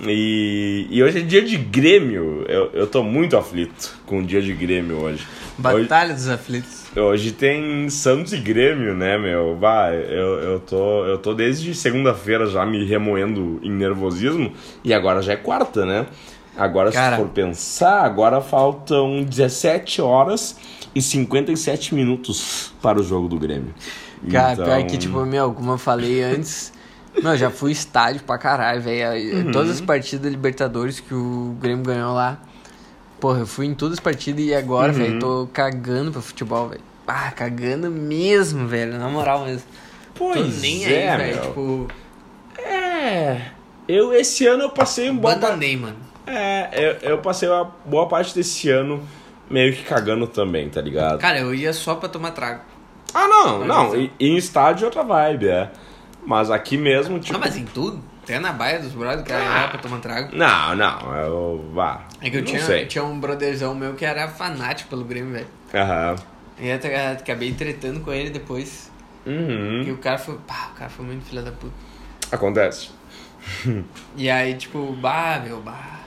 E, 0.00 0.86
e 0.90 1.02
hoje 1.02 1.18
é 1.18 1.22
dia 1.22 1.42
de 1.42 1.56
Grêmio. 1.56 2.44
Eu, 2.48 2.70
eu 2.72 2.86
tô 2.86 3.02
muito 3.02 3.36
aflito 3.36 3.94
com 4.06 4.18
o 4.18 4.22
dia 4.22 4.42
de 4.42 4.52
Grêmio 4.52 4.96
hoje. 4.96 5.26
Hoje, 5.62 5.82
Batalha 5.84 6.14
dos 6.14 6.28
aflitos. 6.28 6.85
Hoje 7.00 7.32
tem 7.32 7.88
Santos 7.90 8.32
e 8.32 8.38
Grêmio, 8.38 8.94
né, 8.94 9.18
meu? 9.18 9.56
Vai, 9.56 9.96
eu, 9.96 10.38
eu, 10.40 10.60
tô, 10.60 11.04
eu 11.04 11.18
tô 11.18 11.34
desde 11.34 11.74
segunda-feira 11.74 12.46
já 12.46 12.64
me 12.64 12.84
remoendo 12.84 13.60
em 13.62 13.70
nervosismo. 13.70 14.52
E 14.82 14.92
agora 14.94 15.20
já 15.22 15.32
é 15.32 15.36
quarta, 15.36 15.84
né? 15.84 16.06
Agora, 16.56 16.90
Cara. 16.90 17.16
se 17.16 17.22
for 17.22 17.28
pensar, 17.28 18.02
agora 18.02 18.40
faltam 18.40 19.22
17 19.22 20.00
horas 20.00 20.56
e 20.94 21.02
57 21.02 21.94
minutos 21.94 22.72
para 22.80 22.98
o 22.98 23.02
jogo 23.02 23.28
do 23.28 23.38
Grêmio. 23.38 23.74
Cara, 24.30 24.54
Então, 24.54 24.64
pior 24.64 24.82
que, 24.86 24.96
tipo, 24.96 25.24
meu, 25.26 25.52
como 25.52 25.72
eu 25.72 25.78
falei 25.78 26.22
antes, 26.22 26.72
meu, 27.22 27.36
já 27.36 27.50
fui 27.50 27.72
estádio 27.72 28.22
pra 28.22 28.38
caralho, 28.38 28.80
velho. 28.80 29.52
Todas 29.52 29.72
as 29.72 29.80
partidas 29.82 30.24
da 30.24 30.30
Libertadores 30.30 30.98
que 30.98 31.12
o 31.12 31.54
Grêmio 31.60 31.84
ganhou 31.84 32.14
lá. 32.14 32.40
Porra, 33.20 33.40
eu 33.40 33.46
fui 33.46 33.66
em 33.66 33.74
todas 33.74 33.94
as 33.94 34.00
partidas 34.00 34.44
e 34.44 34.54
agora, 34.54 34.92
Uhum. 34.92 34.98
velho, 34.98 35.18
tô 35.18 35.48
cagando 35.52 36.12
pra 36.12 36.20
futebol, 36.20 36.68
velho. 36.68 36.82
Ah, 37.06 37.30
cagando 37.30 37.90
mesmo, 37.90 38.66
velho, 38.66 38.98
na 38.98 39.08
moral 39.08 39.44
mesmo. 39.44 39.62
tô 40.14 40.24
Pois 40.32 40.60
nem 40.60 40.84
é, 40.86 41.10
aí, 41.10 41.16
velho. 41.18 41.40
Tipo, 41.42 41.88
É. 42.58 43.40
Eu, 43.88 44.12
esse 44.12 44.46
ano 44.46 44.64
eu 44.64 44.70
passei 44.70 45.08
um 45.10 45.16
bom. 45.16 45.28
abandonei, 45.28 45.76
mano. 45.76 45.96
É, 46.26 46.68
eu, 46.72 47.10
eu 47.10 47.18
passei 47.18 47.48
uma 47.48 47.72
boa 47.84 48.08
parte 48.08 48.34
desse 48.34 48.68
ano 48.68 49.00
meio 49.48 49.72
que 49.74 49.84
cagando 49.84 50.26
também, 50.26 50.68
tá 50.68 50.80
ligado? 50.80 51.18
Cara, 51.20 51.38
eu 51.38 51.54
ia 51.54 51.72
só 51.72 51.94
pra 51.94 52.08
tomar 52.08 52.32
trago. 52.32 52.60
Ah, 53.14 53.28
não, 53.28 53.58
Mas 53.60 53.68
não. 53.68 53.96
E, 53.96 54.12
e 54.18 54.28
em 54.30 54.36
estádio 54.36 54.84
é 54.84 54.86
outra 54.86 55.04
vibe, 55.04 55.48
é. 55.48 55.70
Mas 56.26 56.50
aqui 56.50 56.76
mesmo, 56.76 57.20
tipo. 57.20 57.32
Não, 57.32 57.38
mas 57.40 57.56
em 57.56 57.64
tudo. 57.64 58.02
Até 58.24 58.40
na 58.40 58.52
baia 58.52 58.80
dos 58.80 58.90
brothers, 58.90 59.22
cara 59.22 59.44
ia 59.44 59.48
lá 59.50 59.68
pra 59.68 59.78
tomar 59.78 60.00
trago. 60.00 60.34
Não, 60.36 60.74
não, 60.74 61.14
eu. 61.16 61.64
Vá. 61.72 62.05
É 62.20 62.30
que 62.30 62.36
eu 62.36 62.40
não 62.40 62.46
tinha, 62.46 62.62
sei. 62.64 62.82
eu 62.84 62.88
tinha 62.88 63.04
um 63.04 63.18
brotherzão 63.20 63.74
meu 63.74 63.94
que 63.94 64.04
era 64.04 64.26
fanático 64.28 64.88
pelo 64.90 65.04
Grêmio, 65.04 65.32
velho. 65.32 65.46
Aham. 65.74 66.16
E 66.58 66.70
até 66.72 67.12
acabei 67.12 67.52
tretando 67.52 68.00
com 68.00 68.12
ele 68.12 68.30
depois. 68.30 68.90
E 69.26 69.30
Uhum. 69.30 69.92
o 69.92 69.98
cara 69.98 70.16
foi. 70.18 70.38
Pá, 70.46 70.70
o 70.74 70.78
cara 70.78 70.90
foi 70.90 71.04
muito 71.04 71.24
filho 71.26 71.42
da 71.42 71.52
puta. 71.52 71.74
Acontece. 72.32 72.90
E 74.16 74.30
aí, 74.30 74.54
tipo, 74.54 74.92
bah, 75.00 75.40
meu, 75.44 75.60
bah. 75.60 76.00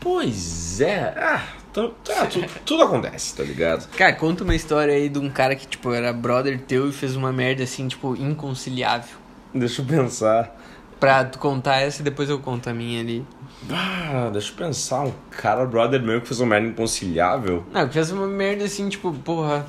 Pois 0.00 0.80
é. 0.80 1.14
Ah, 1.16 1.42
tu- 1.72 1.88
tá, 2.04 2.26
tu- 2.30 2.44
tudo 2.64 2.82
acontece, 2.84 3.34
tá 3.36 3.42
ligado? 3.42 3.88
Cara, 3.96 4.12
conta 4.12 4.44
uma 4.44 4.54
história 4.54 4.94
aí 4.94 5.08
de 5.08 5.18
um 5.18 5.30
cara 5.30 5.56
que, 5.56 5.66
tipo, 5.66 5.92
era 5.92 6.12
brother 6.12 6.60
teu 6.60 6.88
e 6.88 6.92
fez 6.92 7.16
uma 7.16 7.32
merda 7.32 7.62
assim, 7.64 7.88
tipo, 7.88 8.14
inconciliável. 8.16 9.16
Deixa 9.54 9.80
eu 9.82 9.86
pensar. 9.86 10.54
Pra 10.98 11.24
tu 11.24 11.38
contar 11.38 11.76
essa 11.76 12.00
e 12.00 12.04
depois 12.04 12.28
eu 12.30 12.38
conto 12.38 12.68
a 12.70 12.72
minha 12.72 13.00
ali. 13.00 13.24
Ah, 13.70 14.30
deixa 14.32 14.52
eu 14.52 14.56
pensar. 14.56 15.00
Um 15.04 15.12
cara, 15.30 15.64
brother 15.66 16.02
meu, 16.02 16.20
que 16.20 16.26
fez 16.28 16.40
uma 16.40 16.48
merda 16.50 16.68
inconciliável. 16.68 17.64
Não, 17.72 17.86
que 17.86 17.92
fez 17.94 18.10
uma 18.10 18.26
merda 18.26 18.64
assim, 18.64 18.88
tipo, 18.88 19.12
porra. 19.12 19.66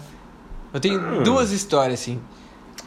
Eu 0.74 0.80
tenho 0.80 1.00
Hum. 1.00 1.24
duas 1.24 1.52
histórias, 1.52 2.00
assim. 2.02 2.22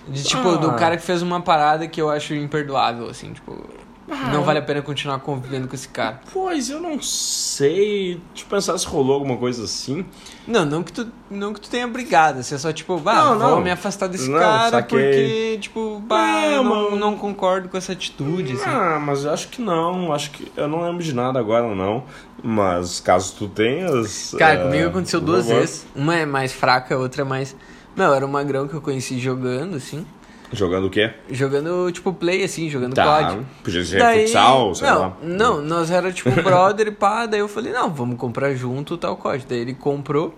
De 0.09 0.23
tipo, 0.23 0.49
Ah. 0.49 0.57
do 0.57 0.73
cara 0.75 0.97
que 0.97 1.03
fez 1.03 1.21
uma 1.23 1.41
parada 1.41 1.87
que 1.87 2.01
eu 2.01 2.09
acho 2.11 2.35
imperdoável, 2.35 3.09
assim, 3.09 3.33
tipo. 3.33 3.65
Ah, 4.11 4.31
não 4.33 4.43
vale 4.43 4.59
a 4.59 4.63
pena 4.63 4.83
continuar 4.83 5.21
convivendo 5.21 5.69
com 5.69 5.75
esse 5.75 5.89
cara. 5.89 6.21
Pois 6.33 6.69
eu 6.69 6.81
não 6.81 7.01
sei. 7.01 8.21
Deixa 8.35 8.45
eu 8.45 8.49
pensar 8.51 8.77
se 8.77 8.87
rolou 8.87 9.15
alguma 9.15 9.37
coisa 9.37 9.65
assim. 9.65 10.05
Não, 10.47 10.65
não 10.65 10.83
que 10.83 10.93
tu, 10.93 11.07
não 11.31 11.55
que 11.55 11.61
tu 11.61 11.71
tenha 11.71 11.87
brigado, 11.87 12.43
você 12.43 12.59
só, 12.59 12.73
tipo, 12.73 12.99
bah, 12.99 13.25
Não, 13.27 13.39
vou 13.39 13.51
não. 13.51 13.61
me 13.61 13.71
afastar 13.71 14.09
desse 14.09 14.29
Não, 14.29 14.39
cara 14.39 14.71
saquei. 14.71 14.99
porque, 14.99 15.59
tipo, 15.61 16.01
bah, 16.01 16.47
eu 16.47 16.65
não, 16.65 16.91
Não, 16.91 16.97
não 16.97 17.17
concordo 17.17 17.69
com 17.69 17.77
essa 17.77 17.93
atitude, 17.93 18.55
assim. 18.55 18.65
Ah, 18.67 18.99
mas 19.01 19.25
eu 19.25 19.33
acho 19.33 19.49
que 19.49 19.63
não. 19.63 20.13
Acho 20.13 20.33
que. 20.33 20.51
Eu 20.57 20.67
não 20.67 20.83
lembro 20.83 21.03
de 21.05 21.15
nada 21.15 21.39
agora, 21.39 21.73
não. 21.75 22.03
Mas 22.43 22.99
caso 23.01 23.35
tu 23.39 23.49
tenhas. 23.49 24.35
Cara, 24.39 24.55
eh, 24.55 24.63
comigo 24.65 24.89
aconteceu 24.89 25.21
duas 25.21 25.47
vezes. 25.47 25.87
Uma 25.95 26.17
é 26.17 26.27
mais 26.27 26.53
fraca, 26.53 26.95
a 26.95 26.99
outra 26.99 27.23
é 27.23 27.25
mais. 27.25 27.55
Meu, 27.97 28.13
era 28.15 28.25
um 28.27 28.31
magrão 28.31 28.67
que 28.67 28.75
eu 28.75 28.81
conheci 28.81 29.19
jogando, 29.19 29.77
assim. 29.77 30.05
Jogando 30.53 30.87
o 30.87 30.91
quê? 30.91 31.13
Jogando, 31.31 31.91
tipo, 31.93 32.13
play, 32.13 32.43
assim, 32.43 32.69
jogando 32.69 32.95
Tá. 32.95 33.05
COD. 33.33 33.47
Podia 33.63 33.85
ser 33.85 33.99
Daí- 33.99 34.23
futsal, 34.23 34.75
sei 34.75 34.89
não, 34.89 34.99
lá. 35.01 35.17
Não, 35.23 35.61
nós 35.63 35.91
era 35.91 36.11
tipo 36.13 36.31
brother 36.43 36.89
e 36.89 36.91
pá, 36.91 37.27
daí 37.27 37.41
eu 37.41 37.49
falei, 37.49 37.73
não, 37.73 37.89
vamos 37.91 38.17
comprar 38.19 38.53
junto 38.55 38.97
tal 38.97 39.17
COD. 39.17 39.47
Daí 39.49 39.59
ele 39.61 39.75
comprou, 39.75 40.35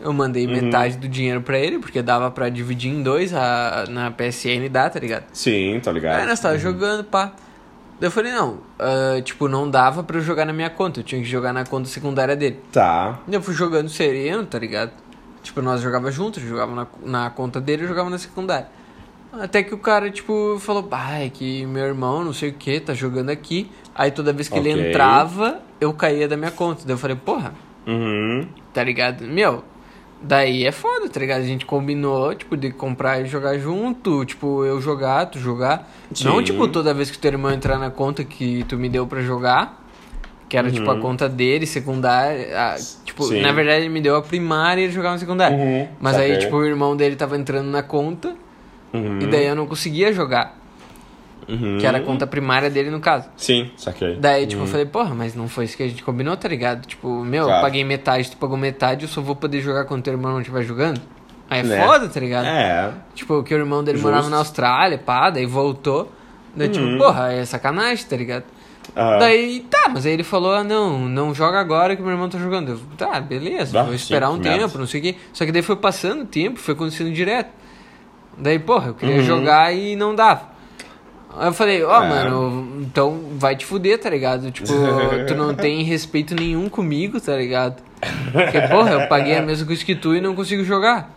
eu 0.00 0.12
mandei 0.12 0.46
Uhum. 0.46 0.52
metade 0.52 0.96
do 0.96 1.06
dinheiro 1.06 1.42
pra 1.42 1.58
ele, 1.58 1.78
porque 1.78 2.00
dava 2.00 2.30
pra 2.30 2.48
dividir 2.48 2.90
em 2.90 3.02
dois, 3.02 3.34
a, 3.34 3.84
na 3.90 4.10
PSN 4.10 4.68
dá, 4.70 4.88
tá 4.88 4.98
ligado? 4.98 5.24
Sim, 5.32 5.78
tá 5.82 5.92
ligado. 5.92 6.20
Aí 6.20 6.26
nós 6.26 6.40
tava 6.40 6.56
jogando, 6.58 7.04
pá. 7.04 7.32
Daí 8.00 8.08
eu 8.08 8.10
falei, 8.10 8.32
não, 8.32 8.58
ah, 8.78 9.20
tipo, 9.22 9.46
não 9.48 9.68
dava 9.70 10.02
pra 10.02 10.16
eu 10.16 10.22
jogar 10.22 10.44
na 10.46 10.52
minha 10.52 10.70
conta, 10.70 10.98
eu 11.00 11.04
tinha 11.04 11.20
que 11.20 11.28
jogar 11.28 11.52
na 11.52 11.64
conta 11.66 11.88
secundária 11.88 12.34
dele. 12.34 12.58
Tá. 12.72 13.20
Daí 13.28 13.36
Eu 13.36 13.42
fui 13.42 13.54
jogando 13.54 13.88
sereno, 13.90 14.44
tá 14.46 14.58
ligado? 14.58 14.90
Tipo, 15.42 15.60
nós 15.60 15.80
jogava 15.82 16.10
juntos, 16.10 16.42
jogava 16.42 16.74
na, 16.74 16.86
na 17.04 17.30
conta 17.30 17.60
dele, 17.60 17.84
eu 17.84 17.88
jogava 17.88 18.08
na 18.08 18.16
secundária. 18.18 18.66
Até 19.32 19.62
que 19.62 19.74
o 19.74 19.78
cara, 19.78 20.10
tipo, 20.10 20.58
falou, 20.60 20.82
bah, 20.82 21.18
é 21.20 21.28
que 21.30 21.64
meu 21.66 21.84
irmão, 21.84 22.22
não 22.24 22.32
sei 22.34 22.50
o 22.50 22.52
que, 22.52 22.78
tá 22.80 22.92
jogando 22.92 23.30
aqui. 23.30 23.70
Aí 23.94 24.10
toda 24.10 24.32
vez 24.32 24.48
que 24.48 24.58
ele 24.58 24.72
Ok. 24.72 24.88
entrava, 24.90 25.60
eu 25.80 25.92
caía 25.94 26.28
da 26.28 26.36
minha 26.36 26.50
conta. 26.50 26.82
Daí 26.84 26.94
eu 26.94 26.98
falei, 26.98 27.16
porra, 27.16 27.54
Uhum. 27.86 28.46
tá 28.74 28.84
ligado? 28.84 29.24
Meu, 29.24 29.64
daí 30.20 30.64
é 30.66 30.70
foda, 30.72 31.08
tá 31.08 31.18
ligado? 31.18 31.40
A 31.40 31.44
gente 31.46 31.64
combinou, 31.64 32.34
tipo, 32.34 32.56
de 32.58 32.70
comprar 32.72 33.20
e 33.22 33.26
jogar 33.26 33.58
junto, 33.58 34.22
tipo, 34.26 34.64
eu 34.64 34.80
jogar, 34.82 35.26
tu 35.26 35.38
jogar. 35.38 35.90
Não, 36.24 36.36
Sim. 36.38 36.44
tipo, 36.44 36.68
toda 36.68 36.92
vez 36.92 37.10
que 37.10 37.18
teu 37.18 37.32
irmão 37.32 37.50
entrar 37.52 37.78
na 37.78 37.90
conta 37.90 38.22
que 38.24 38.64
tu 38.68 38.76
me 38.76 38.88
deu 38.90 39.06
pra 39.06 39.22
jogar, 39.22 39.82
que 40.46 40.58
era, 40.58 40.70
tipo, 40.70 40.90
a 40.90 40.98
conta 41.00 41.26
dele, 41.26 41.66
secundária. 41.66 42.48
a- 42.58 42.76
tipo, 43.02 43.22
Uhum. 43.24 43.30
Sim. 43.30 43.40
na 43.40 43.52
verdade 43.52 43.80
ele 43.80 43.88
me 43.88 44.00
deu 44.02 44.14
a 44.16 44.20
primária 44.22 44.82
e 44.82 44.84
ele 44.84 44.92
jogava 44.92 45.14
na 45.14 45.18
secundária. 45.18 45.56
Uhum, 45.56 45.88
Mas 45.98 46.16
aí, 46.18 46.36
tipo, 46.38 46.56
o 46.56 46.66
irmão 46.66 46.94
dele 46.94 47.16
tava 47.16 47.38
entrando 47.38 47.68
na 47.70 47.82
conta 47.82 48.34
Uhum. 48.92 49.20
e 49.20 49.26
daí 49.26 49.46
eu 49.46 49.54
não 49.56 49.66
conseguia 49.66 50.12
jogar, 50.12 50.58
Uhum. 51.48 51.78
que 51.78 51.86
era 51.86 51.98
a 51.98 52.00
conta 52.00 52.26
primária 52.26 52.70
dele 52.70 52.90
no 52.90 53.00
caso. 53.00 53.28
Sim, 53.36 53.70
saquei. 53.76 54.16
Daí, 54.16 54.46
tipo, 54.46 54.62
eu 54.62 54.66
falei, 54.66 54.86
porra, 54.86 55.14
mas 55.14 55.34
não 55.34 55.48
foi 55.48 55.64
isso 55.64 55.76
que 55.76 55.82
a 55.82 55.88
gente 55.88 56.02
combinou, 56.02 56.36
tá 56.36 56.46
ligado? 56.48 56.86
Tipo, 56.86 57.24
meu, 57.24 57.42
eu 57.42 57.46
Claro. 57.48 57.62
paguei 57.62 57.84
metade, 57.84 58.30
tu 58.30 58.36
pagou 58.36 58.56
metade, 58.56 59.02
eu 59.04 59.08
só 59.08 59.20
vou 59.20 59.34
poder 59.34 59.60
jogar 59.60 59.84
quando 59.86 60.02
teu 60.02 60.12
irmão 60.12 60.32
não 60.32 60.40
estiver 60.40 60.62
jogando. 60.62 61.00
Aí 61.50 61.60
é 61.60 61.62
Né? 61.64 61.84
foda, 61.84 62.08
tá 62.08 62.20
ligado? 62.20 62.46
É. 62.46 62.92
Tipo, 63.14 63.42
que 63.42 63.54
o 63.54 63.58
irmão 63.58 63.82
dele 63.84 63.98
Justo. 63.98 64.08
morava 64.10 64.30
na 64.30 64.38
Austrália, 64.38 64.96
pá, 64.98 65.30
daí 65.30 65.44
voltou. 65.44 66.10
Daí, 66.54 66.68
tipo, 66.68 66.84
Uhum. 66.84 66.98
porra, 66.98 67.32
é 67.32 67.44
sacanagem, 67.44 68.06
tá 68.06 68.16
ligado? 68.16 68.44
Aham. 68.96 69.18
Daí, 69.18 69.66
tá, 69.70 69.88
mas 69.92 70.06
aí 70.06 70.12
ele 70.12 70.24
falou, 70.24 70.52
ah, 70.54 70.64
não, 70.64 70.98
não 71.08 71.34
joga 71.34 71.58
agora 71.60 71.94
que 71.96 72.02
meu 72.02 72.10
irmão 72.10 72.28
tá 72.28 72.38
jogando. 72.38 72.70
Eu, 72.72 72.80
tá, 72.96 73.20
beleza, 73.20 73.78
Ah, 73.80 73.82
vou 73.84 73.94
esperar 73.94 74.28
sim, 74.28 74.34
um 74.34 74.38
tempo, 74.38 74.58
merda. 74.58 74.78
não 74.78 74.86
sei 74.86 75.00
o 75.00 75.02
quê. 75.02 75.16
Só 75.32 75.44
que 75.44 75.52
daí 75.52 75.62
foi 75.62 75.76
passando 75.76 76.22
o 76.22 76.26
tempo, 76.26 76.58
foi 76.58 76.74
acontecendo 76.74 77.12
direto. 77.12 77.50
Daí, 78.38 78.58
porra, 78.58 78.88
eu 78.88 78.94
queria 78.94 79.16
Uhum. 79.16 79.22
jogar 79.22 79.72
e 79.74 79.94
não 79.96 80.14
dava. 80.14 80.50
Aí 81.36 81.48
eu 81.48 81.52
falei, 81.52 81.82
ó, 81.82 82.02
É. 82.02 82.08
mano, 82.08 82.78
então 82.82 83.20
vai 83.36 83.56
te 83.56 83.64
fuder, 83.64 83.98
tá 83.98 84.10
ligado? 84.10 84.50
Tipo, 84.50 84.68
tu 85.26 85.34
não 85.34 85.54
tem 85.54 85.82
respeito 85.82 86.34
nenhum 86.34 86.68
comigo, 86.68 87.20
tá 87.20 87.36
ligado? 87.36 87.82
Porque, 88.32 88.60
porra, 88.62 88.90
eu 88.92 89.08
paguei 89.08 89.36
a 89.36 89.42
mesma 89.42 89.66
coisa 89.66 89.84
que 89.84 89.94
tu 89.94 90.14
e 90.14 90.20
não 90.20 90.34
consigo 90.34 90.62
jogar. 90.64 91.10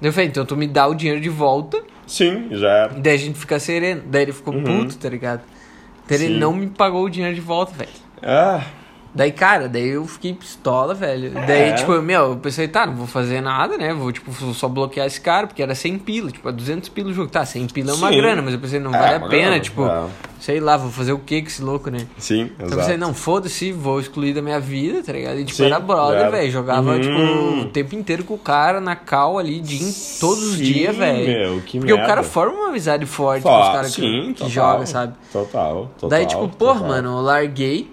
Daí 0.00 0.08
eu 0.08 0.12
falei, 0.12 0.28
então 0.28 0.44
tu 0.44 0.56
me 0.56 0.66
dá 0.66 0.86
o 0.86 0.94
dinheiro 0.94 1.20
de 1.20 1.28
volta 1.28 1.80
Sim, 2.06 2.48
já 2.50 2.68
era. 2.68 2.92
e 2.98 3.00
daí 3.00 3.14
a 3.14 3.18
gente 3.18 3.38
fica 3.38 3.58
sereno. 3.60 4.02
Daí 4.06 4.22
ele 4.22 4.32
ficou 4.32 4.52
puto, 4.54 4.96
tá 4.98 5.08
ligado? 5.08 5.42
Ele 6.10 6.24
Uhum. 6.26 6.32
Sim. 6.32 6.38
não 6.38 6.52
me 6.52 6.66
pagou 6.66 7.04
o 7.04 7.08
dinheiro 7.08 7.34
de 7.34 7.40
volta, 7.40 7.72
velho. 7.72 7.88
Ah, 8.22 8.60
Daí, 9.14 9.30
cara, 9.30 9.68
daí 9.68 9.88
eu 9.90 10.06
fiquei 10.06 10.32
pistola, 10.32 10.94
velho. 10.94 11.32
Daí, 11.46 11.68
É. 11.68 11.72
tipo, 11.74 11.92
meu, 12.00 12.30
eu 12.30 12.36
pensei, 12.36 12.66
tá, 12.66 12.86
não 12.86 12.94
vou 12.94 13.06
fazer 13.06 13.42
nada, 13.42 13.76
né? 13.76 13.92
Vou, 13.92 14.10
tipo, 14.10 14.32
só 14.54 14.68
bloquear 14.68 15.06
esse 15.06 15.20
cara, 15.20 15.46
porque 15.46 15.62
era 15.62 15.74
100 15.74 15.98
pila, 15.98 16.30
tipo, 16.30 16.48
é 16.48 16.52
200 16.52 16.88
pila 16.88 17.10
o 17.10 17.12
jogo. 17.12 17.30
Tá, 17.30 17.44
100 17.44 17.66
pila 17.66 17.90
é 17.90 17.94
uma 17.94 18.08
Sim. 18.10 18.16
grana, 18.16 18.40
mas 18.40 18.54
eu 18.54 18.60
pensei, 18.60 18.80
não 18.80 18.94
É, 18.94 18.98
vale 18.98 19.14
a 19.16 19.20
pena, 19.20 19.28
grana, 19.48 19.60
tipo, 19.60 19.84
é. 19.84 20.04
sei 20.40 20.60
lá, 20.60 20.78
vou 20.78 20.90
fazer 20.90 21.12
o 21.12 21.18
que 21.18 21.42
com 21.42 21.48
esse 21.48 21.60
louco, 21.62 21.90
né? 21.90 22.06
sim, 22.16 22.44
Então 22.44 22.56
eu 22.60 22.66
exato. 22.68 22.80
pensei, 22.80 22.96
não, 22.96 23.12
foda-se, 23.12 23.70
vou 23.70 24.00
excluir 24.00 24.32
da 24.32 24.40
minha 24.40 24.58
vida, 24.58 25.02
tá 25.02 25.12
ligado? 25.12 25.38
E, 25.40 25.44
tipo, 25.44 25.58
Sim, 25.58 25.66
era 25.66 25.78
brother, 25.78 26.30
velho. 26.30 26.50
Jogava, 26.50 26.92
Uhum. 26.92 27.00
tipo, 27.02 27.60
o 27.60 27.64
tempo 27.66 27.94
inteiro 27.94 28.24
com 28.24 28.32
o 28.32 28.38
cara 28.38 28.80
na 28.80 28.96
cal 28.96 29.38
ali, 29.38 29.60
dia, 29.60 29.92
todos 30.20 30.42
os 30.42 30.56
Sim, 30.56 30.62
dias, 30.64 30.96
velho. 30.96 31.26
meu, 31.52 31.60
que 31.60 31.78
Porque 31.78 31.92
o 31.92 31.96
merda. 31.96 32.08
cara 32.08 32.22
forma 32.22 32.54
uma 32.54 32.68
amizade 32.70 33.04
forte 33.04 33.42
com 33.42 33.60
os 33.60 33.68
caras 33.68 33.94
que, 33.94 34.00
que 34.28 34.32
total, 34.34 34.48
jogam, 34.48 34.86
sabe? 34.86 35.12
Total, 35.30 35.90
total. 36.00 36.08
Daí, 36.08 36.24
tipo, 36.24 36.48
porra, 36.48 36.80
mano, 36.88 37.18
eu 37.18 37.20
larguei. 37.20 37.92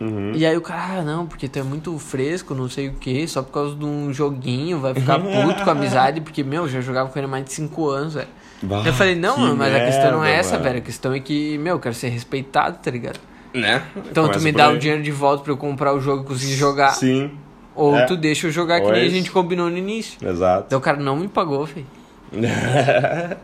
Uhum. 0.00 0.32
E 0.34 0.46
aí 0.46 0.56
o 0.56 0.60
cara, 0.60 0.98
ah, 1.00 1.02
não, 1.02 1.26
porque 1.26 1.48
tu 1.48 1.58
é 1.58 1.62
muito 1.62 1.98
fresco, 1.98 2.54
não 2.54 2.68
sei 2.68 2.88
o 2.88 2.92
que, 2.94 3.26
só 3.26 3.42
por 3.42 3.52
causa 3.52 3.74
de 3.74 3.84
um 3.84 4.12
joguinho, 4.12 4.78
vai 4.80 4.94
ficar 4.94 5.18
puto 5.20 5.64
com 5.64 5.70
a 5.70 5.72
amizade, 5.72 6.20
porque, 6.20 6.44
meu, 6.44 6.62
eu 6.62 6.68
já 6.68 6.80
jogava 6.80 7.08
com 7.10 7.18
ele 7.18 7.26
há 7.26 7.28
mais 7.30 7.44
de 7.44 7.52
5 7.52 7.88
anos, 7.88 8.14
velho. 8.14 8.28
Bah, 8.62 8.82
eu 8.86 8.92
falei, 8.92 9.14
não, 9.14 9.38
mano, 9.38 9.56
mas 9.56 9.74
a 9.74 9.80
questão 9.80 10.10
não 10.12 10.18
é 10.24 10.28
merda, 10.28 10.40
essa, 10.40 10.52
mano. 10.52 10.64
velho. 10.64 10.78
A 10.78 10.80
questão 10.82 11.12
é 11.12 11.20
que, 11.20 11.58
meu, 11.58 11.74
eu 11.76 11.80
quero 11.80 11.94
ser 11.94 12.08
respeitado, 12.08 12.78
tá 12.82 12.90
ligado? 12.90 13.18
Né? 13.54 13.82
Então 14.10 14.24
Começa 14.24 14.38
tu 14.40 14.42
me 14.44 14.52
dá 14.52 14.68
o 14.68 14.76
dinheiro 14.78 15.02
de 15.02 15.10
volta 15.10 15.42
pra 15.42 15.52
eu 15.52 15.56
comprar 15.56 15.94
o 15.94 16.00
jogo 16.00 16.22
e 16.22 16.26
conseguir 16.26 16.54
jogar. 16.54 16.90
Sim, 16.92 17.30
Ou 17.74 17.96
É. 17.96 18.04
tu 18.06 18.16
deixa 18.16 18.46
eu 18.48 18.50
jogar 18.50 18.80
que 18.80 18.90
nem 18.90 19.06
a 19.06 19.08
gente 19.08 19.30
combinou 19.30 19.70
no 19.70 19.76
início. 19.78 20.18
exato. 20.28 20.66
Daí 20.70 20.76
o 20.76 20.80
cara 20.80 20.98
não 20.98 21.16
me 21.16 21.28
pagou, 21.28 21.64
velho. 21.64 21.86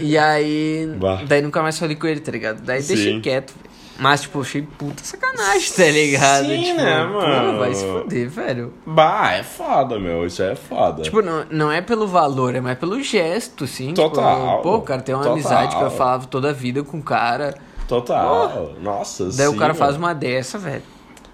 E 0.00 0.18
aí. 0.18 0.88
Bah. 0.98 1.22
Daí 1.26 1.40
nunca 1.42 1.62
mais 1.62 1.78
falei 1.78 1.96
com 1.96 2.06
ele, 2.06 2.20
tá 2.20 2.32
ligado? 2.32 2.60
Daí 2.62 2.82
Sim. 2.82 2.94
deixei 2.94 3.20
quieto, 3.20 3.52
velho. 3.54 3.73
Mas, 3.98 4.22
tipo, 4.22 4.40
achei 4.40 4.62
puta 4.62 5.04
sacanagem, 5.04 5.72
tá 5.72 5.84
ligado? 5.84 6.46
Sim, 6.46 6.62
tipo, 6.64 6.76
né, 6.80 7.04
pô, 7.06 7.12
mano? 7.20 7.58
vai 7.60 7.74
se 7.74 7.84
fuder, 7.86 8.28
velho. 8.28 8.74
bah, 8.84 9.32
é 9.34 9.42
foda, 9.44 9.98
meu. 10.00 10.26
Isso 10.26 10.42
é 10.42 10.56
foda. 10.56 11.02
Tipo, 11.02 11.22
não, 11.22 11.44
não 11.48 11.70
é 11.70 11.80
pelo 11.80 12.06
valor, 12.08 12.54
é 12.56 12.60
mais 12.60 12.76
pelo 12.76 13.00
gesto, 13.02 13.64
assim. 13.64 13.94
Total. 13.94 14.56
Tipo, 14.58 14.62
pô, 14.62 14.76
o 14.78 14.82
cara 14.82 15.00
tem 15.00 15.14
uma 15.14 15.20
Total. 15.22 15.34
amizade 15.34 15.76
que 15.76 15.82
eu 15.82 15.90
falava 15.92 16.26
toda 16.26 16.50
a 16.50 16.52
vida 16.52 16.82
com 16.82 16.98
o 16.98 17.02
cara. 17.02 17.54
Total. 17.86 18.72
Nossa, 18.82 19.24
Daí 19.26 19.46
sim, 19.46 19.54
o 19.54 19.56
cara 19.56 19.74
faz 19.74 19.96
uma 19.96 20.12
dessa, 20.12 20.58
velho. 20.58 20.82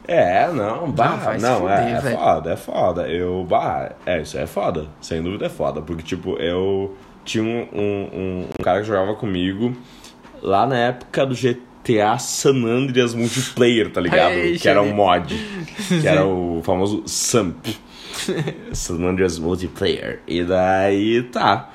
É, 0.07 0.49
não, 0.53 0.91
bah, 0.91 1.37
se 1.37 1.43
não, 1.43 1.61
fuder, 1.61 1.79
é, 1.79 1.93
é 1.93 2.17
foda, 2.17 2.53
é 2.53 2.57
foda. 2.57 3.09
Eu, 3.09 3.47
bah, 3.49 3.93
é, 4.05 4.21
isso 4.21 4.37
é 4.37 4.47
foda. 4.47 4.87
Sem 5.01 5.23
dúvida 5.23 5.47
é 5.47 5.49
foda. 5.49 5.81
Porque, 5.81 6.03
tipo, 6.03 6.37
eu 6.39 6.95
tinha 7.25 7.43
um, 7.45 7.69
um, 7.73 8.11
um- 8.13 8.47
cara 8.63 8.81
que 8.81 8.87
jogava 8.87 9.15
comigo 9.15 9.73
lá 10.43 10.67
na 10.67 10.77
época 10.77 11.25
do 11.25 11.35
GTA 11.83 12.19
San 12.19 12.65
Andreas 12.65 13.15
Multiplayer, 13.15 13.91
tá 13.91 14.01
ligado? 14.01 14.33
Ai, 14.33 14.59
que 14.61 14.69
era 14.69 14.81
um 14.83 14.95
mod. 14.95 15.35
Que 15.89 16.07
era 16.07 16.25
o 16.25 16.61
famoso 16.65 17.03
SAMP. 17.07 17.67
San 18.73 19.03
Andreas 19.03 19.39
Multiplayer. 19.39 20.21
E 20.27 20.45
daí, 20.45 21.23
tá. 21.25 21.71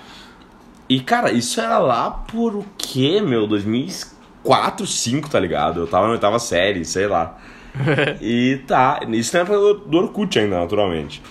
E, 0.88 1.00
cara, 1.00 1.32
isso 1.32 1.60
era 1.60 1.80
lá 1.80 2.12
por 2.12 2.56
o 2.56 2.66
quê, 2.78 3.20
meu? 3.22 3.48
2004, 3.48 4.86
2005, 4.86 5.30
tá 5.30 5.40
ligado? 5.40 5.82
Eu 5.82 5.88
tava 5.88 6.06
na 6.06 6.14
oitava 6.14 6.40
série, 6.40 6.86
sei 6.86 7.08
lá. 7.08 7.38
e 8.22 8.62
tá, 8.68 9.02
isso 9.10 9.36
na 9.36 9.42
época 9.42 9.58
do 9.88 9.98
Orkut 9.98 10.38
ainda, 10.38 10.60
naturalmente. 10.60 11.22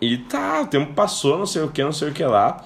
E 0.00 0.16
tá, 0.16 0.62
o 0.62 0.66
tempo 0.66 0.92
passou, 0.94 1.38
não 1.38 1.46
sei 1.46 1.62
o 1.62 1.68
que, 1.68 1.82
não 1.82 1.92
sei 1.92 2.08
o 2.08 2.12
que 2.12 2.24
lá. 2.24 2.64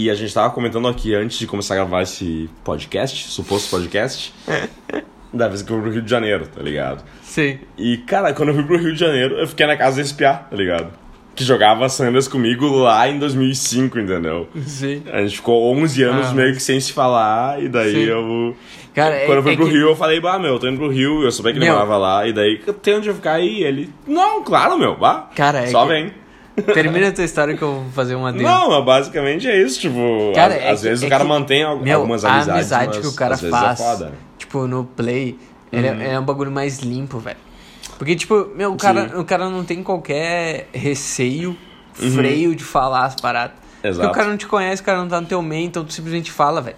E 0.00 0.08
a 0.08 0.14
gente 0.14 0.32
tava 0.32 0.48
comentando 0.50 0.86
aqui 0.86 1.12
antes 1.12 1.36
de 1.40 1.46
começar 1.48 1.74
a 1.74 1.78
gravar 1.78 2.02
esse 2.02 2.48
podcast, 2.62 3.28
suposto 3.32 3.68
podcast, 3.68 4.32
da 5.34 5.48
vez 5.48 5.60
que 5.60 5.72
eu 5.72 5.74
fui 5.74 5.82
pro 5.86 5.92
Rio 5.92 6.02
de 6.02 6.08
Janeiro, 6.08 6.46
tá 6.46 6.62
ligado? 6.62 7.02
Sim. 7.20 7.58
E, 7.76 7.96
cara, 7.96 8.32
quando 8.32 8.50
eu 8.50 8.54
fui 8.54 8.62
pro 8.62 8.78
Rio 8.78 8.92
de 8.92 9.00
Janeiro, 9.00 9.34
eu 9.34 9.48
fiquei 9.48 9.66
na 9.66 9.76
casa 9.76 9.96
desse 9.96 10.14
piá, 10.14 10.34
tá 10.34 10.54
ligado? 10.54 10.92
Que 11.34 11.42
jogava 11.42 11.88
Sanders 11.88 12.28
comigo 12.28 12.68
lá 12.76 13.08
em 13.08 13.18
2005, 13.18 13.98
entendeu? 13.98 14.48
Sim. 14.64 15.02
A 15.12 15.20
gente 15.22 15.34
ficou 15.34 15.74
11 15.76 16.00
anos 16.04 16.26
Ah. 16.28 16.32
meio 16.32 16.54
que 16.54 16.62
sem 16.62 16.78
se 16.78 16.92
falar, 16.92 17.60
e 17.60 17.68
daí 17.68 17.90
Sim. 17.92 18.04
eu. 18.04 18.56
Cara, 18.94 19.16
é- 19.16 19.26
Quando 19.26 19.38
eu 19.38 19.42
fui 19.42 19.52
é 19.54 19.56
pro 19.56 19.66
que- 19.66 19.72
Rio, 19.72 19.88
eu 19.88 19.96
falei, 19.96 20.20
bah, 20.20 20.38
meu, 20.38 20.52
eu 20.54 20.58
tô 20.60 20.68
indo 20.68 20.78
pro 20.78 20.88
Rio, 20.90 21.24
eu 21.24 21.32
soube 21.32 21.50
que 21.52 21.58
ele 21.58 21.64
Meu. 21.64 21.74
morava 21.74 21.96
lá, 21.96 22.24
e 22.26 22.32
daí, 22.32 22.56
tem 22.82 22.94
onde 22.94 23.08
eu 23.08 23.14
ficar 23.16 23.32
aí? 23.32 23.64
Ele, 23.64 23.90
não, 24.06 24.44
claro, 24.44 24.78
meu, 24.78 24.96
vá. 24.96 25.28
Cara, 25.34 25.58
é 25.64 25.66
Só 25.68 25.82
que- 25.82 25.88
vem. 25.92 26.12
Termina 26.62 27.08
a 27.08 27.12
tua 27.12 27.24
história 27.24 27.56
que 27.56 27.62
eu 27.62 27.72
vou 27.82 27.90
fazer 27.92 28.14
uma 28.14 28.32
dele. 28.32 28.44
Não, 28.44 28.70
mas 28.70 28.84
basicamente 28.84 29.46
é 29.48 29.60
isso, 29.60 29.80
tipo, 29.80 30.32
Cara, 30.34 30.54
às, 30.54 30.60
é 30.62 30.70
às 30.70 30.80
que- 30.82 30.88
vezes 30.88 31.02
é 31.02 31.06
o 31.06 31.10
cara 31.10 31.24
que- 31.24 31.28
mantém 31.30 31.78
Meu, 31.82 31.98
algumas 32.00 32.24
a 32.24 32.28
amizades, 32.34 32.48
amizade 32.72 32.86
mas 32.88 32.98
que 32.98 33.06
o 33.06 33.14
cara 33.14 33.36
vezes 33.36 33.50
faz, 33.50 33.80
é. 33.80 34.04
Uhum. 34.04 34.10
tipo, 34.38 34.66
no 34.66 34.84
play, 34.84 35.38
ele 35.72 35.86
é- 35.86 36.12
é 36.14 36.18
um 36.20 36.24
bagulho 36.24 36.50
mais 36.50 36.78
limpo, 36.80 37.18
velho. 37.18 37.36
Porque, 37.98 38.14
tipo, 38.14 38.48
meu, 38.54 38.72
o 38.72 38.76
cara, 38.76 39.08
Sim. 39.08 39.16
o 39.16 39.24
cara 39.24 39.48
não 39.50 39.64
tem 39.64 39.82
qualquer 39.82 40.68
receio, 40.72 41.56
freio 41.92 42.54
de 42.54 42.62
falar 42.62 43.06
as 43.06 43.16
paradas. 43.16 43.56
Porque 43.56 43.88
Uhum. 43.88 43.92
Exato. 43.94 44.08
o 44.08 44.12
cara 44.12 44.28
não 44.28 44.36
te 44.36 44.46
conhece, 44.46 44.82
o 44.82 44.84
cara 44.84 44.98
não 44.98 45.08
tá 45.08 45.20
no 45.20 45.26
teu 45.26 45.42
meio, 45.42 45.66
então 45.66 45.84
tu 45.84 45.92
simplesmente 45.92 46.30
fala, 46.30 46.60
velho. 46.60 46.76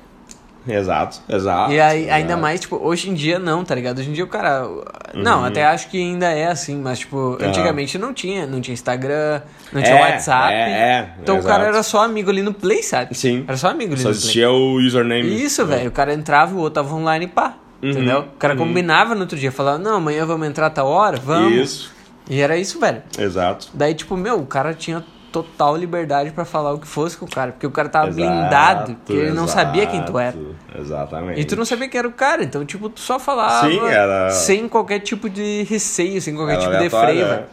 Exato, 0.68 1.20
exato. 1.29 1.73
E 1.73 1.81
aí, 1.81 2.03
exato. 2.03 2.14
ainda 2.14 2.37
mais, 2.37 2.61
tipo, 2.61 2.77
hoje 2.77 3.09
em 3.11 3.14
dia 3.14 3.38
não, 3.38 3.64
tá 3.64 3.75
ligado? 3.75 3.99
Hoje 3.99 4.11
em 4.11 4.12
dia 4.12 4.25
o 4.25 4.29
cara. 4.29 4.66
Não, 5.14 5.44
até 5.44 5.64
acho 5.64 5.88
que 5.88 5.96
ainda 6.01 6.27
é 6.31 6.49
assim, 6.49 6.77
mas, 6.77 6.99
tipo, 7.01 7.38
antigamente 7.40 7.96
não 7.99 8.12
tinha. 8.12 8.46
Não 8.46 8.61
tinha 8.61 8.75
Instagram, 8.75 9.40
não 9.73 9.83
tinha 9.83 9.96
É, 9.96 10.01
WhatsApp. 10.01 10.53
é, 10.53 10.59
é, 10.59 11.09
então 11.23 11.38
o 11.38 11.42
cara 11.42 11.62
exato. 11.62 11.75
era 11.77 11.83
só 11.83 12.05
amigo 12.05 12.31
ali 12.31 12.42
no 12.42 12.53
Play, 12.53 12.83
sabe? 12.83 13.14
Sim. 13.16 13.44
Era 13.49 13.57
só 13.57 13.68
amigo 13.68 13.94
ali 13.94 14.03
Só 14.03 14.09
no 14.09 14.14
Play. 14.14 14.20
existia 14.23 14.51
o 14.51 14.75
username. 14.79 15.42
Isso, 15.42 15.64
velho. 15.66 15.88
O 15.88 15.92
cara 15.92 16.12
entrava 16.12 16.55
o 16.55 16.59
outro 16.59 16.83
tava 16.83 16.94
online 16.94 17.25
e 17.25 17.29
pá. 17.29 17.55
Uhum, 17.83 17.90
Entendeu? 17.90 18.20
O 18.20 18.38
cara 18.38 18.55
combinava 18.55 19.14
no 19.14 19.23
outro 19.23 19.38
dia, 19.38 19.51
falava, 19.51 19.79
não, 19.79 19.94
amanhã 19.96 20.27
vamos 20.27 20.46
entrar 20.46 20.66
a 20.66 20.70
tal 20.70 20.87
hora, 20.87 21.16
vamos. 21.16 21.55
Isso, 21.55 21.92
E 22.29 22.38
era 22.38 22.57
isso, 22.59 22.79
velho. 22.79 23.03
exato. 23.18 23.68
Daí, 23.73 23.94
tipo, 23.94 24.14
meu, 24.18 24.38
o 24.38 24.44
cara 24.46 24.75
tinha 24.75 25.03
total 25.32 25.76
liberdade 25.76 26.30
pra 26.30 26.44
falar 26.44 26.72
o 26.72 26.78
que 26.78 26.86
fosse 26.86 27.16
com 27.16 27.24
o 27.24 27.30
cara, 27.30 27.52
porque 27.52 27.66
o 27.66 27.70
cara 27.70 27.88
tava 27.88 28.08
Exato, 28.08 28.16
blindado, 28.26 28.94
porque 28.96 29.12
ele 29.12 29.30
não 29.32 29.46
sabia 29.46 29.86
quem 29.86 30.02
tu 30.04 30.18
era. 30.18 30.36
Exatamente. 30.78 31.40
E 31.40 31.44
tu 31.44 31.56
não 31.56 31.64
sabia 31.64 31.88
quem 31.88 31.98
era 31.98 32.08
o 32.08 32.12
cara, 32.12 32.42
então, 32.42 32.64
tipo, 32.64 32.88
tu 32.88 33.00
só 33.00 33.18
falava 33.18 33.68
Sim, 33.68 33.80
era- 33.86 34.30
sem 34.30 34.68
qualquer 34.68 35.00
tipo 35.00 35.28
de 35.30 35.62
receio, 35.64 36.20
sem 36.20 36.34
qualquer 36.34 36.54
Era 36.54 36.62
tipo 36.62 36.78
de 36.82 36.90
freio, 36.90 37.26
né? 37.26 37.34
velho. 37.34 37.44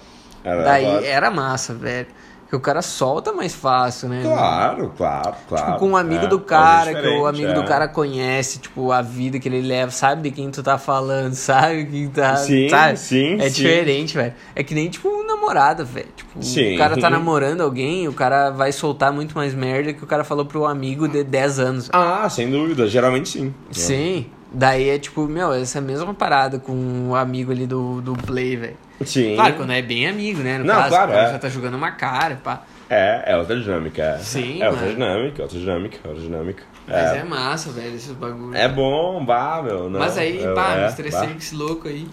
Era 0.43 0.63
Daí 0.63 1.05
era 1.05 1.29
massa, 1.31 1.73
velho. 1.73 2.07
Porque 2.47 2.55
o 2.55 2.61
cara 2.61 2.81
solta 2.81 3.33
mais 3.33 3.53
fácil, 3.53 4.07
né? 4.07 4.21
Claro, 4.23 4.93
claro, 4.95 5.35
claro. 5.49 5.65
Tipo, 5.65 5.79
com 5.79 5.89
um 5.89 5.97
amigo 5.97 6.23
É, 6.23 6.27
do 6.29 6.39
cara, 6.39 6.93
que 6.95 7.05
o 7.05 7.25
amigo 7.27 7.49
é. 7.49 7.53
do 7.53 7.65
cara 7.65 7.89
conhece, 7.89 8.59
tipo, 8.59 8.89
a 8.93 9.01
vida 9.01 9.37
que 9.37 9.49
ele 9.49 9.61
leva, 9.61 9.91
sabe 9.91 10.21
de 10.29 10.31
quem 10.31 10.49
tu 10.49 10.63
tá 10.63 10.77
falando, 10.77 11.33
sabe 11.35 11.85
quem 11.85 12.07
tá. 12.07 12.37
Sim, 12.37 12.69
sabe? 12.69 12.97
sim, 12.97 13.33
É 13.41 13.49
sim. 13.49 13.63
diferente, 13.63 14.15
velho. 14.15 14.33
É 14.55 14.63
que 14.63 14.73
nem, 14.73 14.89
tipo, 14.89 15.09
um 15.09 15.27
namorado, 15.27 15.85
velho. 15.85 16.07
Tipo, 16.15 16.41
Sim. 16.41 16.75
o 16.75 16.77
cara 16.77 16.95
tá 16.97 17.09
namorando 17.11 17.59
alguém, 17.59 18.07
o 18.07 18.13
cara 18.13 18.49
vai 18.49 18.71
soltar 18.71 19.11
muito 19.11 19.35
mais 19.35 19.53
merda 19.53 19.91
que 19.91 20.01
o 20.03 20.07
cara 20.07 20.23
falou 20.23 20.45
pro 20.45 20.65
amigo 20.65 21.05
de 21.05 21.25
10 21.25 21.59
anos. 21.59 21.89
Ah, 21.91 22.29
sem 22.29 22.49
dúvida, 22.49 22.87
geralmente 22.87 23.27
sim. 23.27 23.53
Sim. 23.71 24.25
Daí 24.53 24.87
é 24.87 24.97
tipo, 24.97 25.27
meu, 25.27 25.51
essa 25.51 25.81
mesma 25.81 26.13
parada 26.13 26.57
com 26.57 27.09
o 27.09 27.13
amigo 27.15 27.51
ali 27.51 27.67
do, 27.67 27.99
do 28.01 28.13
Play, 28.13 28.55
velho. 28.55 28.77
Sim. 29.05 29.35
Claro, 29.35 29.53
quando 29.55 29.71
é 29.73 29.81
bem 29.81 30.07
amigo, 30.07 30.41
né? 30.41 30.57
No 30.57 30.65
Não, 30.65 30.75
caso, 30.75 30.89
claro, 30.89 31.11
é. 31.13 31.31
já 31.31 31.39
tá 31.39 31.49
jogando 31.49 31.75
uma 31.75 31.91
cara, 31.91 32.39
pá. 32.43 32.63
É, 32.89 33.33
é 33.33 33.37
outra 33.37 33.59
dinâmica. 33.59 34.01
É. 34.01 34.17
Sim, 34.19 34.61
É 34.61 34.69
outra 34.69 34.85
mano. 34.85 34.93
dinâmica, 34.95 35.41
outra 35.43 35.59
dinâmica, 35.59 35.97
outra 36.05 36.21
dinâmica. 36.23 36.63
Mas 36.87 36.95
É. 36.95 37.17
é 37.17 37.23
massa, 37.23 37.69
velho, 37.71 37.95
esses 37.95 38.11
bagulhos. 38.13 38.55
É 38.55 38.67
bom, 38.67 39.23
bah, 39.25 39.61
meu. 39.63 39.89
Não, 39.89 39.99
Mas 39.99 40.17
aí, 40.17 40.41
eu- 40.41 40.53
pá, 40.55 40.73
é, 40.73 40.81
me 40.83 40.87
estressei 40.87 41.19
bah. 41.21 41.27
com 41.27 41.37
esse 41.37 41.53
louco 41.55 41.87
aí. 41.87 42.07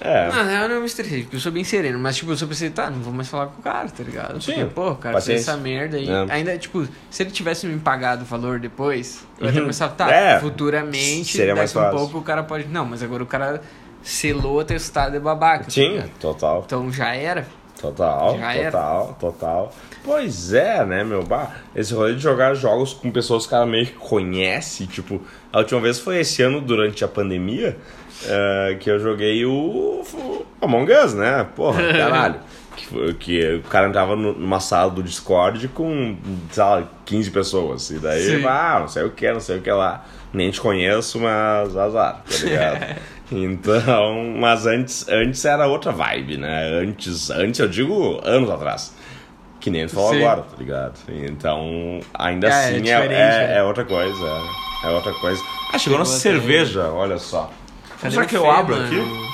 É. 0.00 0.30
Real, 0.30 0.62
eu 0.64 0.68
não 0.68 0.80
me 0.80 0.86
estressei, 0.86 1.22
porque 1.22 1.36
eu 1.36 1.40
sou 1.40 1.50
bem 1.50 1.64
sereno. 1.64 1.98
Mas, 1.98 2.16
tipo, 2.16 2.30
eu 2.30 2.36
só 2.36 2.46
pensei, 2.46 2.70
tá, 2.70 2.88
não 2.88 3.00
vou 3.00 3.12
mais 3.12 3.28
falar 3.28 3.48
com 3.48 3.58
o 3.60 3.62
cara, 3.62 3.88
tá 3.88 4.02
ligado? 4.04 4.40
Sim, 4.40 4.52
Porque, 4.54 4.64
pô, 4.66 4.90
o 4.92 4.96
cara 4.96 5.20
fez 5.20 5.24
paciência. 5.44 5.50
essa 5.50 5.60
merda 5.60 5.96
aí. 5.96 6.08
É. 6.08 6.26
Ainda, 6.32 6.56
tipo, 6.56 6.86
se 7.10 7.22
ele 7.22 7.30
tivesse 7.32 7.66
me 7.66 7.78
pagado 7.80 8.22
o 8.22 8.24
valor 8.24 8.60
depois, 8.60 9.26
eu 9.40 9.48
até 9.48 9.58
Uhum. 9.60 9.66
pensava, 9.66 9.92
tá, 9.94 10.08
É, 10.10 10.38
futuramente, 10.38 11.36
seria 11.36 11.54
mais 11.54 11.72
daqui 11.72 11.84
um 11.86 11.90
fácil. 11.90 11.98
pouco 12.06 12.18
o 12.18 12.22
cara 12.22 12.44
pode. 12.44 12.68
Não, 12.68 12.84
mas 12.84 13.02
agora 13.02 13.22
o 13.24 13.26
cara 13.26 13.60
selou 14.08 14.56
o 14.56 14.60
atestado 14.60 15.12
de 15.12 15.20
babaca. 15.20 15.64
tá 15.64 15.70
Sim, 15.70 15.92
ligado? 15.92 16.10
total. 16.18 16.62
Então 16.66 16.90
já 16.92 17.14
era. 17.14 17.46
Total, 17.80 18.36
Já 18.36 18.54
era. 18.54 18.70
total, 18.72 19.16
total. 19.20 19.72
Pois 20.02 20.52
é, 20.52 20.84
né, 20.84 21.04
meu? 21.04 21.22
Bah, 21.22 21.52
esse 21.76 21.94
rolê 21.94 22.14
de 22.14 22.20
jogar 22.20 22.54
jogos 22.54 22.92
com 22.92 23.08
pessoas 23.12 23.44
que 23.44 23.48
o 23.48 23.50
cara 23.52 23.66
meio 23.66 23.86
que 23.86 23.92
conhece, 23.92 24.84
tipo, 24.88 25.20
a 25.52 25.58
última 25.58 25.80
vez 25.80 26.00
foi 26.00 26.18
esse 26.18 26.42
ano, 26.42 26.60
durante 26.60 27.04
a 27.04 27.08
pandemia, 27.08 27.76
eh, 28.26 28.76
que 28.80 28.90
eu 28.90 28.98
joguei 28.98 29.44
o, 29.44 30.02
o 30.12 30.46
Among 30.60 30.90
Us, 30.92 31.14
né? 31.14 31.46
Porra, 31.54 31.80
caralho. 31.94 32.40
Que, 32.74 33.14
que 33.14 33.54
o 33.56 33.62
cara 33.68 33.86
entrava 33.88 34.16
numa 34.16 34.58
sala 34.58 34.90
do 34.90 35.00
Discord 35.02 35.68
com, 35.68 36.16
sei 36.50 36.62
lá, 36.64 36.82
15 37.04 37.30
pessoas. 37.30 37.90
E 37.90 37.98
daí, 38.00 38.40
Sim. 38.40 38.44
ah, 38.44 38.78
não 38.80 38.88
sei 38.88 39.04
o 39.04 39.10
que, 39.10 39.30
não 39.32 39.40
sei 39.40 39.58
o 39.58 39.62
que 39.62 39.70
lá. 39.70 40.04
Nem 40.32 40.50
te 40.50 40.60
conheço, 40.60 41.20
mas 41.20 41.76
azar, 41.76 42.22
tá 42.28 42.44
ligado? 42.44 42.96
Então, 43.30 44.34
mas 44.38 44.64
antes, 44.66 45.06
antes 45.08 45.44
era 45.44 45.66
outra 45.66 45.92
vibe, 45.92 46.38
né? 46.38 46.80
Antes, 46.82 47.30
antes 47.30 47.60
eu 47.60 47.68
digo 47.68 48.20
anos 48.24 48.48
atrás. 48.50 48.94
Que 49.60 49.70
nem 49.70 49.86
tu 49.86 49.94
falou 49.94 50.10
Sim. 50.14 50.22
agora, 50.24 50.42
tá 50.42 50.56
ligado? 50.56 50.94
Então, 51.08 52.00
ainda 52.14 52.46
É, 52.46 52.50
é 52.50 52.54
assim 52.54 52.88
é, 52.88 52.92
é, 52.92 53.08
né? 53.08 53.56
é 53.58 53.62
outra 53.62 53.84
coisa. 53.84 54.24
É, 54.84 54.86
é 54.86 54.90
outra 54.90 55.12
coisa. 55.14 55.42
Ah, 55.42 55.72
chegou 55.72 55.78
Chegou 55.78 55.98
nossa 55.98 56.18
cerveja, 56.18 56.88
olha 56.90 57.18
só. 57.18 57.50
Cadê 58.00 58.14
Será 58.14 58.24
o 58.24 58.28
que 58.28 58.36
eu 58.36 58.50
abro 58.50 58.76
mano? 58.76 58.86
aqui? 58.86 59.28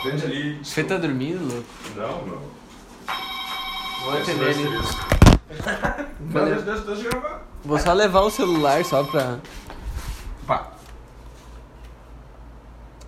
Atende 0.00 0.24
ali. 0.26 0.58
O 0.60 0.64
Fê 0.64 0.84
tá 0.84 0.96
dormindo, 0.98 1.40
louco? 1.52 1.68
Não, 1.96 2.26
não. 2.26 2.42
Vou 4.04 4.12
atender 4.18 4.50
ele. 4.50 4.68
Não, 6.20 6.44
deixa, 6.44 6.60
deixa, 6.62 6.80
deixa 6.82 7.02
eu 7.04 7.10
gravar. 7.10 7.42
Vou 7.64 7.78
só 7.78 7.92
levar 7.94 8.20
o 8.20 8.30
celular 8.30 8.84
só 8.84 9.02
pra. 9.02 9.38
Pá. 10.46 10.68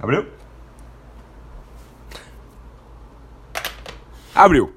Abriu? 0.03 0.27
Abriu. 4.35 4.73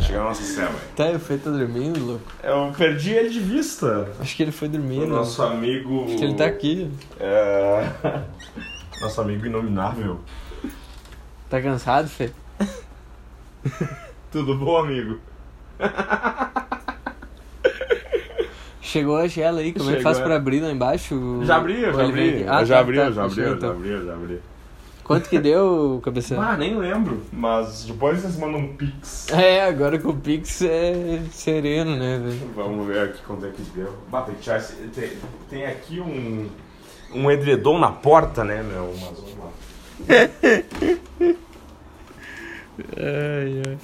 Chegou 0.00 0.20
a 0.22 0.24
nossa 0.26 0.42
cela. 0.42 0.74
Tá, 0.94 1.10
o 1.10 1.18
Fê 1.18 1.36
tá 1.36 1.50
dormindo, 1.50 1.98
louco? 2.04 2.24
Eu 2.42 2.72
perdi 2.76 3.10
ele 3.10 3.30
de 3.30 3.40
vista. 3.40 4.08
Acho 4.20 4.36
que 4.36 4.42
ele 4.42 4.52
foi 4.52 4.68
dormir, 4.68 4.98
O 4.98 5.02
né? 5.02 5.06
nosso 5.08 5.42
amigo. 5.42 6.04
Acho 6.04 6.16
que 6.16 6.24
ele 6.24 6.34
tá 6.34 6.46
aqui. 6.46 6.90
É... 7.18 7.90
Nosso 9.02 9.20
amigo 9.20 9.44
inominável. 9.46 10.20
Tá 11.50 11.60
cansado, 11.60 12.08
Fê? 12.08 12.30
Tudo 14.30 14.54
bom, 14.56 14.76
amigo? 14.78 15.18
Chegou 18.80 19.16
a 19.16 19.26
gela 19.26 19.60
aí, 19.60 19.72
como 19.72 19.86
é 19.90 19.94
que 19.94 19.98
Chegou, 19.98 20.12
faz 20.12 20.18
é. 20.18 20.22
pra 20.22 20.36
abrir 20.36 20.60
lá 20.60 20.70
embaixo? 20.70 21.40
Já 21.44 21.56
abri, 21.56 21.82
eu 21.82 21.92
já 21.94 22.04
abri. 22.04 22.44
Ah, 22.46 22.60
eu 22.60 22.66
já 22.66 22.74
tá, 22.76 22.80
abri, 22.80 22.96
tá, 22.96 23.04
eu 23.04 23.12
já 23.12 23.24
abri, 23.24 23.40
eu 23.40 23.48
já 23.48 23.56
então. 23.56 23.70
abri, 23.70 23.88
eu 23.88 24.06
já 24.06 24.12
abri. 24.12 24.40
Quanto 25.12 25.28
que 25.28 25.38
deu, 25.38 26.00
cabeça? 26.02 26.40
Ah, 26.40 26.56
nem 26.56 26.74
lembro. 26.74 27.22
Mas 27.30 27.84
depois 27.84 28.18
vocês 28.18 28.38
mandam 28.38 28.60
um 28.60 28.74
pix. 28.74 29.28
É, 29.28 29.62
agora 29.66 29.98
com 29.98 30.08
o 30.08 30.16
Pix 30.16 30.62
é 30.62 31.20
sereno, 31.30 31.94
né, 31.96 32.18
velho? 32.18 32.50
Vamos 32.54 32.86
ver 32.86 33.10
aqui 33.10 33.20
quanto 33.22 33.44
é 33.44 33.50
que 33.50 33.60
deu. 33.74 33.94
Bah, 34.10 34.22
tem, 34.22 35.12
tem 35.50 35.66
aqui 35.66 36.00
um. 36.00 36.48
Um 37.14 37.30
edredom 37.30 37.78
na 37.78 37.92
porta, 37.92 38.42
né, 38.42 38.62
meu? 38.62 38.94
Mas 38.94 39.18
vamos 39.18 39.36
lá. 39.38 39.50
Ai, 42.96 43.62
ai. 43.66 43.78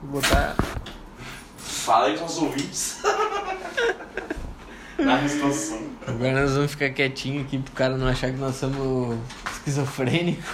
Vou 0.00 0.12
botar. 0.12 0.56
Fala 1.58 2.06
aí 2.06 2.16
com 2.16 2.24
os 2.24 2.38
ouvintes. 2.38 3.02
Na 4.98 5.28
situação. 5.28 5.88
Agora 6.06 6.42
nós 6.42 6.54
vamos 6.54 6.72
ficar 6.72 6.90
quietinho 6.90 7.42
aqui 7.42 7.58
pro 7.58 7.72
cara 7.72 7.96
não 7.96 8.08
achar 8.08 8.32
que 8.32 8.36
nós 8.38 8.56
somos 8.56 9.16
esquizofrênicos. 9.52 10.44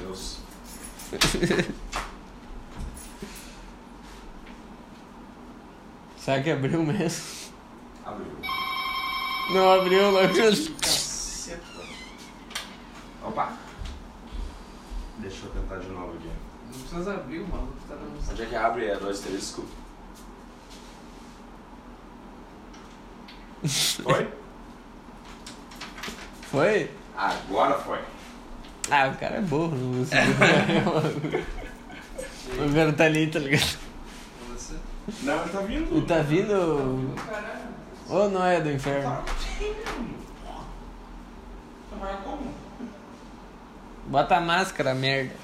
Meu 0.00 0.08
Deus. 0.08 0.38
Será 6.18 6.42
que 6.42 6.50
abriu 6.50 6.82
mesmo? 6.82 7.24
Abriu. 8.04 8.32
Não 9.50 9.72
abriu, 9.72 10.10
logo. 10.10 10.34
Caceta. 10.34 11.62
Opa. 13.24 13.52
Deixa 15.18 15.46
eu 15.46 15.50
tentar 15.50 15.76
de 15.78 15.88
novo 15.88 16.14
aqui. 16.14 16.28
Não 16.66 16.80
precisa 16.80 17.14
abrir 17.14 17.38
o 17.38 17.48
maluco, 17.48 17.72
tá 17.88 17.94
dando 17.94 18.18
Onde 18.30 18.42
é 18.42 18.46
que 18.46 18.56
abre? 18.56 18.86
É 18.86 18.96
do 18.96 19.08
asterisco? 19.08 19.64
Foi? 23.68 24.28
Foi? 26.50 26.90
Agora 27.16 27.78
foi. 27.78 27.98
Ah, 28.90 29.08
o 29.08 29.16
cara 29.18 29.36
é 29.36 29.40
burro, 29.40 29.76
não 29.76 29.98
conseguiu. 29.98 30.34
o 32.66 32.74
cara 32.74 32.92
tá 32.92 33.04
ali, 33.04 33.26
tá 33.26 33.38
ligado? 33.38 33.78
Não, 35.22 35.40
ele 35.40 35.50
tá 35.50 35.60
vindo. 35.60 35.96
Ele 35.96 36.06
tá 36.06 36.18
vindo. 36.20 37.14
Caralho. 37.26 37.66
Ou 38.08 38.30
não 38.30 38.44
é 38.44 38.60
do 38.60 38.70
inferno? 38.70 39.22
Vai 41.98 42.16
como? 42.22 42.54
Bota 44.06 44.36
a 44.36 44.40
máscara, 44.40 44.94
merda. 44.94 45.34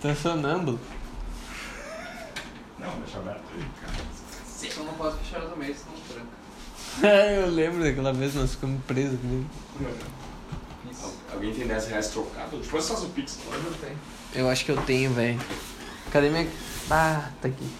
Tá 0.00 0.14
sonâmbulo. 0.14 0.80
Não, 2.82 3.00
deixa 3.00 3.18
aberto 3.18 3.44
aí, 3.54 3.64
cara. 3.80 4.72
Só 4.74 4.82
não 4.82 4.94
posso 4.94 5.16
fechar 5.18 5.40
também, 5.42 5.72
senão 5.74 5.94
tranca. 6.08 6.42
Eu 7.32 7.50
lembro 7.50 7.82
daquela 7.82 8.12
vez 8.12 8.34
nós 8.34 8.52
ficamos 8.52 8.82
presos 8.84 9.18
comigo. 9.20 9.48
Isso. 10.90 11.14
Alguém 11.32 11.54
tem 11.54 11.66
10 11.66 11.86
reais 11.88 12.08
trocado? 12.08 12.58
Depois 12.58 12.88
faz 12.88 13.02
o 13.02 13.08
pix. 13.10 13.38
Hoje 13.48 13.64
eu 13.64 13.74
tenho. 13.74 13.98
Eu 14.34 14.50
acho 14.50 14.64
que 14.64 14.72
eu 14.72 14.76
tenho, 14.82 15.12
velho. 15.12 15.40
Cadê 16.10 16.28
minha. 16.28 16.48
Ah, 16.90 17.30
tá 17.40 17.48
aqui. 17.48 17.70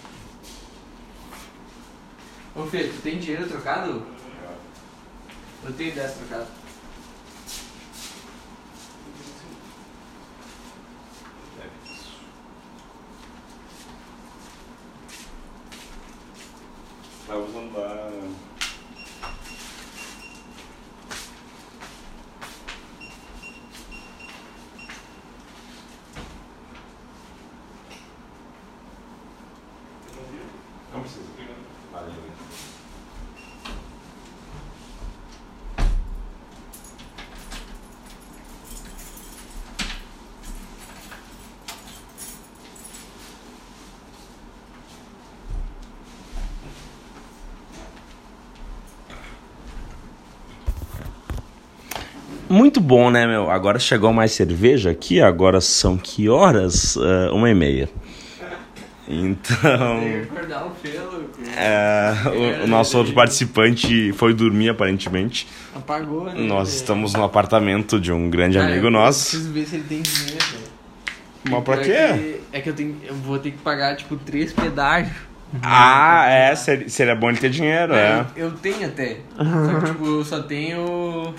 Ô 2.55 2.65
Fê, 2.65 2.85
tu 2.85 3.01
tem 3.01 3.19
dinheiro 3.19 3.47
trocado? 3.47 4.05
Eu 5.63 5.73
tenho 5.73 5.93
10 5.93 6.13
trocado. 6.13 6.47
Vamos 17.33 17.55
andar. 17.55 18.11
Não 30.93 31.01
precisa. 31.01 31.23
Valeu. 31.91 32.33
Muito 52.53 52.79
bom, 52.79 53.09
né, 53.09 53.25
meu? 53.25 53.49
Agora 53.49 53.79
chegou 53.79 54.13
mais 54.13 54.31
cerveja 54.31 54.91
aqui, 54.91 55.19
agora 55.19 55.59
são 55.59 55.97
que 55.97 56.29
horas? 56.29 56.95
Ah, 56.97 57.33
uma 57.33 57.49
e 57.49 57.55
meia. 57.55 57.89
Então. 59.07 59.99
É, 61.57 62.13
o, 62.61 62.63
o 62.65 62.67
nosso 62.67 62.95
outro 62.97 63.11
participante 63.13 64.13
foi 64.13 64.33
dormir, 64.35 64.69
aparentemente. 64.69 65.47
Apagou, 65.75 66.25
né? 66.25 66.33
Nós 66.37 66.73
estamos 66.75 67.13
no 67.15 67.23
apartamento 67.23 67.99
de 67.99 68.11
um 68.11 68.29
grande 68.29 68.57
Cara, 68.57 68.69
amigo 68.71 68.85
eu 68.87 68.91
nosso. 68.91 69.31
Preciso 69.31 69.51
ver 69.51 69.65
se 69.65 69.75
ele 69.75 69.85
tem 69.89 70.01
dinheiro, 70.03 70.45
velho. 70.45 70.63
Mas 71.49 71.63
pra 71.63 71.77
quê? 71.77 71.91
que- 71.91 72.41
É 72.53 72.61
que 72.61 72.69
eu 72.69 72.73
tenho. 72.73 72.95
Eu 73.03 73.15
vou 73.15 73.39
ter 73.39 73.49
que 73.51 73.57
pagar, 73.57 73.95
tipo, 73.97 74.15
três 74.15 74.53
pedágios. 74.53 75.11
Ah, 75.61 76.25
é, 76.29 76.55
seria, 76.55 76.87
seria 76.87 77.15
bom 77.15 77.29
ele 77.29 77.37
ter 77.39 77.49
dinheiro, 77.49 77.93
é. 77.93 78.25
Eu, 78.35 78.45
eu 78.45 78.51
tenho 78.51 78.85
até. 78.87 79.17
Só 79.35 79.79
que, 79.79 79.85
tipo, 79.87 80.05
eu 80.05 80.23
só 80.23 80.39
tenho. 80.41 81.33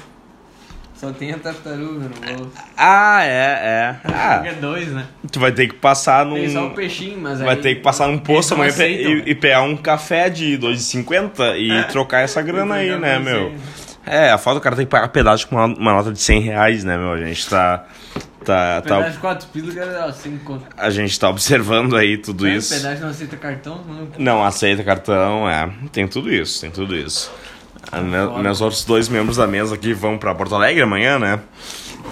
Só 0.96 1.10
tenho 1.12 1.34
a 1.34 1.38
tartaruga 1.38 2.08
no 2.08 2.36
bolso. 2.36 2.52
Ah, 2.76 3.22
é, 3.24 3.28
é. 3.28 3.96
Ah, 4.04 4.42
É 4.44 4.52
dois, 4.54 4.88
né? 4.88 5.06
tu 5.30 5.40
vai 5.40 5.52
ter 5.52 5.66
que 5.68 5.74
passar 5.74 6.24
num. 6.24 6.34
Tem 6.36 6.50
só 6.50 6.66
o 6.66 6.70
peixinho, 6.70 7.18
mas 7.20 7.40
Vai 7.40 7.56
aí- 7.56 7.60
ter 7.62 7.74
que 7.74 7.80
passar 7.82 8.08
num 8.08 8.18
posto 8.18 8.54
amanhã 8.54 8.72
e, 8.86 9.22
e, 9.26 9.34
pegar 9.34 9.62
um 9.62 9.76
café 9.76 10.30
de 10.30 10.56
2,50 10.56 11.56
e 11.58 11.84
trocar 11.88 12.20
essa 12.20 12.40
grana 12.40 12.76
aí, 12.76 12.96
né, 12.98 13.18
meu? 13.18 13.52
É, 14.06 14.30
a 14.30 14.38
falta 14.38 14.60
do 14.60 14.62
cara 14.62 14.76
tem 14.76 14.84
que 14.84 14.90
pagar 14.90 15.08
pedágio 15.08 15.48
com 15.48 15.56
uma, 15.56 15.66
uma 15.66 15.92
nota 15.94 16.12
de 16.12 16.20
100 16.20 16.40
reais, 16.40 16.84
né, 16.84 16.96
meu? 16.96 17.12
A 17.12 17.18
gente 17.18 17.48
tá. 17.48 17.84
Tá, 18.44 18.82
Pedágio 18.82 19.04
tá, 19.04 19.10
de 19.10 19.18
4 19.18 19.48
pila, 19.48 19.74
cara, 19.74 20.06
ó, 20.06 20.12
5 20.12 20.44
conto. 20.44 20.66
a 20.76 20.90
gente 20.90 21.18
tá 21.18 21.30
observando 21.30 21.96
aí 21.96 22.18
tudo 22.18 22.46
isso. 22.46 22.74
Pedágio 22.74 23.04
não 23.04 23.10
aceita 23.10 23.36
cartão, 23.38 23.80
não. 23.88 24.08
Não 24.18 24.44
aceita 24.44 24.84
cartão, 24.84 25.48
é. 25.48 25.70
Tem 25.90 26.06
tudo 26.06 26.30
isso, 26.30 26.60
tem 26.60 26.70
tudo 26.70 26.94
isso. 26.94 27.32
A 27.92 28.00
me- 28.00 28.42
meus 28.42 28.60
outros 28.60 28.84
dois 28.84 29.08
membros 29.08 29.36
da 29.36 29.46
mesa 29.46 29.74
aqui 29.74 29.92
vão 29.92 30.16
pra 30.18 30.34
Porto 30.34 30.54
Alegre 30.54 30.82
amanhã, 30.82 31.18
né? 31.18 31.40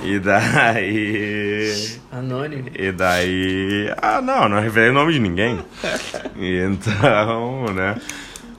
E 0.02 0.18
daí. 0.18 1.98
Anônimo. 2.10 2.68
E 2.74 2.90
daí. 2.92 3.92
Ah, 4.00 4.20
não, 4.20 4.48
não 4.48 4.60
revelei 4.60 4.90
o 4.90 4.92
nome 4.94 5.12
de 5.12 5.18
ninguém. 5.20 5.58
Então, 6.36 7.66
né? 7.74 7.96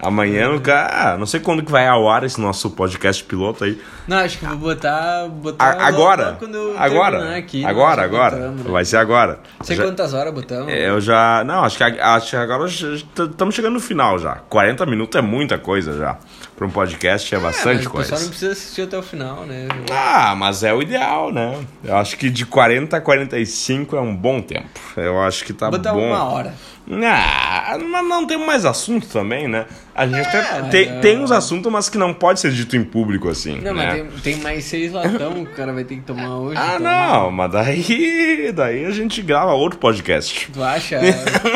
Amanhã, 0.04 0.50
no 0.50 0.60
ca- 0.62 0.90
ah, 1.14 1.18
não 1.18 1.26
sei 1.26 1.40
quando 1.40 1.64
que 1.64 1.72
vai 1.72 1.88
ao 1.88 2.10
ar 2.10 2.24
esse 2.24 2.40
nosso 2.40 2.70
podcast 2.72 3.24
piloto 3.24 3.64
aí. 3.64 3.80
Não, 4.08 4.18
acho 4.18 4.38
que 4.38 4.46
vou 4.46 4.58
botar. 4.58 5.28
botar 5.30 5.66
A- 5.66 5.88
agora. 5.88 6.38
Agora. 6.78 7.38
aqui, 7.38 7.64
Agora, 7.66 7.96
nós 8.02 8.06
agora. 8.06 8.36
botamos, 8.36 8.64
né? 8.66 8.72
Vai 8.72 8.86
ser 8.86 8.98
agora. 8.98 9.40
Sei 9.62 9.76
Já- 9.76 9.84
quantas 9.84 10.14
horas 10.14 10.34
botamos. 10.34 10.72
Eu 10.74 11.00
já. 11.02 11.44
Não, 11.46 11.64
acho 11.64 11.78
que, 11.78 11.84
acho 11.84 12.30
que 12.30 12.36
agora 12.36 12.68
estamos 12.70 13.56
chegando 13.56 13.74
no 13.74 13.80
final 13.80 14.20
já. 14.20 14.36
40 14.50 14.86
minutos 14.86 15.18
é 15.18 15.22
muita 15.22 15.58
coisa 15.58 15.98
já. 15.98 16.18
Para 16.56 16.68
um 16.68 16.70
podcast 16.70 17.34
é, 17.34 17.40
mas 17.40 17.56
bastante 17.56 17.88
o 17.88 17.90
coisa. 17.90 18.10
pessoal 18.12 18.22
não 18.22 18.30
precisa 18.30 18.52
assistir 18.52 18.82
até 18.84 18.98
o 18.98 19.02
final, 19.02 19.44
né? 19.46 19.68
Ah, 19.92 20.36
mas 20.36 20.64
é 20.64 20.72
o 20.72 20.82
ideal, 20.84 21.32
né? 21.32 21.58
Eu 21.84 21.98
acho 21.98 22.16
que 22.16 22.30
de 22.30 22.46
40 22.46 22.98
a 22.98 23.02
45 23.02 23.96
é 23.96 24.02
um 24.02 24.16
bom 24.16 24.40
tempo. 24.40 24.70
Eu 24.96 25.20
acho 25.22 25.44
que 25.46 25.52
tá 25.54 25.72
botar 25.72 25.94
bom. 25.94 26.06
uma 26.08 26.24
hora. 26.26 26.54
Ah, 26.92 27.78
mas 27.80 28.06
não 28.06 28.28
tem 28.28 28.38
mais 28.38 28.66
assunto 28.66 29.08
também, 29.08 29.48
né? 29.48 29.66
A 29.96 30.06
gente 30.06 30.28
até 30.28 30.62
mas 30.62 30.70
tem, 30.70 31.00
tem 31.00 31.20
uns 31.20 31.32
assuntos, 31.32 31.72
mas 31.72 31.88
que 31.88 31.98
não 31.98 32.14
pode 32.14 32.40
ser 32.40 32.52
dito 32.52 32.76
em 32.76 32.84
público 32.84 33.30
assim. 33.30 33.62
Não, 33.62 33.74
né? 33.74 34.04
mas 34.04 34.22
tem, 34.22 34.34
tem 34.34 34.44
mais 34.44 34.66
seis 34.66 34.92
latão 34.92 35.46
que 35.46 35.52
o 35.52 35.56
cara 35.56 35.72
vai 35.72 35.84
ter 35.84 35.96
que 35.96 36.02
tomar 36.02 36.36
hoje. 36.38 36.58
Ah, 36.60 36.76
então, 36.76 36.80
não, 36.80 37.32
mas 37.32 37.52
daí, 37.52 38.52
daí 38.54 38.86
a 38.86 38.92
gente 38.92 39.22
grava 39.22 39.54
outro 39.54 39.80
podcast. 39.80 40.50
Tu 40.52 40.64
acha? 40.64 41.00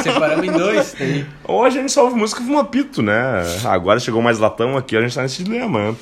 Separamos 0.01 0.45
em 0.45 0.51
dois, 0.51 0.93
tem. 0.93 1.25
Ou 1.43 1.65
a 1.65 1.69
gente 1.69 1.91
só 1.91 2.05
ouve 2.05 2.15
música 2.15 2.41
e 2.41 2.45
fuma 2.45 2.63
pito, 2.63 3.01
né? 3.01 3.43
Agora 3.65 3.99
chegou 3.99 4.21
mais 4.21 4.39
latão 4.39 4.77
aqui, 4.77 4.95
a 4.95 5.01
gente 5.01 5.15
tá 5.15 5.23
nesse 5.23 5.43
dilema. 5.43 5.95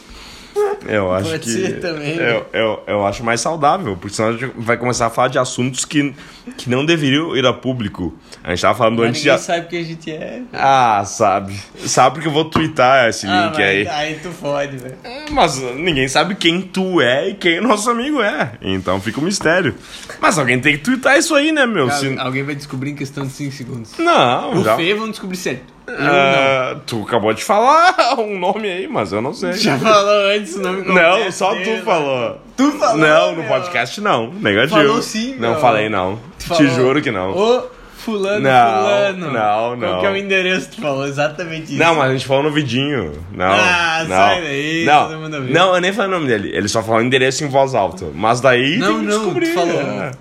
Eu 0.88 1.12
acho 1.14 1.30
Pode 1.30 1.40
que. 1.44 1.50
ser 1.50 1.80
também, 1.80 2.16
né? 2.16 2.32
Eu, 2.32 2.46
eu, 2.54 2.84
eu 2.88 3.06
acho 3.06 3.24
mais 3.24 3.42
saudável, 3.42 3.98
porque 4.00 4.16
senão 4.16 4.30
a 4.30 4.34
gente 4.34 4.52
vai 4.58 4.78
começar 4.78 5.08
a 5.08 5.10
falar 5.10 5.28
de 5.30 5.40
assuntos 5.40 5.84
que, 5.86 6.14
que 6.58 6.70
não 6.70 6.86
deveriam 6.86 7.36
ir 7.36 7.46
a 7.46 7.54
público. 7.54 8.14
A 8.44 8.50
gente 8.52 8.62
tava 8.62 8.78
falando 8.78 9.00
Mas 9.00 9.10
antes 9.10 9.22
de. 9.22 9.28
ninguém 9.30 9.44
sabe 9.44 9.68
que 9.68 9.78
a 9.78 9.84
gente 9.84 10.12
é. 10.12 10.42
Ah, 10.54 11.04
sabe. 11.06 11.60
Sabe 11.86 12.16
porque 12.16 12.28
eu 12.28 12.32
vou 12.34 12.46
twittar 12.46 13.10
esse 13.10 13.26
Ah, 13.26 13.46
link 13.46 13.54
mas 13.56 13.66
aí. 13.68 13.88
aí 13.88 14.20
tu 14.22 14.30
fode, 14.30 14.78
velho. 14.78 14.96
É, 15.04 15.26
Mas 15.32 15.58
ninguém 15.76 16.08
sabe 16.08 16.36
quem 16.36 16.62
tu 16.62 17.02
é 17.02 17.30
e 17.30 17.34
quem 17.36 17.60
nosso 17.62 17.90
amigo 17.90 18.22
é. 18.22 18.52
Então 18.62 19.00
fica 19.02 19.20
um 19.20 19.24
mistério. 19.24 19.74
Mas 20.22 20.38
alguém 20.38 20.60
tem 20.62 20.74
que 20.78 20.84
twittar 20.84 21.18
isso 21.18 21.34
aí, 21.34 21.52
né, 21.52 21.66
meu? 21.66 21.90
Se- 21.92 22.16
Alguém 22.20 22.44
vai 22.44 22.54
descobrir 22.56 22.92
em 22.92 22.96
questão 22.96 23.26
de 23.26 23.32
5 23.34 23.52
segundos. 23.52 23.98
Não, 23.98 24.60
O 24.60 24.64
já. 24.64 24.76
Fê 24.76 24.94
vão 24.94 25.10
descobrir 25.10 25.38
certo. 25.38 25.74
Eu 25.88 25.96
Ah, 26.00 26.78
tu 26.88 27.04
acabou 27.04 27.32
de 27.34 27.44
falar 27.44 27.96
um 28.18 28.40
nome 28.40 28.68
aí, 28.72 28.88
mas 28.88 29.12
eu 29.12 29.22
não 29.22 29.34
sei. 29.34 29.54
Já 29.54 29.78
falou 29.78 30.32
antes 30.36 30.56
o 30.70 30.74
nome 30.86 30.94
Não, 30.94 31.32
só 31.32 31.54
dele, 31.54 31.80
tu 31.80 31.86
falou. 31.86 32.38
Tu 32.58 32.72
falou, 32.74 32.98
Não, 32.98 33.32
no 33.32 33.38
meu. 33.42 33.48
podcast 33.48 34.00
não. 34.02 34.32
Negativo. 34.34 34.76
Falou 34.78 35.02
sim, 35.02 35.36
Não 35.40 35.52
meu. 35.52 35.60
falei 35.60 35.90
não. 35.90 36.20
Te 36.40 36.48
falou. 36.48 36.66
juro 36.68 37.02
que 37.02 37.12
não. 37.12 37.32
Ô, 37.32 37.64
fulano, 37.98 38.40
Não, 38.42 38.84
fulano. 38.84 39.32
não, 39.32 39.76
não. 39.76 39.88
Qual 39.90 40.00
que 40.02 40.06
é 40.08 40.12
o 40.12 40.16
endereço 40.18 40.70
que 40.70 40.76
tu 40.78 40.82
falou? 40.82 41.06
Exatamente 41.08 41.72
isso. 41.74 41.78
Não, 41.80 41.96
mas 41.96 42.10
a 42.10 42.14
gente 42.14 42.26
falou 42.26 42.44
no 42.44 42.52
vidinho. 42.52 43.14
Não. 43.32 43.46
Ah, 43.48 44.00
não. 44.08 44.08
sai 44.16 44.42
daí, 44.42 44.86
Não, 44.86 45.08
todo 45.10 45.18
mundo 45.20 45.36
ouviu. 45.38 45.54
não, 45.54 45.76
eu 45.76 45.82
nem 45.82 45.92
falei 45.94 46.12
o 46.12 46.14
nome 46.14 46.28
dele. 46.28 46.52
Ele 46.56 46.68
só 46.68 46.82
falou 46.84 47.00
o 47.02 47.04
endereço 47.04 47.44
em 47.44 47.48
voz 47.48 47.74
alta. 47.76 48.06
Mas 48.14 48.40
daí 48.42 48.78
Não, 48.78 48.88
tem 48.88 49.00
que 49.00 49.06
não, 49.06 49.18
descobrir. 49.20 49.48
tu 49.48 49.54
falou. 49.54 49.82
é. 49.82 50.12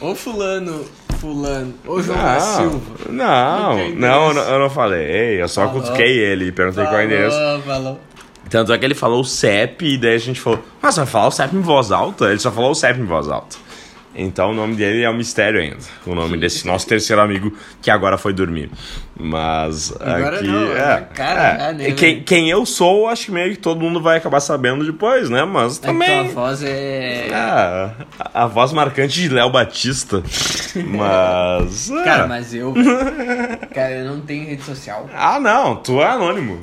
Ô 0.00 0.14
fulano, 0.14 0.84
fulano. 1.20 1.74
Ô 1.86 2.00
João 2.00 2.16
da 2.18 2.34
Não, 2.34 2.40
Silva. 2.40 2.80
não, 3.08 3.72
é 3.78 3.88
não, 3.90 4.32
não, 4.34 4.42
eu 4.42 4.58
não 4.60 4.70
falei. 4.70 5.42
Eu 5.42 5.48
só 5.48 5.66
Falou. 5.66 5.80
cutuquei 5.82 6.18
ele 6.18 6.46
e 6.46 6.52
perguntei 6.52 6.84
qual 6.84 6.98
é 7.00 7.02
o 7.02 7.04
endereço. 7.04 7.36
Falou, 7.36 7.62
falou. 7.62 8.00
Tanto 8.50 8.72
é 8.72 8.78
que 8.78 8.84
ele 8.84 8.94
falou 8.94 9.20
o 9.20 9.24
CEP 9.24 9.94
e 9.94 9.98
daí 9.98 10.14
a 10.14 10.18
gente 10.18 10.40
falou, 10.40 10.62
mas 10.80 10.96
vai 10.96 11.06
falar 11.06 11.28
o 11.28 11.30
CEP 11.30 11.54
em 11.56 11.60
voz 11.60 11.90
alta? 11.92 12.26
Ele 12.30 12.38
só 12.38 12.50
falou 12.50 12.70
o 12.70 12.74
CEP 12.74 13.00
em 13.00 13.04
voz 13.04 13.28
alta. 13.28 13.56
Então 14.20 14.50
o 14.50 14.54
nome 14.54 14.74
dele 14.74 15.04
é 15.04 15.10
um 15.10 15.16
mistério 15.16 15.60
ainda. 15.60 15.76
O 16.04 16.12
nome 16.12 16.36
desse 16.36 16.66
nosso 16.66 16.88
terceiro 16.88 17.22
amigo 17.22 17.52
que 17.80 17.88
agora 17.88 18.18
foi 18.18 18.32
dormir. 18.32 18.68
Mas 19.16 19.92
Agora 20.00 20.36
aqui. 20.38 20.46
não, 20.48 20.72
é, 20.72 21.06
cara, 21.14 21.40
é, 21.40 21.58
já, 21.58 21.72
né, 21.72 21.92
quem, 21.92 22.22
quem 22.22 22.50
eu 22.50 22.64
sou, 22.66 23.06
acho 23.06 23.26
que 23.26 23.30
meio 23.32 23.50
que 23.52 23.58
todo 23.58 23.80
mundo 23.80 24.00
vai 24.00 24.16
acabar 24.16 24.40
sabendo 24.40 24.84
depois, 24.84 25.30
né? 25.30 25.44
Mas 25.44 25.76
É 25.76 25.80
que 25.80 25.80
tua 25.82 25.92
também. 25.92 26.28
voz 26.30 26.62
é. 26.64 27.28
A, 27.32 27.90
a 28.34 28.46
voz 28.46 28.72
marcante 28.72 29.20
de 29.20 29.28
Léo 29.28 29.50
Batista. 29.50 30.20
Mas. 30.74 31.88
é. 31.90 32.04
Cara, 32.04 32.26
mas 32.26 32.54
eu. 32.54 32.74
cara, 33.72 33.90
eu 33.92 34.04
não 34.04 34.20
tenho 34.20 34.46
rede 34.48 34.62
social. 34.62 35.08
Ah, 35.14 35.38
não, 35.38 35.76
tu 35.76 36.00
é 36.00 36.06
anônimo. 36.06 36.60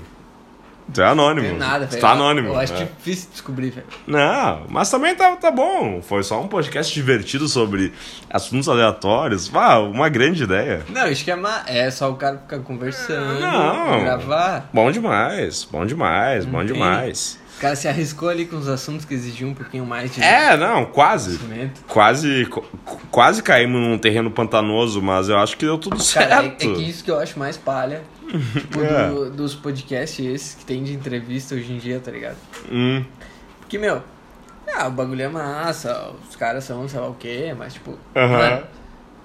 Tu 0.94 1.02
é 1.02 1.06
anônimo. 1.06 1.50
Não 1.50 1.58
nada, 1.58 1.86
Tu 1.88 1.92
velho. 1.92 2.02
tá 2.02 2.12
anônimo. 2.12 2.48
Eu 2.50 2.60
acho 2.60 2.74
é. 2.74 2.86
difícil 2.86 3.30
descobrir, 3.32 3.70
velho. 3.72 3.88
Não, 4.06 4.66
mas 4.70 4.90
também 4.90 5.16
tá, 5.16 5.36
tá 5.36 5.52
bom. 5.52 6.02
Foi 6.02 6.24
só 6.24 6.42
um 6.42 6.48
podcast 6.48 6.94
divertido 6.94 7.48
sobre 7.48 7.92
assuntos 8.30 8.70
aleatórios. 8.70 9.52
Ah, 9.54 9.80
uma 9.80 10.10
grande 10.10 10.44
ideia. 10.44 10.86
Não, 10.90 11.08
que 11.26 11.32
é, 11.32 11.38
é 11.68 11.92
só 11.92 12.10
o 12.12 12.16
cara 12.16 12.38
ficar 12.38 12.60
conversando, 12.60 13.40
Não. 13.40 14.04
gravar. 14.04 14.70
Bom 14.74 14.92
demais, 14.92 15.64
bom 15.70 15.86
demais, 15.86 16.46
bom 16.46 16.64
demais. 16.64 17.40
O 17.58 17.62
cara 17.62 17.76
se 17.76 17.88
arriscou 17.88 18.28
ali 18.28 18.46
com 18.46 18.58
os 18.58 18.68
assuntos 18.68 19.06
que 19.06 19.14
exigiam 19.14 19.52
um 19.52 19.54
pouquinho 19.54 19.86
mais 19.86 20.14
de 20.14 20.22
É, 20.22 20.58
não, 20.58 20.86
quase. 20.86 21.40
Quase, 21.88 22.46
qu- 22.48 22.66
quase 23.10 23.42
caímos 23.42 23.80
num 23.82 23.98
terreno 23.98 24.30
pantanoso, 24.30 25.02
mas 25.02 25.30
eu 25.30 25.38
acho 25.40 25.56
que 25.58 25.66
deu 25.66 25.78
tudo 25.78 25.96
Cara, 26.14 26.26
é, 26.26 26.42
certo. 26.42 26.64
é 26.64 26.74
que 26.76 26.82
isso 26.90 27.04
que 27.04 27.10
eu 27.10 27.18
acho 27.18 27.40
mais 27.40 27.56
palha. 27.56 28.04
Tipo, 28.60 28.82
É. 28.84 29.08
do- 29.10 29.30
dos 29.32 29.56
podcasts 29.56 30.20
esses 30.26 30.56
que 30.56 30.66
tem 30.66 30.84
de 30.84 30.94
entrevista 30.94 31.56
hoje 31.56 31.72
em 31.72 31.78
dia, 31.78 32.00
tá 32.00 32.12
ligado? 32.12 32.38
Hum, 32.70 33.04
Porque, 33.62 33.78
meu, 33.78 34.04
ah, 34.76 34.88
o 34.88 34.92
bagulho 34.92 35.22
é 35.22 35.30
massa, 35.30 36.12
os 36.30 36.36
caras 36.36 36.64
são 36.66 36.88
sei 36.90 37.00
lá 37.00 37.08
o 37.08 37.14
quê, 37.16 37.56
mas, 37.58 37.74
tipo, 37.76 37.98
Aham. 38.16 38.38
mano, 38.38 38.64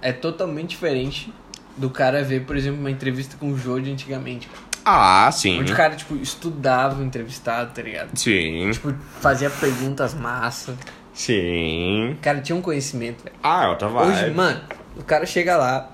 é 0.00 0.12
totalmente 0.12 0.70
diferente 0.70 1.32
do 1.76 1.90
cara 1.90 2.22
ver, 2.22 2.44
por 2.44 2.56
exemplo, 2.56 2.78
uma 2.78 2.90
entrevista 2.90 3.36
com 3.40 3.50
o 3.50 3.58
Joe 3.58 3.82
de 3.82 3.90
antigamente. 3.90 4.48
Ah, 4.84 5.30
sim. 5.32 5.60
Onde 5.60 5.72
o 5.72 5.76
cara, 5.76 5.94
tipo, 5.94 6.16
estudava 6.16 7.00
o 7.00 7.04
entrevistado, 7.04 7.72
tá 7.74 7.82
ligado? 7.82 8.16
Sim, 8.16 8.70
Tipo, 8.72 8.94
fazia 9.20 9.50
perguntas 9.50 10.14
massa. 10.14 10.74
sim. 11.12 12.12
O 12.12 12.16
cara 12.22 12.40
tinha 12.40 12.56
um 12.56 12.62
conhecimento, 12.62 13.22
velho. 13.24 13.36
Ah, 13.42 13.64
é 13.64 13.68
outra 13.68 13.88
vibe. 13.88 14.10
Hoje, 14.10 14.30
mano, 14.30 14.60
o 14.96 15.02
cara 15.04 15.26
chega 15.26 15.56
lá, 15.56 15.90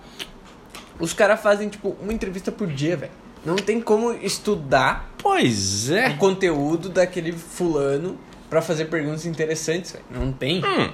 os 0.98 1.12
caras 1.12 1.40
fazem, 1.40 1.68
tipo, 1.68 1.96
uma 2.00 2.12
entrevista 2.12 2.50
por 2.52 2.66
dia, 2.68 2.96
velho. 2.96 3.12
Não 3.44 3.56
tem 3.56 3.80
como 3.80 4.12
estudar 4.12 5.08
Pois 5.18 5.88
o 5.90 5.94
é. 5.94 6.14
conteúdo 6.14 6.88
daquele 6.88 7.32
fulano 7.32 8.18
pra 8.50 8.60
fazer 8.62 8.86
perguntas 8.86 9.24
interessantes, 9.26 9.92
velho. 9.92 10.04
Não 10.10 10.32
tem. 10.32 10.64
Hum. 10.64 10.90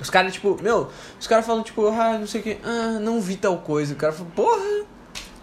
Os 0.00 0.08
caras, 0.10 0.32
tipo, 0.32 0.56
meu, 0.62 0.88
os 1.18 1.26
caras 1.26 1.44
falam, 1.44 1.62
tipo, 1.64 1.86
ah, 1.88 2.16
não 2.18 2.26
sei 2.26 2.40
o 2.40 2.44
que, 2.44 2.56
ah, 2.64 2.98
não 3.00 3.20
vi 3.20 3.34
tal 3.36 3.58
coisa. 3.58 3.94
O 3.94 3.96
cara 3.96 4.12
fala, 4.12 4.28
porra, 4.34 4.84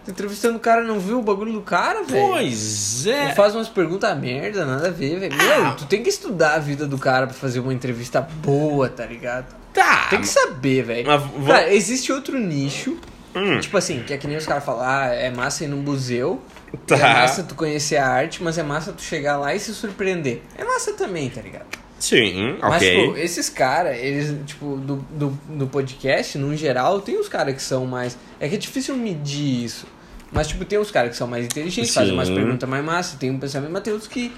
tô 0.06 0.10
entrevistando 0.12 0.56
o 0.56 0.60
cara, 0.60 0.82
não 0.82 0.98
viu 0.98 1.18
o 1.18 1.22
bagulho 1.22 1.52
do 1.52 1.60
cara, 1.60 2.02
velho? 2.04 2.28
Pois 2.28 3.04
Não 3.04 3.12
é. 3.12 3.34
faz 3.34 3.54
umas 3.54 3.68
perguntas 3.68 4.16
merda, 4.18 4.64
nada 4.64 4.88
a 4.88 4.90
ver, 4.90 5.18
velho. 5.20 5.34
Meu, 5.36 5.74
tu 5.76 5.84
tem 5.86 6.02
que 6.02 6.08
estudar 6.08 6.54
a 6.54 6.58
vida 6.58 6.86
do 6.86 6.96
cara 6.96 7.26
pra 7.26 7.34
fazer 7.34 7.60
uma 7.60 7.74
entrevista 7.74 8.20
boa, 8.20 8.88
tá 8.88 9.04
ligado? 9.04 9.54
Tá. 9.74 10.06
Tem 10.08 10.20
que 10.20 10.28
saber, 10.28 10.82
velho. 10.84 11.06
Mas 11.06 11.22
vou- 11.22 11.46
Cara, 11.46 11.72
existe 11.74 12.10
outro 12.12 12.38
nicho, 12.38 12.96
Hum. 13.34 13.58
tipo 13.60 13.76
assim, 13.76 14.02
que 14.06 14.14
é 14.14 14.16
que 14.16 14.26
nem 14.26 14.36
os 14.38 14.46
caras 14.46 14.64
falam, 14.64 14.82
ah, 14.82 15.06
é 15.08 15.30
massa 15.30 15.64
ir 15.64 15.68
num 15.68 15.82
museu, 15.82 16.40
Tá. 16.86 16.96
é 16.96 17.00
massa 17.20 17.42
tu 17.42 17.54
conhecer 17.54 17.96
a 17.96 18.06
arte, 18.08 18.42
mas 18.42 18.56
é 18.56 18.62
massa 18.62 18.92
tu 18.92 19.02
chegar 19.02 19.36
lá 19.36 19.54
e 19.54 19.60
se 19.60 19.74
surpreender. 19.74 20.40
É 20.56 20.64
massa 20.64 20.92
também, 20.94 21.28
tá 21.28 21.42
ligado? 21.42 21.66
Sim, 21.98 22.58
Mas, 22.60 22.76
ok. 22.76 23.00
tipo, 23.06 23.16
esses 23.16 23.48
caras, 23.48 23.96
eles, 23.98 24.34
tipo, 24.46 24.76
do, 24.76 24.96
do, 25.10 25.30
do 25.48 25.66
podcast, 25.66 26.36
no 26.36 26.54
geral, 26.54 27.00
tem 27.00 27.18
os 27.18 27.26
caras 27.28 27.54
que 27.54 27.62
são 27.62 27.86
mais. 27.86 28.18
É 28.38 28.48
que 28.48 28.54
é 28.54 28.58
difícil 28.58 28.94
medir 28.96 29.64
isso. 29.64 29.86
Mas, 30.32 30.48
tipo, 30.48 30.64
tem 30.64 30.78
os 30.78 30.90
caras 30.90 31.10
que 31.10 31.16
são 31.16 31.26
mais 31.26 31.44
inteligentes, 31.46 31.94
fazem 31.94 32.12
umas 32.12 32.28
Sim. 32.28 32.34
perguntas 32.34 32.68
mais 32.68 32.84
massa, 32.84 33.16
tem 33.18 33.30
um 33.30 33.38
pensamento, 33.38 33.70
mas 33.72 33.82
tem 33.82 33.92
outros 33.92 34.10
que. 34.10 34.32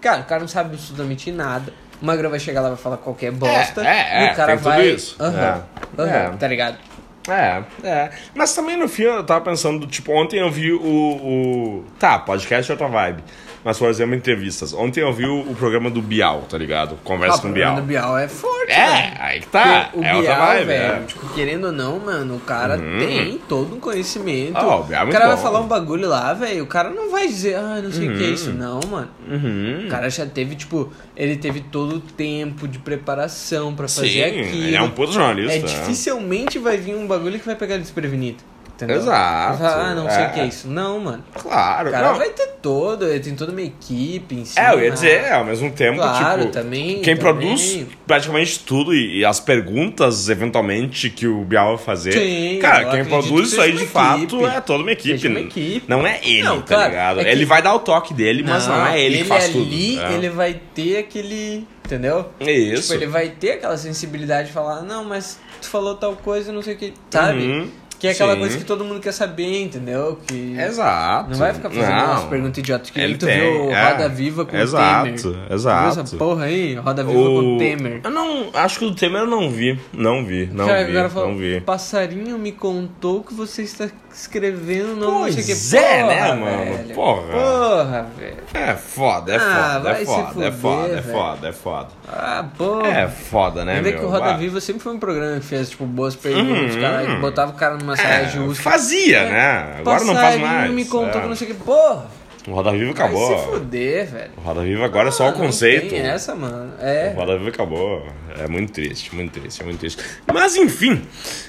Cara, 0.00 0.20
o 0.20 0.24
cara 0.24 0.40
não 0.40 0.48
sabe 0.48 0.74
absolutamente 0.74 1.32
nada. 1.32 1.72
O 2.00 2.04
Magra 2.04 2.28
vai 2.28 2.38
chegar 2.38 2.60
lá 2.60 2.68
e 2.68 2.70
vai 2.72 2.78
falar 2.80 2.96
qualquer 2.98 3.32
bosta. 3.32 3.80
é, 3.86 4.24
e 4.24 4.28
é, 4.28 4.32
o 4.32 4.36
cara 4.36 4.52
tem 4.52 4.56
tudo 4.58 4.68
vai. 4.68 4.86
isso. 4.88 5.16
Aham. 5.18 5.64
É. 5.96 6.02
aham, 6.02 6.10
É. 6.34 6.36
Tá 6.36 6.48
ligado? 6.48 6.78
É, 7.26 7.62
é. 7.82 8.10
Mas 8.34 8.54
também 8.54 8.76
no 8.76 8.86
fim 8.86 9.04
eu 9.04 9.24
tava 9.24 9.40
pensando, 9.40 9.86
tipo, 9.86 10.12
ontem 10.12 10.40
eu 10.40 10.50
vi 10.50 10.72
o. 10.72 10.78
o... 10.84 11.84
Tá, 11.98 12.18
podcast 12.18 12.70
é 12.70 12.74
outra 12.74 12.88
vibe. 12.88 13.24
Mas, 13.64 13.80
exemplo, 13.88 14.14
entrevistas. 14.14 14.74
Ontem 14.74 15.00
eu 15.00 15.12
vi 15.12 15.24
o, 15.24 15.40
o 15.40 15.54
programa 15.54 15.88
do 15.90 16.02
Bial, 16.02 16.42
tá 16.42 16.58
ligado? 16.58 16.96
Conversa 17.02 17.38
Ah, 17.38 17.40
com 17.40 17.48
o 17.48 17.50
o 17.50 17.54
Bial. 17.54 17.74
programa 17.74 17.80
do 17.80 17.88
Bial 17.88 18.18
é 18.18 18.28
forte, 18.28 18.70
É, 18.70 18.86
velho. 18.86 19.12
aí 19.20 19.40
que 19.40 19.46
tá. 19.46 19.88
Porque 19.92 20.06
é 20.06 20.12
o 20.12 20.16
outra 20.18 20.34
Bial, 20.34 20.46
vibe, 20.48 20.66
velho, 20.66 20.82
é. 20.92 21.00
tipo, 21.06 21.28
querendo 21.34 21.64
ou 21.68 21.72
não, 21.72 21.98
mano, 21.98 22.36
o 22.36 22.40
cara 22.40 22.76
tem 22.78 23.38
todo 23.48 23.74
um 23.74 23.80
conhecimento. 23.80 24.56
Ah, 24.58 24.76
o 24.76 24.84
Bial 24.84 25.06
é 25.06 25.08
o 25.08 25.12
cara 25.12 25.28
vai 25.28 25.36
falar 25.38 25.60
um 25.60 25.66
bagulho 25.66 26.06
lá, 26.08 26.34
velho, 26.34 26.62
o 26.62 26.66
cara 26.66 26.90
não 26.90 27.10
vai 27.10 27.26
dizer, 27.26 27.56
ah, 27.56 27.80
não 27.82 27.90
sei 27.90 28.08
o 28.10 28.16
que 28.16 28.22
é 28.24 28.28
isso, 28.28 28.50
não, 28.52 28.80
mano. 28.90 29.08
Uhum. 29.28 29.86
O 29.86 29.88
cara 29.88 30.10
já 30.10 30.26
teve, 30.26 30.54
tipo, 30.56 30.92
ele 31.16 31.36
teve 31.36 31.60
todo 31.60 31.96
o 31.96 32.00
tempo 32.00 32.68
de 32.68 32.78
preparação 32.78 33.74
pra 33.74 33.88
fazer 33.88 34.08
Sim, 34.08 34.22
aquilo. 34.22 34.44
ele 34.64 34.76
é 34.76 34.82
um 34.82 34.90
puto 34.90 35.12
jornalista. 35.12 35.54
É, 35.54 35.58
né? 35.60 35.66
dificilmente 35.66 36.58
vai 36.58 36.76
vir 36.76 36.94
um 36.94 37.06
bagulho 37.06 37.38
que 37.38 37.46
vai 37.46 37.54
pegar 37.56 37.74
ele 37.74 37.82
desprevenido. 37.82 38.38
Entendeu? 38.74 38.96
Exato, 38.96 39.52
Ele 39.62 39.70
fala, 39.70 39.82
ah, 39.84 39.94
não 39.94 40.10
sei 40.10 40.22
é. 40.22 40.26
o 40.26 40.32
que 40.32 40.40
é 40.40 40.46
isso. 40.46 40.66
Não, 40.68 40.98
mano. 40.98 41.22
Claro. 41.32 41.88
O 41.90 41.92
cara 41.92 42.08
não. 42.08 42.16
vai 42.18 42.30
ter 42.30 42.48
todo, 42.60 43.06
ele 43.06 43.20
tem 43.20 43.36
toda 43.36 43.52
uma 43.52 43.62
equipe 43.62 44.34
em 44.34 44.44
cima. 44.44 44.66
É, 44.68 44.74
eu 44.74 44.80
ia 44.82 44.90
dizer, 44.90 45.10
é, 45.22 45.32
ao 45.32 45.44
mesmo 45.44 45.70
tempo, 45.70 45.98
Claro, 45.98 46.40
tipo, 46.40 46.52
também, 46.52 47.00
quem 47.00 47.16
também. 47.16 47.16
produz 47.18 47.86
praticamente 48.04 48.58
tudo 48.60 48.92
e, 48.92 49.18
e 49.20 49.24
as 49.24 49.38
perguntas, 49.38 50.28
eventualmente, 50.28 51.08
que 51.08 51.24
o 51.26 51.44
Bial 51.44 51.76
vai 51.76 51.84
fazer. 51.84 52.12
Sim, 52.14 52.58
cara, 52.60 52.90
quem 52.90 53.04
produz 53.04 53.42
que 53.42 53.46
isso 53.52 53.60
aí 53.60 53.72
de 53.72 53.86
fato 53.86 54.22
equipe. 54.24 54.44
é 54.44 54.60
toda 54.60 54.82
uma 54.82 54.90
equipe. 54.92 55.28
Uma 55.28 55.40
equipe. 55.40 55.84
Não 55.88 56.04
é 56.04 56.18
ele, 56.24 56.42
Não, 56.42 56.60
tá 56.60 56.66
claro, 56.74 56.90
ligado? 56.90 57.20
é 57.20 57.24
que- 57.24 57.30
Ele 57.30 57.44
vai 57.44 57.62
dar 57.62 57.74
o 57.74 57.78
toque 57.78 58.12
dele, 58.12 58.42
mas 58.42 58.66
não, 58.66 58.86
é 58.86 59.00
ele, 59.00 59.18
que 59.18 59.24
faz 59.24 59.48
tudo. 59.50 59.62
ali, 59.66 59.98
É. 60.00 60.12
ele 60.14 60.28
vai 60.30 60.60
ter 60.74 60.98
aquele. 60.98 61.64
Entendeu? 61.84 62.30
Isso. 62.40 62.92
Tipo, 62.92 62.94
ele 62.94 63.06
vai 63.10 63.28
ter 63.28 63.52
aquela 63.52 63.76
sensibilidade 63.76 64.48
de 64.48 64.54
falar, 64.54 64.80
não, 64.80 65.04
mas 65.04 65.38
tu 65.60 65.68
falou 65.68 65.94
tal 65.94 66.16
coisa, 66.16 66.50
não 66.50 66.62
sei 66.62 66.74
o 66.74 66.76
que. 66.78 66.94
Sabe? 67.10 67.42
Uhum, 67.42 67.70
Que 67.98 68.08
é 68.08 68.10
aquela 68.10 68.34
sim. 68.34 68.40
coisa 68.40 68.58
que 68.58 68.64
todo 68.64 68.84
mundo 68.84 69.00
quer 69.00 69.12
saber, 69.12 69.62
entendeu? 69.62 70.18
Que. 70.26 70.56
Exato. 70.58 71.30
Não 71.30 71.38
vai 71.38 71.54
ficar 71.54 71.70
fazendo 71.70 71.90
Não. 71.90 72.10
umas 72.12 72.24
perguntas 72.24 72.58
idiotas 72.58 72.90
que 72.90 73.00
Ele 73.00 73.16
tu 73.16 73.26
tem, 73.26 73.40
viu 73.40 73.70
é. 73.70 73.90
Roda 73.90 74.08
Viva 74.08 74.44
com 74.44 74.56
Exato, 74.56 75.00
o 75.00 75.04
Temer. 75.04 75.20
Viu 75.20 75.54
exato. 75.54 76.00
essa 76.00 76.16
porra 76.16 76.44
aí? 76.44 76.74
Roda 76.74 77.04
Viva 77.04 77.18
com 77.18 77.54
o 77.54 77.58
Temer. 77.58 78.00
Eu 78.04 78.10
não. 78.10 78.50
Acho 78.52 78.78
que 78.78 78.84
o 78.84 78.94
Temer 78.94 79.22
eu 79.22 79.26
não 79.26 79.50
vi. 79.50 79.78
Não 79.92 80.24
vi. 80.24 80.46
Não 80.52 80.66
Cara, 80.66 80.84
vi. 80.84 81.08
falou, 81.10 81.28
não 81.30 81.36
vi. 81.36 81.60
passarinho 81.60 82.38
me 82.38 82.52
contou 82.52 83.22
que 83.22 83.32
você 83.32 83.62
está 83.62 83.88
escrevendo 84.14 84.96
não 84.96 85.20
Pois 85.20 85.34
sei 85.34 85.42
o 85.42 85.46
que. 85.46 85.76
é, 85.76 86.00
Porra, 86.00 86.14
né, 86.14 86.32
mano? 86.34 86.76
velho. 86.76 86.94
Porra. 86.94 87.22
Porra, 87.32 88.06
velho. 88.18 88.36
É 88.54 88.74
foda, 88.74 89.32
é 89.32 89.36
Ah, 89.36 89.40
foda, 89.40 89.80
vai 89.80 90.02
é 90.02 90.04
foda, 90.06 90.22
é 90.22 90.32
fuder, 90.32 90.52
foda, 90.52 90.86
é 90.86 91.00
velho. 91.00 91.02
foda, 91.14 91.48
é 91.48 91.52
foda. 91.52 91.88
Ah, 92.08 92.44
porra. 92.56 92.86
É 92.88 93.08
foda, 93.08 93.64
né, 93.64 93.76
Ainda 93.76 93.90
meu? 93.90 93.98
que 93.98 94.04
o 94.04 94.08
Roda 94.08 94.24
Bah. 94.26 94.36
Viva 94.36 94.60
sempre 94.60 94.82
foi 94.82 94.92
um 94.94 94.98
programa 94.98 95.40
que 95.40 95.46
fez, 95.46 95.70
tipo, 95.70 95.84
boas 95.84 96.14
perguntas, 96.14 96.74
Uhum. 96.76 96.80
cara, 96.80 97.06
que 97.06 97.16
botava 97.16 97.50
o 97.50 97.54
cara 97.54 97.76
numa 97.76 97.96
saia 97.96 98.22
É, 98.24 98.28
justa. 98.28 98.62
fazia, 98.62 99.18
É. 99.18 99.30
né? 99.30 99.76
Agora 99.80 100.04
não 100.04 100.14
faz 100.14 100.40
mais. 100.40 100.70
me 100.70 100.84
contou 100.84 101.18
é. 101.20 101.22
que 101.22 101.28
não 101.28 101.36
sei 101.36 101.50
o 101.50 101.54
que. 101.54 101.62
Porra, 101.64 102.04
O 102.46 102.50
Roda 102.52 102.72
Viva 102.72 102.90
acabou. 102.90 103.28
vai 103.28 103.38
se 103.38 103.50
fuder, 103.52 104.06
velho. 104.10 104.30
O 104.36 104.40
Roda 104.42 104.62
Viva 104.62 104.84
agora 104.84 105.08
é 105.08 105.12
só 105.12 105.26
Ah, 105.28 105.30
o 105.30 105.32
conceito. 105.32 105.84
Não 105.84 105.90
tem 105.90 106.00
essa, 106.00 106.34
mano. 106.34 106.72
O 106.78 106.84
É. 106.84 107.12
Roda 107.16 107.38
Viva 107.38 107.48
acabou. 107.48 108.06
É 108.38 108.46
muito 108.46 108.72
triste, 108.72 109.14
muito 109.14 109.32
triste, 109.40 109.62
é 109.62 109.64
muito 109.64 109.78
triste. 109.78 110.02
Mas 110.32 110.54
enfim, 110.56 111.02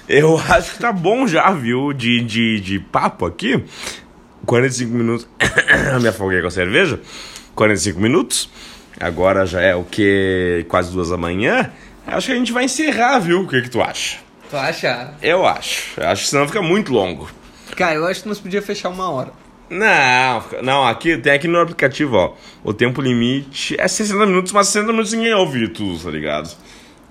eu 0.08 0.38
acho 0.48 0.72
que 0.74 0.78
tá 0.78 0.92
bom 0.92 1.26
já, 1.26 1.50
viu? 1.50 1.92
De, 1.92 2.22
de, 2.24 2.60
de 2.60 2.78
papo 2.80 3.26
aqui. 3.26 3.62
45 4.46 4.92
minutos. 4.92 5.28
Me 6.00 6.08
afoguei 6.08 6.40
com 6.40 6.46
a 6.46 6.50
cerveja. 6.50 6.98
45 7.54 8.00
minutos. 8.00 8.48
Agora 8.98 9.44
já 9.44 9.60
é 9.60 9.74
o 9.74 9.84
que? 9.84 10.64
Quase 10.68 10.90
duas 10.92 11.10
da 11.10 11.16
manhã. 11.18 11.70
Acho 12.06 12.28
que 12.28 12.32
a 12.32 12.36
gente 12.36 12.52
vai 12.52 12.64
encerrar, 12.64 13.18
viu? 13.18 13.40
O 13.42 13.48
que, 13.48 13.60
que 13.62 13.68
tu 13.68 13.82
acha? 13.82 14.18
Tu 14.48 14.56
acha? 14.56 15.12
Eu 15.20 15.44
acho. 15.46 16.00
Eu 16.00 16.08
acho 16.08 16.22
que 16.24 16.28
senão 16.30 16.46
fica 16.46 16.62
muito 16.62 16.92
longo. 16.92 17.28
Cara, 17.76 17.96
eu 17.96 18.06
acho 18.06 18.22
que 18.22 18.28
nós 18.28 18.38
podíamos 18.38 18.66
fechar 18.66 18.88
uma 18.88 19.10
hora. 19.10 19.32
Não, 19.68 20.44
não, 20.62 20.86
aqui 20.86 21.16
tem 21.18 21.32
aqui 21.32 21.48
no 21.48 21.58
aplicativo, 21.60 22.16
ó. 22.16 22.34
O 22.62 22.72
tempo 22.72 23.00
limite 23.02 23.74
é 23.78 23.88
60 23.88 24.24
minutos, 24.26 24.52
mas 24.52 24.68
60 24.68 24.92
minutos 24.92 25.12
ninguém 25.12 25.34
ouve 25.34 25.68
tudo, 25.68 25.98
tá 26.04 26.10
ligado? 26.10 26.50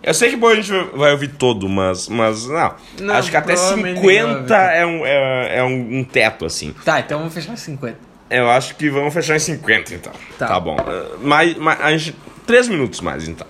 Eu 0.01 0.13
sei 0.13 0.29
que 0.29 0.35
bom, 0.35 0.47
a 0.49 0.55
gente 0.55 0.71
vai- 0.95 1.11
ouvir 1.11 1.29
todo, 1.29 1.67
mas, 1.67 2.07
mas 2.07 2.47
não. 2.47 2.73
Não, 3.01 3.15
Acho 3.15 3.31
que 3.31 3.37
até 3.37 3.53
provavelmente 3.53 3.95
ninguém 3.99 4.21
vai 4.23 4.33
50 4.33 4.55
ouvir 4.55 4.75
é, 4.77 4.85
um, 4.85 5.05
é, 5.05 5.57
é 5.57 5.63
um, 5.63 5.97
um 5.99 6.03
teto, 6.03 6.45
assim. 6.45 6.73
Tá, 6.85 6.99
então 6.99 7.17
vamos 7.17 7.33
fechar 7.33 7.57
50. 7.57 7.97
Eu 8.29 8.49
acho 8.49 8.75
que 8.75 8.89
vamos 8.89 9.13
fechar 9.13 9.35
em 9.35 9.39
50, 9.39 9.93
então. 9.95 10.13
Tá. 10.37 10.47
Tá, 10.47 10.59
bom. 10.59 10.75
Uh, 10.77 11.25
Mais, 11.25 11.57
mais, 11.57 11.81
a 11.81 11.91
gente, 11.97 12.15
3 12.45 12.67
minutos 12.67 13.01
mais, 13.01 13.27
então. 13.27 13.47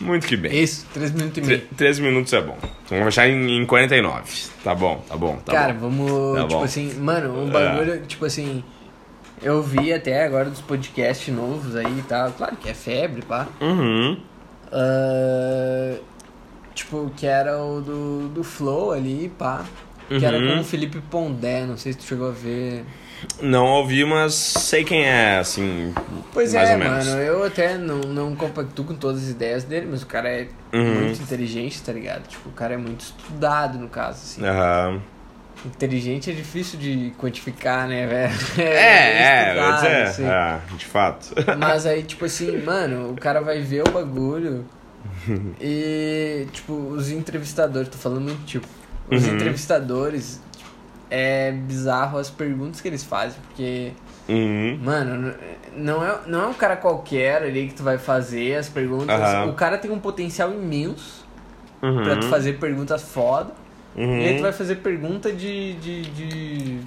Muito 0.00 0.26
que 0.26 0.36
bem. 0.36 0.62
Isso, 0.62 0.86
3 0.92 1.10
minutos 1.12 1.38
e 1.38 1.40
meio. 1.42 1.62
3 1.76 1.98
minutos 2.00 2.32
é 2.32 2.40
bom. 2.42 2.56
Então 2.84 2.98
vamos 2.98 3.14
fechar 3.14 3.28
em, 3.28 3.58
em 3.62 3.64
49. 3.66 4.24
Tá 4.62 4.74
bom, 4.74 5.02
tá 5.08 5.16
bom, 5.16 5.36
tá 5.36 5.52
Cara, 5.52 5.72
bom. 5.72 5.88
vamos, 5.90 6.34
Tá 6.36 6.42
tipo 6.42 6.54
bom. 6.58 6.64
assim, 6.64 6.94
mano, 6.94 7.42
um 7.44 7.48
bagulho, 7.50 8.02
tipo 8.06 8.24
assim, 8.24 8.62
eu 9.42 9.62
vi 9.62 9.92
até 9.92 10.24
agora 10.24 10.50
dos 10.50 10.60
podcasts 10.60 11.32
novos 11.34 11.76
aí 11.76 11.98
e 11.98 12.02
tal, 12.02 12.32
claro 12.32 12.56
que 12.56 12.68
é 12.68 12.74
febre, 12.74 13.22
pá. 13.22 13.46
Uhum. 13.60 14.16
Ah, 14.72 15.94
tipo, 16.74 17.10
que 17.16 17.26
era 17.26 17.56
o 17.62 17.80
do, 17.80 18.28
do 18.28 18.42
Flow 18.44 18.92
ali, 18.92 19.32
pá. 19.38 19.64
Que 20.08 20.24
era 20.24 20.36
Uhum. 20.38 20.56
com 20.56 20.60
o 20.60 20.64
Felipe 20.64 21.00
Pondé, 21.10 21.64
não 21.64 21.76
sei 21.78 21.92
se 21.92 21.98
tu 21.98 22.04
chegou 22.04 22.28
a 22.28 22.32
ver. 22.32 22.84
Não 23.40 23.66
ouvi, 23.66 24.04
mas 24.04 24.34
sei 24.34 24.84
quem 24.84 25.04
é, 25.04 25.38
assim. 25.38 25.92
Pois 26.32 26.52
mais 26.54 26.68
é, 26.68 26.72
ou 26.72 26.78
menos. 26.78 27.06
mano, 27.06 27.20
eu 27.20 27.44
até 27.44 27.76
não, 27.78 27.98
não 27.98 28.34
compacto 28.36 28.84
com 28.84 28.94
todas 28.94 29.22
as 29.24 29.28
ideias 29.30 29.64
dele, 29.64 29.86
mas 29.90 30.02
o 30.02 30.06
cara 30.06 30.28
é 30.28 30.48
Uhum. 30.72 31.04
muito 31.04 31.22
inteligente, 31.22 31.80
tá 31.82 31.92
ligado? 31.92 32.26
Tipo, 32.26 32.48
o 32.48 32.52
cara 32.52 32.74
é 32.74 32.76
muito 32.76 33.00
estudado, 33.00 33.78
no 33.78 33.88
caso, 33.88 34.18
assim. 34.24 34.44
Aham. 34.44 35.00
Inteligente 35.64 36.30
é 36.30 36.34
difícil 36.34 36.78
de 36.78 37.12
quantificar, 37.18 37.88
né, 37.88 38.06
velho? 38.08 38.34
É, 38.58 39.22
é, 39.22 39.54
vou 39.54 39.72
estudado, 39.72 39.74
dizer, 39.76 40.02
assim. 40.02 40.26
é, 40.26 40.60
de 40.76 40.84
fato. 40.84 41.34
Mas 41.58 41.86
aí, 41.86 42.02
tipo 42.02 42.24
assim, 42.24 42.58
mano, 42.62 43.12
o 43.12 43.14
cara 43.14 43.40
vai 43.40 43.60
ver 43.60 43.82
o 43.88 43.92
bagulho 43.92 44.64
e, 45.60 46.46
tipo, 46.52 46.72
os 46.72 47.10
entrevistadores, 47.10 47.88
tô 47.88 47.96
falando 47.98 48.20
muito, 48.22 48.44
tipo, 48.44 48.66
os 49.08 49.24
Uhum. 49.26 49.34
entrevistadores, 49.34 50.40
é 51.14 51.52
bizarro 51.52 52.18
as 52.18 52.28
perguntas 52.30 52.80
que 52.80 52.88
eles 52.88 53.04
fazem, 53.04 53.38
porque, 53.46 53.92
Uhum. 54.28 54.78
mano, 54.82 55.34
não 55.76 56.04
é, 56.04 56.18
não 56.26 56.42
é 56.42 56.46
um 56.46 56.54
cara 56.54 56.76
qualquer 56.76 57.42
ali 57.42 57.68
que 57.68 57.74
tu 57.74 57.82
vai 57.82 57.98
fazer 57.98 58.56
as 58.56 58.68
perguntas, 58.68 59.20
Aham. 59.20 59.50
o 59.50 59.52
cara 59.54 59.78
tem 59.78 59.90
um 59.90 59.98
potencial 59.98 60.50
imenso 60.50 61.24
Uhum. 61.82 62.02
pra 62.02 62.16
tu 62.16 62.26
fazer 62.28 62.54
perguntas 62.58 63.02
foda, 63.02 63.52
Uhum. 63.96 64.18
e 64.20 64.24
aí 64.28 64.36
tu 64.36 64.42
vai 64.42 64.52
fazer 64.52 64.76
pergunta 64.76 65.30
de... 65.32 65.74
de, 65.74 66.02
de... 66.02 66.78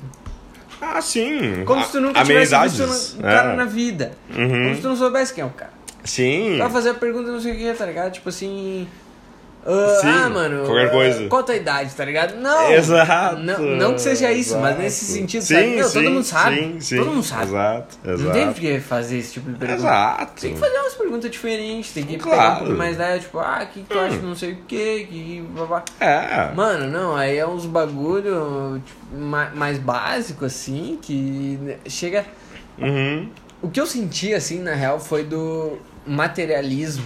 Ah, 0.82 1.02
sim. 1.02 1.64
Como 1.66 1.80
A- 1.80 1.84
se 1.86 1.92
tu 1.94 2.02
nunca 2.02 2.24
tivesse 2.24 2.56
visto 2.60 3.18
o 3.20 3.22
cara 3.24 3.54
É. 3.54 3.56
na 3.56 3.66
vida. 3.66 4.12
Uhum. 4.36 4.48
Como 4.64 4.76
se 4.76 4.82
tu 4.82 4.88
não 4.90 4.96
soubesse 4.96 5.34
quem 5.34 5.44
é 5.44 5.48
o 5.48 5.50
cara. 5.50 5.72
Sim. 6.04 6.58
Vai 6.58 6.70
fazer 6.70 6.90
a 6.92 6.94
pergunta 6.94 7.32
não 7.32 7.40
sei 7.42 7.54
o 7.54 7.58
que, 7.58 7.74
tá 7.74 7.86
ligado? 7.86 8.12
Tipo 8.14 8.30
assim. 8.30 8.88
Ah, 9.70 10.00
Sim, 10.02 10.08
ah, 10.08 10.30
mano. 10.30 10.66
qualquer 10.66 10.88
ah, 10.88 10.90
coisa. 10.90 11.28
Qual 11.28 11.42
a 11.42 11.44
tua 11.44 11.56
idade, 11.56 11.94
tá 11.94 12.06
ligado? 12.06 12.36
Não. 12.40 12.72
Exato. 12.72 13.38
Não, 13.38 13.60
não 13.60 13.94
que 13.96 14.02
seja 14.02 14.32
isso, 14.32 14.56
mas 14.56 14.68
exato. 14.70 14.82
nesse 14.82 15.06
sentido, 15.06 15.42
sim, 15.42 15.54
sabe? 15.56 15.68
Meu, 15.76 15.84
sim, 15.88 15.94
todo 16.04 16.12
mundo 16.14 16.24
sabe. 16.24 16.56
Sim, 16.56 16.80
sim. 16.80 16.98
Todo 16.98 17.12
mundo 17.12 17.24
sabe. 17.24 17.44
Exato, 17.44 17.98
exato. 18.06 18.24
Não 18.24 18.32
tem 18.32 18.46
por 18.54 18.56
que 18.62 18.80
fazer 18.80 19.18
esse 19.18 19.34
tipo 19.34 19.52
de 19.52 19.58
pergunta. 19.58 19.80
Exato. 19.82 20.42
Tem 20.42 20.54
que 20.54 20.60
fazer 20.60 20.78
umas 20.78 20.94
perguntas 20.94 21.32
diferentes, 21.32 21.92
tem 21.94 22.04
que 22.06 22.18
pegar 22.18 22.36
Claro. 22.36 22.54
um 22.54 22.58
pouco 22.60 22.74
mais 22.78 22.98
da 22.98 23.20
tipo, 23.20 23.40
ah, 23.40 23.60
o 23.64 23.68
que, 23.74 23.82
que 23.82 23.90
tu 23.90 24.00
acha 24.00 24.18
de 24.18 24.26
não 24.26 24.36
sei 24.36 24.54
o 24.54 24.58
que, 24.68 25.04
que. 25.06 25.46
babá. 25.54 25.84
É. 26.00 26.54
Mano, 26.56 26.88
não, 26.90 27.16
aí 27.16 27.38
é 27.38 27.46
uns 27.46 27.66
bagulho 27.66 28.82
tipo, 28.86 29.18
ma- 29.18 29.52
mais 29.54 29.78
básico, 29.78 30.46
assim, 30.46 30.98
que 31.02 31.60
né, 31.62 31.78
chega. 31.88 32.26
Uhum. 32.78 33.30
O 33.62 33.70
que 33.70 33.82
eu 33.82 33.86
senti, 33.86 34.34
assim, 34.34 34.60
na 34.62 34.74
real, 34.76 35.00
foi 35.00 35.24
do 35.24 35.78
materialismo 36.06 37.04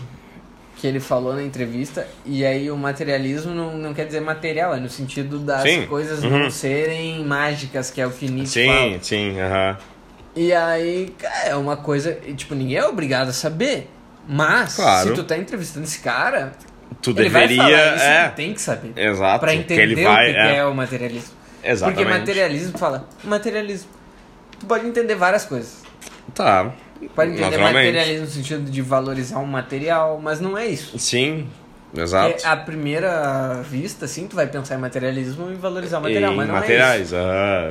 que 0.82 0.88
ele 0.88 1.00
falou 1.00 1.36
na 1.36 1.44
entrevista. 1.44 2.08
E 2.26 2.44
aí 2.44 2.72
o 2.72 2.76
materialismo 2.76 3.54
não, 3.54 3.78
não 3.78 3.94
quer 3.94 4.06
dizer 4.08 4.20
material, 4.20 4.74
é 4.74 4.80
no 4.80 4.90
sentido 4.90 5.38
das 5.38 5.62
Sim. 5.62 5.86
coisas 5.86 6.24
Uhum. 6.24 6.40
não 6.40 6.50
serem 6.50 7.24
mágicas, 7.24 7.92
que 7.92 8.02
é 8.02 8.08
o 8.08 8.10
que 8.10 8.28
Nietzsche 8.28 8.64
Sim, 8.64 8.68
fala. 8.68 8.98
sim, 9.04 9.40
aham. 9.40 9.78
E 10.36 10.52
aí, 10.52 11.14
cara, 11.20 11.50
é 11.50 11.56
uma 11.56 11.78
coisa. 11.78 12.14
Tipo, 12.36 12.56
ninguém 12.56 12.78
é 12.78 12.86
obrigado 12.88 13.30
a 13.30 13.34
saber. 13.34 13.90
Mas, 14.28 14.76
Claro. 14.76 15.10
se 15.10 15.14
tu 15.14 15.24
tá 15.24 15.38
entrevistando 15.38 15.86
esse 15.86 16.00
cara, 16.00 16.54
Tu 17.02 17.12
ele 17.12 17.30
vai 17.30 17.48
deveria. 17.48 17.64
falar 17.64 17.96
isso, 17.96 18.04
é. 18.06 18.30
tu 18.30 18.36
tem 18.36 18.54
que 18.54 18.62
saber. 18.62 18.94
Exato. 18.96 19.40
Pra 19.40 19.52
que 19.52 19.58
entender 19.60 19.82
ele 19.84 20.04
vai, 20.04 20.24
o 20.24 20.28
que, 20.28 20.34
que 20.34 20.40
é. 20.56 20.66
o 20.66 20.74
materialismo. 20.74 21.34
Exatamente. 21.64 22.04
Porque 22.06 22.20
materialismo, 22.20 22.78
fala, 22.78 23.08
materialismo. 23.24 23.90
Tu 24.60 24.66
pode 24.66 24.88
entender 24.88 25.14
várias 25.16 25.46
coisas. 25.46 25.84
Tá. 26.34 26.72
Pode 27.10 27.32
entender 27.32 27.58
materialismo 27.58 28.22
no 28.26 28.32
sentido 28.32 28.70
de 28.70 28.82
valorizar 28.82 29.40
um 29.40 29.46
material, 29.46 30.20
mas 30.22 30.40
não 30.40 30.58
é 30.58 30.68
isso. 30.68 30.98
Sim, 31.00 31.48
exato. 31.96 32.46
É, 32.46 32.48
à 32.48 32.56
primeira 32.56 33.62
vista, 33.70 34.06
assim, 34.06 34.28
tu 34.28 34.36
vai 34.36 34.48
pensar 34.48 34.76
em 34.76 34.78
materialismo 34.78 35.52
e 35.52 35.56
valorizar 35.56 36.00
o 36.00 36.02
material, 36.02 36.34
mas 36.34 36.48
não 36.48 36.56
materiais, 36.56 37.00
é 37.00 37.04
isso. 37.04 37.16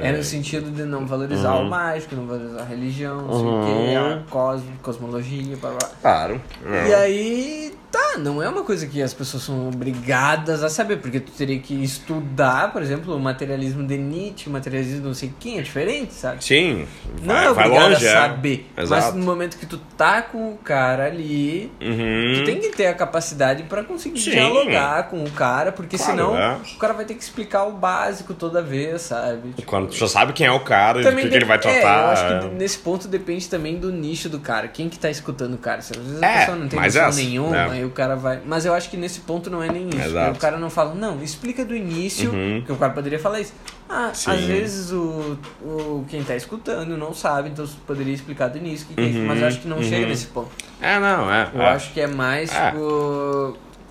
É 0.07 0.13
no 0.13 0.23
sentido 0.25 0.71
de 0.71 0.83
não 0.83 1.07
valorizar 1.07 1.55
Uhum. 1.55 1.67
o 1.67 1.71
mágico, 1.71 2.15
não 2.17 2.27
valorizar 2.27 2.61
a 2.63 2.65
religião, 2.65 3.23
não 3.23 3.33
sei 3.39 3.47
o 3.47 3.51
Uhum. 3.51 3.65
que, 3.65 3.97
a 3.97 4.23
cosmo, 4.31 4.73
cosmologia, 4.83 5.57
blá 5.57 5.71
blá. 5.71 5.91
Claro. 6.03 6.41
E 6.89 6.95
aí, 6.95 7.75
tá, 7.91 8.19
não 8.19 8.43
é 8.43 8.49
uma 8.49 8.63
coisa 8.63 8.87
que 8.87 9.03
as 9.03 9.13
pessoas 9.15 9.43
são 9.43 9.69
obrigadas 9.69 10.63
a 10.63 10.69
saber, 10.69 10.97
porque 10.99 11.21
tu 11.21 11.33
teria 11.33 11.59
que 11.59 11.75
estudar, 11.83 12.73
por 12.73 12.83
exemplo, 12.83 13.15
o 13.15 13.21
materialismo 13.21 13.87
de 13.87 13.97
Nietzsche, 13.99 14.49
o 14.49 14.53
materialismo 14.53 15.01
de 15.01 15.07
não 15.07 15.15
sei 15.15 15.33
quem, 15.39 15.59
é 15.59 15.63
diferente, 15.63 16.13
sabe? 16.15 16.43
Sim. 16.45 16.87
Não 17.23 17.35
vai, 17.35 17.47
é 17.47 17.53
vai 17.53 17.67
obrigado 17.67 17.91
longe, 17.93 18.09
a 18.09 18.11
é. 18.11 18.15
saber. 18.15 18.71
Mas 18.77 18.85
Exato. 18.87 19.19
no 19.19 19.25
momento 19.25 19.57
que 19.59 19.67
tu 19.67 19.79
tá 19.97 20.23
com 20.23 20.53
o 20.53 20.57
cara 20.59 21.07
ali, 21.07 21.71
Uhum. 21.81 22.35
tu 22.37 22.45
tem 22.45 22.61
que 22.61 22.69
ter 22.71 22.87
a 22.87 22.95
capacidade 22.95 23.63
pra 23.65 23.83
conseguir 23.85 24.21
Sim. 24.21 24.31
dialogar 24.33 25.09
com 25.09 25.23
o 25.25 25.31
cara, 25.31 25.73
porque 25.73 25.97
Claro, 25.97 26.13
senão 26.13 26.37
é. 26.39 26.57
o 26.75 26.79
cara 26.79 26.93
vai 26.93 27.05
ter 27.05 27.15
que 27.15 27.23
explicar 27.23 27.65
o 27.65 27.73
básico 27.73 28.35
toda 28.35 28.63
vez, 28.63 29.03
sabe? 29.03 29.51
Tipo, 29.57 29.63
Quando 29.69 29.89
tu 29.89 29.97
já 29.97 30.09
sabe 30.09 30.33
quem 30.33 30.47
é 30.47 30.53
o 30.53 30.61
cara 30.61 31.01
e 31.01 31.05
do 31.05 31.17
que, 31.17 31.21
ele 31.37 31.45
vai 31.45 31.57
É, 31.57 31.61
tratar. 31.61 32.03
eu 32.05 32.11
acho 32.11 32.49
que 32.49 32.55
nesse 32.55 32.79
ponto 32.79 33.09
depende 33.09 33.49
também 33.49 33.77
do 33.79 33.91
nicho 33.93 34.29
do 34.29 34.39
cara. 34.39 34.69
Quem 34.69 34.89
que 34.89 34.99
tá 34.99 35.11
escutando 35.11 35.55
o 35.55 35.59
cara? 35.59 35.79
Às 35.79 35.91
vezes 35.91 36.23
a 36.23 36.27
É, 36.27 36.39
pessoa 36.41 36.57
não 36.57 36.69
tem 36.69 36.79
mas 36.79 36.95
noção 36.95 37.09
essa, 37.09 37.19
nenhuma, 37.21 37.67
né? 37.69 37.80
Aí 37.81 37.87
o 37.87 37.91
cara 37.91 38.15
vai. 38.17 38.41
Mas 38.45 38.65
eu 38.65 38.73
acho 38.75 38.89
que 38.91 38.97
nesse 38.97 39.21
ponto 39.21 39.51
não 39.51 39.63
é 39.63 39.69
nem 39.71 39.89
isso. 39.89 40.01
Exato. 40.01 40.37
O 40.37 40.39
cara 40.39 40.57
não 40.59 40.71
fala, 40.71 40.95
não, 40.95 41.23
explica 41.23 41.65
do 41.65 41.75
início, 41.75 42.31
Uhum. 42.33 42.59
porque 42.59 42.73
o 42.73 42.77
cara 42.77 42.93
poderia 42.93 43.19
falar 43.19 43.41
isso. 43.41 43.53
Ah, 43.89 44.11
Sim. 44.15 44.31
às 44.31 44.41
vezes 44.43 44.93
o, 44.93 45.37
o 45.63 46.05
quem 46.09 46.23
tá 46.23 46.37
escutando 46.37 46.97
não 46.97 47.13
sabe, 47.13 47.49
então 47.51 47.67
você 47.67 47.75
poderia 47.87 48.15
explicar 48.15 48.49
do 48.49 48.59
início, 48.59 48.87
que 48.87 48.95
que 48.95 49.01
é 49.01 49.05
isso, 49.05 49.19
Uhum, 49.19 49.27
mas 49.27 49.41
eu 49.41 49.49
acho 49.49 49.61
que 49.61 49.67
não 49.69 49.79
uhum. 49.79 49.83
chega 49.83 50.07
nesse 50.07 50.27
ponto. 50.29 50.51
É, 50.81 50.99
não, 51.01 51.33
é. 51.33 51.49
Eu 51.53 51.63
é. 51.63 51.69
acho 51.71 51.93
que 51.93 52.01
é 52.01 52.07
mais 52.07 52.51
É. 52.55 52.73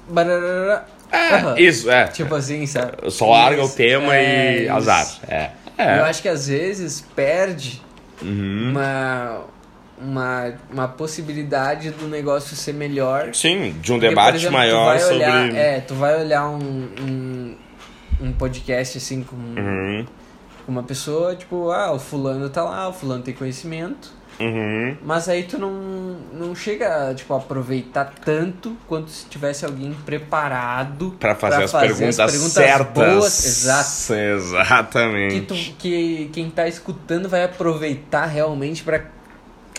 bararara, 0.08 0.86
É, 1.12 1.36
aham. 1.36 1.56
isso, 1.60 1.90
é. 1.90 2.06
Tipo 2.08 2.36
assim, 2.36 2.66
sabe? 2.66 3.10
Só 3.12 3.32
larga 3.32 3.62
o 3.62 3.66
Isso, 3.66 3.76
tema 3.76 4.16
é 4.16 4.64
e 4.64 4.70
azar. 4.70 5.08
É. 5.28 5.50
Eu 5.78 5.86
É. 5.86 6.00
acho 6.10 6.22
que 6.22 6.28
às 6.30 6.48
vezes 6.48 7.02
perde 7.16 7.82
Uhum. 8.22 8.72
uma, 8.72 9.42
uma, 10.02 10.54
uma 10.72 10.88
possibilidade 10.88 11.92
do 11.92 12.08
negócio 12.08 12.56
ser 12.56 12.74
melhor. 12.74 13.34
Sim, 13.34 13.76
de 13.82 13.92
um 13.92 13.96
Porque, 13.96 14.10
debate 14.10 14.36
exemplo, 14.38 14.52
tu 14.56 14.58
maior 14.58 15.00
sobre. 15.00 15.16
olhar- 15.16 15.56
É, 15.56 15.80
tu 15.82 15.94
vai 15.96 16.20
olhar 16.22 16.48
um, 16.50 16.88
um, 17.02 17.58
um 18.22 18.32
podcast 18.34 18.98
assim 18.98 19.24
com, 19.24 19.36
Uhum. 19.36 20.06
uma 20.68 20.84
pessoa, 20.84 21.36
tipo, 21.36 21.70
ah, 21.72 21.92
o 21.92 22.00
fulano 22.00 22.50
tá 22.50 22.64
lá, 22.64 22.88
o 22.90 22.94
fulano 22.94 23.24
tem 23.24 23.34
conhecimento. 23.34 24.18
Uhum. 24.40 24.96
Mas 25.04 25.28
aí 25.28 25.44
tu 25.44 25.58
não, 25.58 25.70
não 26.32 26.56
chega 26.56 27.14
tipo, 27.14 27.34
a 27.34 27.38
aproveitar 27.38 28.14
tanto 28.24 28.74
quanto 28.88 29.10
se 29.12 29.26
tivesse 29.26 29.66
alguém 29.66 29.94
preparado 30.06 31.12
Pra 31.20 31.36
fazer, 31.36 31.64
as, 31.64 31.72
perguntas 31.74 32.16
perguntas 32.16 32.52
certas. 32.54 32.94
boas. 32.94 33.46
Exato. 33.46 34.14
Exatamente. 34.14 35.36
Que, 35.36 35.42
tu- 35.46 35.74
que 35.78 36.30
quem 36.32 36.50
tá 36.50 36.70
escutando 36.70 37.28
vai 37.28 37.44
aproveitar 37.44 38.28
realmente 38.28 38.82
pra 38.82 39.02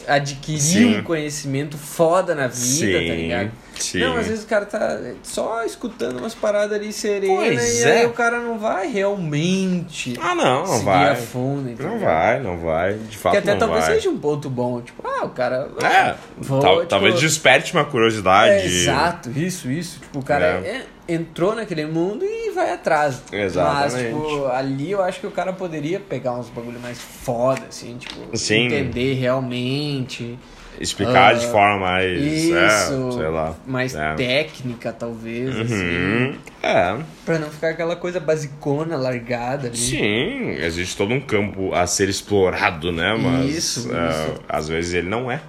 adquirir 0.07 0.61
Sim. 0.61 0.99
um 0.99 1.03
conhecimento 1.03 1.77
foda 1.79 2.35
na 2.35 2.47
vida, 2.49 2.93
tá 2.99 3.15
ligado? 3.15 3.51
Sim. 3.79 4.01
Não, 4.01 4.17
às 4.19 4.27
vezes 4.27 4.45
o 4.45 4.47
cara 4.47 4.67
tá 4.67 4.99
só 5.23 5.65
escutando 5.65 6.19
umas 6.19 6.35
paradas 6.35 6.79
ali 6.79 6.93
serenas 6.93 7.35
Pois 7.39 7.79
e 7.81 7.83
é. 7.85 8.01
aí 8.01 8.07
o 8.07 8.13
cara 8.13 8.39
não 8.39 8.59
vai 8.59 8.87
realmente 8.93 10.15
Ah, 10.21 10.35
não, 10.35 10.61
não 10.61 10.67
seguir 10.67 10.85
vai. 10.85 11.11
a 11.13 11.17
fundo, 11.17 11.71
entendeu? 11.71 11.93
Não 11.93 11.99
vai, 11.99 12.41
não 12.41 12.59
vai. 12.59 12.95
De 12.95 13.17
fato, 13.17 13.33
Que 13.33 13.39
até 13.39 13.53
não 13.53 13.59
talvez 13.59 13.87
vai. 13.87 13.95
seja 13.95 14.11
um 14.11 14.19
ponto 14.19 14.51
bom, 14.51 14.83
tipo, 14.83 15.03
ah, 15.07 15.25
o 15.25 15.31
cara... 15.31 15.71
É, 15.83 16.15
vou, 16.37 16.61
tal- 16.61 16.77
tipo, 16.77 16.87
talvez 16.89 17.19
desperte 17.21 17.73
uma 17.73 17.85
curiosidade. 17.87 18.53
é, 18.53 18.67
exato, 18.67 19.31
isso, 19.31 19.71
isso. 19.71 19.99
Tipo, 20.01 20.19
o 20.19 20.23
cara 20.25 20.45
É. 20.63 20.69
é- 20.69 20.87
entrou 21.13 21.55
naquele 21.55 21.87
mundo 21.87 22.25
e 22.25 22.51
vai 22.53 22.73
atrás. 22.73 23.23
Exatamente. 23.33 23.93
Mas, 23.93 24.03
tipo, 24.05 24.47
ali 24.47 24.91
eu 24.91 25.03
acho 25.03 25.21
que 25.21 25.27
o 25.27 25.31
cara 25.31 25.53
poderia 25.53 25.99
pegar 26.01 26.33
uns 26.33 26.49
bagulho 26.49 26.79
mais 26.81 26.99
foda, 27.01 27.63
assim, 27.69 27.97
tipo, 27.99 28.37
Sim. 28.37 28.67
entender 28.67 29.15
realmente. 29.15 30.39
Explicar 30.81 31.35
de 31.35 31.45
Ah, 31.45 31.49
forma 31.51 31.79
mais. 31.79 32.19
Isso, 32.23 32.55
É, 32.57 32.69
sei 33.13 33.29
lá. 33.29 33.55
mais 33.67 33.95
É. 33.95 34.15
técnica, 34.15 34.91
talvez, 34.93 35.55
assim. 35.55 35.75
Uhum. 35.75 36.35
É. 36.63 36.97
Pra 37.27 37.39
não 37.39 37.51
ficar 37.51 37.71
aquela 37.71 37.97
coisa 37.97 38.19
basicona, 38.19 38.97
largada 38.97 39.67
ali. 39.69 39.77
Sim, 39.77 40.51
existe 40.53 40.97
todo 40.97 41.13
um 41.13 41.21
campo 41.21 41.75
a 41.75 41.87
ser 41.87 42.09
explorado, 42.09 42.93
né? 42.93 43.15
Mas 43.21 43.55
Isso, 43.55 43.95
é, 43.95 44.09
isso. 44.11 44.41
às 44.49 44.69
vezes 44.69 44.95
ele 44.95 45.09
não 45.11 45.31
é, 45.31 45.43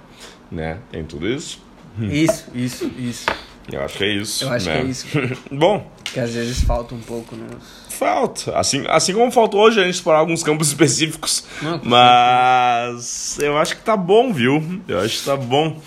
né? 0.50 0.78
Tem 0.90 1.02
tudo 1.04 1.26
isso. 1.26 1.62
Isso, 1.98 2.50
isso, 2.54 2.90
isso. 2.98 3.26
Eu 3.70 3.82
acho 3.82 3.96
que 3.98 4.04
é 4.04 4.08
isso. 4.08 4.44
Eu 4.44 4.50
acho 4.50 4.66
né? 4.66 4.80
que 4.80 4.86
é 4.86 4.90
isso. 4.90 5.06
Bom, 5.50 5.90
Que 6.04 6.20
às 6.20 6.34
vezes 6.34 6.62
falta 6.62 6.94
um 6.94 7.00
pouco 7.00 7.36
nos. 7.36 7.62
falta. 7.90 8.56
Assim, 8.58 8.84
assim 8.88 9.12
como 9.12 9.30
faltou 9.30 9.60
hoje 9.60 9.80
a 9.80 9.84
gente 9.84 9.94
explorar 9.94 10.18
alguns 10.18 10.42
campos 10.42 10.68
específicos. 10.72 11.44
Não, 11.60 11.80
Mas 11.84 13.38
eu 13.40 13.56
acho 13.58 13.76
que 13.76 13.82
tá 13.82 13.96
bom, 13.96 14.32
viu? 14.32 14.80
Eu 14.88 15.00
acho 15.00 15.18
que 15.18 15.24
tá 15.24 15.36
bom. 15.36 15.80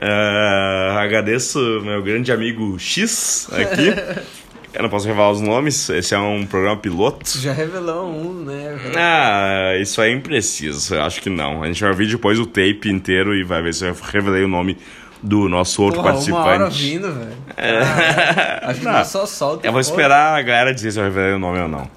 É, 0.00 0.96
agradeço 1.00 1.58
meu 1.82 2.02
grande 2.02 2.30
amigo 2.30 2.78
X 2.78 3.48
aqui. 3.52 3.92
Eu 4.74 4.82
não 4.82 4.90
posso 4.90 5.08
revelar 5.08 5.30
os 5.30 5.40
nomes, 5.40 5.88
esse 5.88 6.14
é 6.14 6.18
um 6.18 6.44
programa 6.46 6.76
piloto. 6.76 7.38
Já 7.38 7.54
revelou 7.54 8.06
um, 8.06 8.44
né? 8.44 8.78
Ah, 8.94 9.72
isso 9.80 10.00
aí 10.00 10.10
é 10.12 10.14
impreciso, 10.14 10.94
eu 10.94 11.02
acho 11.02 11.22
que 11.22 11.30
não. 11.30 11.62
A 11.62 11.66
gente 11.66 11.80
vai 11.80 11.90
ouvir 11.90 12.06
depois 12.06 12.38
o 12.38 12.44
tape 12.44 12.88
inteiro 12.90 13.34
e 13.34 13.42
vai 13.42 13.62
ver 13.62 13.72
se 13.72 13.86
eu 13.86 13.96
revelei 14.12 14.44
o 14.44 14.48
nome 14.48 14.76
do 15.22 15.48
nosso 15.48 15.82
outro 15.82 16.00
Porra, 16.02 16.14
uma 16.14 16.38
hora 16.44 16.58
participante. 16.68 17.02
ouvindo, 17.02 17.12
velho. 17.12 17.36
Ah, 17.56 18.68
acho 18.70 18.78
que 18.80 18.84
Não. 18.84 18.92
não 18.92 19.04
só 19.04 19.26
solta. 19.26 19.66
Eu 19.66 19.72
vou 19.72 19.80
esperar 19.80 20.38
a 20.38 20.42
galera 20.42 20.72
dizer 20.74 20.92
se 20.92 20.98
eu 21.00 21.04
revelei 21.04 21.32
o 21.34 21.38
nome 21.38 21.58
ou 21.60 21.68
não. 21.68 21.90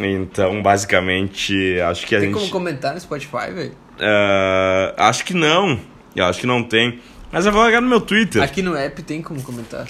Então, 0.00 0.62
basicamente, 0.62 1.80
acho 1.80 2.06
que 2.06 2.14
a 2.16 2.20
Tem 2.20 2.28
gente. 2.28 2.38
como 2.38 2.50
comentar 2.50 2.94
no 2.94 3.00
Spotify, 3.00 3.50
velho? 3.52 3.72
Ah, 4.00 4.94
acho 5.08 5.24
que 5.24 5.34
não. 5.34 5.78
Eu 6.16 6.24
acho 6.26 6.40
que 6.40 6.46
não 6.46 6.62
tem. 6.62 7.00
Mas 7.30 7.46
eu 7.46 7.52
vou 7.52 7.62
olhar 7.62 7.80
no 7.80 7.88
meu 7.88 8.00
Twitter. 8.00 8.42
Aqui 8.42 8.62
no 8.62 8.76
app 8.76 9.02
tem 9.02 9.20
como 9.20 9.42
comentar. 9.42 9.86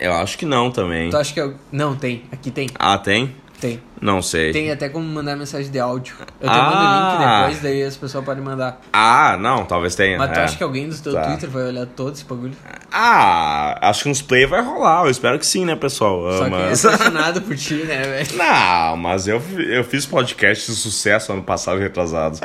Eu 0.00 0.12
acho 0.14 0.36
que 0.38 0.44
não 0.46 0.70
também. 0.70 1.10
Tu 1.10 1.16
acha 1.16 1.32
que 1.32 1.40
eu... 1.40 1.54
Não, 1.72 1.94
tem. 1.96 2.22
Aqui 2.32 2.50
tem. 2.50 2.68
Ah, 2.78 2.98
tem? 2.98 3.34
Tem. 3.60 3.80
Não 4.02 4.20
sei. 4.20 4.52
Tem 4.52 4.70
até 4.70 4.88
como 4.90 5.06
mandar 5.08 5.34
mensagem 5.34 5.70
de 5.70 5.78
áudio. 5.78 6.14
Eu 6.40 6.46
te 6.48 6.54
Ah. 6.54 6.62
mando 6.62 6.76
o 6.76 7.18
link 7.22 7.26
depois, 7.48 7.62
daí 7.62 7.82
as 7.82 7.96
pessoas 7.96 8.22
podem 8.22 8.44
mandar. 8.44 8.80
Ah, 8.92 9.38
não, 9.40 9.64
talvez 9.64 9.94
tenha. 9.94 10.18
Mas 10.18 10.30
tu 10.32 10.38
é. 10.38 10.44
acha 10.44 10.56
que 10.58 10.62
alguém 10.62 10.88
do 10.90 10.98
teu 10.98 11.14
Tá. 11.14 11.22
Twitter 11.22 11.48
vai 11.48 11.62
olhar 11.64 11.86
todo 11.86 12.12
esse 12.12 12.24
bagulho? 12.24 12.52
Ah, 12.92 13.78
acho 13.88 14.02
que 14.02 14.08
uns 14.10 14.20
play 14.20 14.44
vai 14.44 14.60
rolar. 14.62 15.04
Eu 15.04 15.10
espero 15.10 15.38
que 15.38 15.46
sim, 15.46 15.64
né, 15.64 15.74
pessoal? 15.74 16.30
Só 16.32 16.44
Ah, 16.44 16.46
é 16.46 16.50
mas... 16.50 16.84
apaixonado 16.84 17.40
por 17.42 17.56
ti, 17.56 17.74
né, 17.76 18.02
velho? 18.26 18.36
Não, 18.36 18.96
mas 18.98 19.26
eu, 19.26 19.42
eu 19.58 19.82
fiz 19.84 20.04
podcast 20.04 20.70
de 20.70 20.76
sucesso 20.76 21.32
ano 21.32 21.42
passado 21.42 21.78
retrasado. 21.78 22.38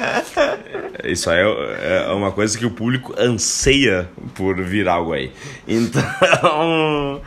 Isso 1.04 1.30
aí 1.30 1.40
é, 1.40 2.06
é 2.08 2.12
uma 2.14 2.32
coisa 2.32 2.58
que 2.58 2.66
o 2.66 2.72
público 2.72 3.14
anseia 3.18 4.10
por 4.36 4.62
vir 4.62 4.88
algo 4.88 5.12
aí. 5.14 5.32
Então, 5.68 7.22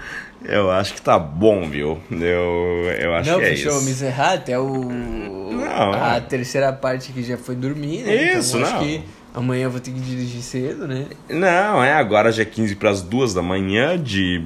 eu 0.45 0.71
acho 0.71 0.95
que 0.95 1.03
tá 1.03 1.19
bom, 1.19 1.69
viu? 1.69 1.99
Eu, 2.11 2.91
eu 3.01 3.15
acho 3.15 3.31
Não, 3.31 3.39
que 3.39 3.45
é 3.45 3.49
fechou. 3.51 3.73
isso. 3.77 3.85
Miserrat 3.85 4.35
até 4.41 4.59
o... 4.59 4.91
Não. 4.91 5.93
A 5.93 6.21
terceira 6.21 6.73
parte 6.73 7.13
que 7.13 7.23
já 7.23 7.37
foi 7.37 7.55
dormir, 7.55 8.03
né? 8.03 8.35
Isso, 8.39 8.57
então, 8.59 8.69
acho 8.69 8.77
não. 8.79 8.85
que 8.85 9.03
amanhã 9.35 9.65
eu 9.65 9.71
vou 9.71 9.81
ter 9.81 9.91
que 9.91 10.01
dirigir 10.01 10.43
cedo, 10.43 10.87
né? 10.87 11.07
Não, 11.29 11.83
é 11.83 11.93
agora 11.93 12.31
já 12.31 12.43
é 12.43 12.45
15 12.47 12.77
para 12.77 12.91
as 12.91 13.03
2 13.03 13.35
da 13.35 13.43
manhã 13.43 13.99
de 14.01 14.43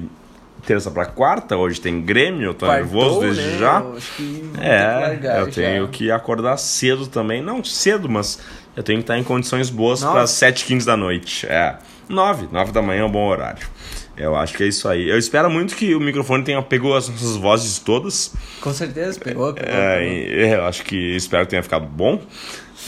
terça 0.65 0.89
para 0.91 1.05
quarta. 1.05 1.55
Hoje 1.57 1.79
tem 1.81 2.01
Grêmio, 2.01 2.43
eu 2.49 2.53
tô 2.53 2.67
nervoso 2.67 3.21
desde 3.21 3.41
né? 3.43 3.57
já. 3.57 3.79
Eu 3.79 3.97
acho 3.97 4.11
que 4.15 4.23
que 4.23 4.61
É, 4.61 4.83
largar 4.85 5.39
eu 5.39 5.45
já. 5.45 5.51
tenho 5.51 5.87
que 5.87 6.11
acordar 6.11 6.57
cedo 6.57 7.07
também. 7.07 7.41
Não 7.41 7.63
cedo, 7.63 8.07
mas 8.09 8.39
eu 8.75 8.83
tenho 8.83 8.99
que 8.99 9.03
estar 9.03 9.17
em 9.17 9.23
condições 9.23 9.69
boas 9.69 10.01
para 10.03 10.23
7h15 10.23 10.85
da 10.85 10.95
noite. 10.97 11.45
É, 11.47 11.75
9, 12.07 12.47
9 12.51 12.71
da 12.71 12.81
manhã 12.81 13.01
é 13.01 13.05
um 13.05 13.11
bom 13.11 13.27
horário. 13.27 13.67
Eu 14.19 14.35
acho 14.35 14.53
que 14.53 14.63
é 14.63 14.67
isso 14.67 14.87
aí. 14.89 15.09
Eu 15.09 15.17
espero 15.17 15.49
muito 15.49 15.75
que 15.75 15.95
o 15.95 15.99
microfone 15.99 16.43
tenha 16.43 16.61
pegou 16.61 16.93
as 16.95 17.07
nossas 17.07 17.37
vozes 17.37 17.79
todas. 17.79 18.33
Com 18.59 18.73
certeza, 18.73 19.17
pegou, 19.17 19.53
pegou. 19.53 19.73
É, 19.73 19.99
pegou. 19.99 20.57
eu 20.57 20.65
acho 20.65 20.83
que 20.83 21.15
espero 21.15 21.45
que 21.45 21.51
tenha 21.51 21.63
ficado 21.63 21.85
bom. 21.87 22.21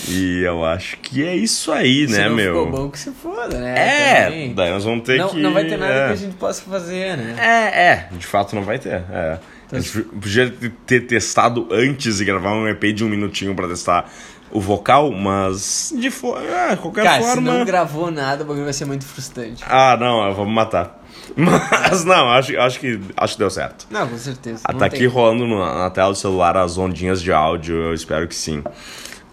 E 0.09 0.41
eu 0.43 0.65
acho 0.65 0.97
que 0.97 1.25
é 1.25 1.35
isso 1.35 1.71
aí, 1.71 2.07
Se 2.07 2.17
né, 2.17 2.27
não 2.27 2.35
meu? 2.35 2.65
ficou 2.65 2.71
bom 2.71 2.89
que 2.89 2.99
se 2.99 3.11
foda, 3.11 3.59
né? 3.59 3.75
É, 3.77 4.25
Também. 4.25 4.53
daí 4.53 4.71
nós 4.71 4.83
vamos 4.83 5.03
ter 5.03 5.19
não, 5.19 5.29
que. 5.29 5.37
não 5.37 5.53
vai 5.53 5.65
ter 5.65 5.77
nada 5.77 5.93
é. 5.93 6.07
que 6.07 6.13
a 6.13 6.15
gente 6.15 6.35
possa 6.35 6.63
fazer, 6.63 7.17
né? 7.17 7.35
É, 7.39 7.87
é, 7.87 8.07
de 8.11 8.25
fato 8.25 8.55
não 8.55 8.63
vai 8.63 8.79
ter. 8.79 9.03
É. 9.11 9.39
A 9.71 9.79
gente 9.79 10.01
podia 10.01 10.53
ter 10.85 11.01
testado 11.01 11.67
antes 11.71 12.19
e 12.19 12.25
gravar 12.25 12.53
um 12.53 12.67
EP 12.67 12.83
de 12.93 13.05
um 13.05 13.09
minutinho 13.09 13.55
pra 13.55 13.67
testar 13.69 14.09
o 14.51 14.59
vocal, 14.59 15.11
mas 15.11 15.93
de 15.97 16.11
fo 16.11 16.37
é, 16.37 16.75
qualquer 16.75 17.03
Cara, 17.03 17.21
se 17.21 17.29
forma. 17.29 17.53
não 17.53 17.65
gravou 17.65 18.11
nada, 18.11 18.43
o 18.43 18.47
bagulho 18.47 18.65
vai 18.65 18.73
ser 18.73 18.85
muito 18.85 19.05
frustrante. 19.05 19.63
Ah, 19.65 19.95
não, 19.97 20.33
vamos 20.33 20.53
matar. 20.53 21.00
Mas 21.35 22.03
não, 22.05 22.29
acho, 22.29 22.57
acho 22.59 22.79
que 22.79 22.99
acho 23.15 23.33
que 23.33 23.39
deu 23.39 23.49
certo. 23.49 23.87
Não, 23.89 24.07
com 24.07 24.17
certeza. 24.17 24.61
Ah, 24.65 24.73
tá 24.73 24.85
aqui 24.85 25.05
rolando 25.05 25.45
no- 25.47 25.59
na 25.59 25.89
tela 25.89 26.09
do 26.11 26.17
celular 26.17 26.57
as 26.57 26.77
ondinhas 26.77 27.21
de 27.21 27.31
áudio, 27.31 27.75
eu 27.75 27.93
espero 27.93 28.27
que 28.27 28.35
sim. 28.35 28.63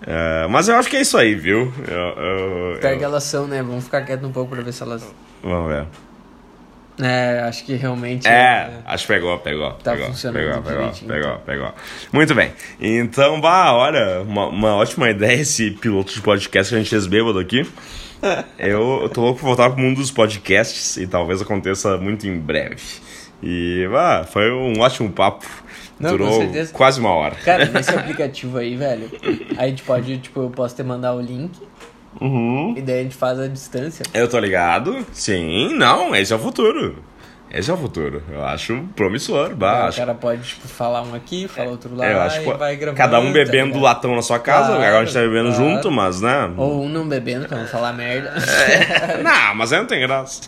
É, 0.06 0.46
mas 0.48 0.68
eu 0.68 0.76
acho 0.76 0.88
que 0.88 0.96
é 0.96 1.00
isso 1.00 1.16
aí, 1.18 1.34
viu? 1.34 1.72
Eu, 1.88 1.96
eu- 2.24 2.78
Pega 2.80 3.02
eu- 3.02 3.04
elas 3.04 3.24
são, 3.24 3.46
né? 3.48 3.62
Vamos 3.62 3.84
ficar 3.84 4.02
quieto 4.02 4.24
um 4.26 4.32
pouco 4.32 4.54
pra 4.54 4.62
ver 4.62 4.72
se 4.72 4.82
elas. 4.82 5.04
Vamos 5.42 5.68
ver. 5.72 5.86
É, 7.00 7.40
acho 7.48 7.64
que 7.64 7.74
realmente. 7.76 8.26
É, 8.26 8.80
acho 8.84 9.06
que 9.06 9.12
pegou, 9.12 9.38
pegou. 9.38 9.70
Tá 9.74 9.92
pegou, 9.92 10.06
funcionando 10.08 10.42
pegou, 10.44 10.62
pegou, 10.62 10.90
pegou, 10.90 11.18
então. 11.30 11.40
pegou. 11.46 11.74
Muito 12.12 12.34
bem. 12.34 12.52
Então, 12.80 13.40
bah, 13.40 13.72
olha, 13.72 14.20
uma, 14.22 14.46
uma 14.48 14.74
ótima 14.74 15.08
ideia 15.08 15.40
esse 15.40 15.70
piloto 15.70 16.12
de 16.12 16.20
podcast 16.20 16.70
que 16.70 16.74
a 16.74 16.78
gente 16.78 16.90
fez 16.90 17.06
bêbado 17.06 17.38
aqui. 17.38 17.62
Eu, 18.58 19.00
eu 19.02 19.08
tô 19.08 19.20
louco 19.20 19.40
por 19.40 19.46
voltar 19.46 19.70
pro 19.70 19.80
mundo 19.80 19.96
dos 19.96 20.10
podcasts 20.10 20.96
e 20.96 21.06
talvez 21.06 21.40
aconteça 21.42 21.96
muito 21.96 22.26
em 22.26 22.38
breve. 22.38 22.82
E, 23.42 23.86
bah, 23.90 24.24
foi 24.24 24.50
um 24.52 24.80
ótimo 24.80 25.10
papo. 25.10 25.46
Não, 25.98 26.10
Durou 26.10 26.40
quase 26.72 27.00
uma 27.00 27.10
hora. 27.10 27.34
Cara, 27.44 27.64
nesse 27.66 27.90
aplicativo 27.90 28.58
aí, 28.58 28.76
velho, 28.76 29.10
a 29.56 29.66
gente 29.66 29.82
pode, 29.82 30.18
tipo, 30.18 30.40
eu 30.40 30.50
posso 30.50 30.74
te 30.76 30.82
mandar 30.82 31.14
o 31.14 31.20
link 31.20 31.50
Uhum. 32.20 32.74
e 32.76 32.80
daí 32.82 33.00
a 33.00 33.02
gente 33.02 33.14
faz 33.14 33.38
a 33.38 33.46
distância. 33.46 34.02
Eu 34.14 34.28
tô 34.28 34.38
ligado. 34.38 35.04
Sim, 35.12 35.74
não, 35.74 36.14
esse 36.16 36.32
é 36.32 36.36
o 36.36 36.38
futuro. 36.38 36.96
Esse 37.50 37.70
é 37.70 37.74
o 37.74 37.76
futuro. 37.78 38.22
Eu 38.30 38.44
acho 38.44 38.84
promissor, 38.94 39.54
bah, 39.54 39.84
o 39.84 39.88
acho 39.88 39.98
cara 39.98 40.14
pode, 40.14 40.42
tipo, 40.42 40.68
falar 40.68 41.02
um 41.02 41.14
aqui, 41.14 41.48
falar 41.48 41.70
outro 41.70 41.94
lá 41.96 42.06
É, 42.06 42.12
eu 42.12 42.20
acho 42.20 42.40
e 42.40 42.44
que 42.44 42.52
vai 42.52 42.76
gravando. 42.76 42.96
cada 42.98 43.18
um 43.20 43.26
tá 43.26 43.32
bebendo 43.32 43.66
ligado? 43.68 43.82
latão 43.82 44.14
na 44.14 44.20
sua 44.22 44.38
casa, 44.38 44.66
Claro, 44.68 44.82
agora 44.82 44.98
a 45.00 45.04
gente 45.04 45.14
tá 45.14 45.20
bebendo 45.20 45.48
claro. 45.54 45.64
junto, 45.64 45.90
mas 45.90 46.20
né? 46.20 46.50
Ou 46.58 46.82
um 46.84 46.88
não 46.88 47.08
bebendo 47.08 47.48
pra 47.48 47.56
não 47.58 47.66
falar 47.66 47.92
merda. 47.94 48.34
Não, 49.22 49.54
mas 49.54 49.72
aí 49.72 49.78
não 49.80 49.86
tem 49.86 50.00
graça. 50.00 50.42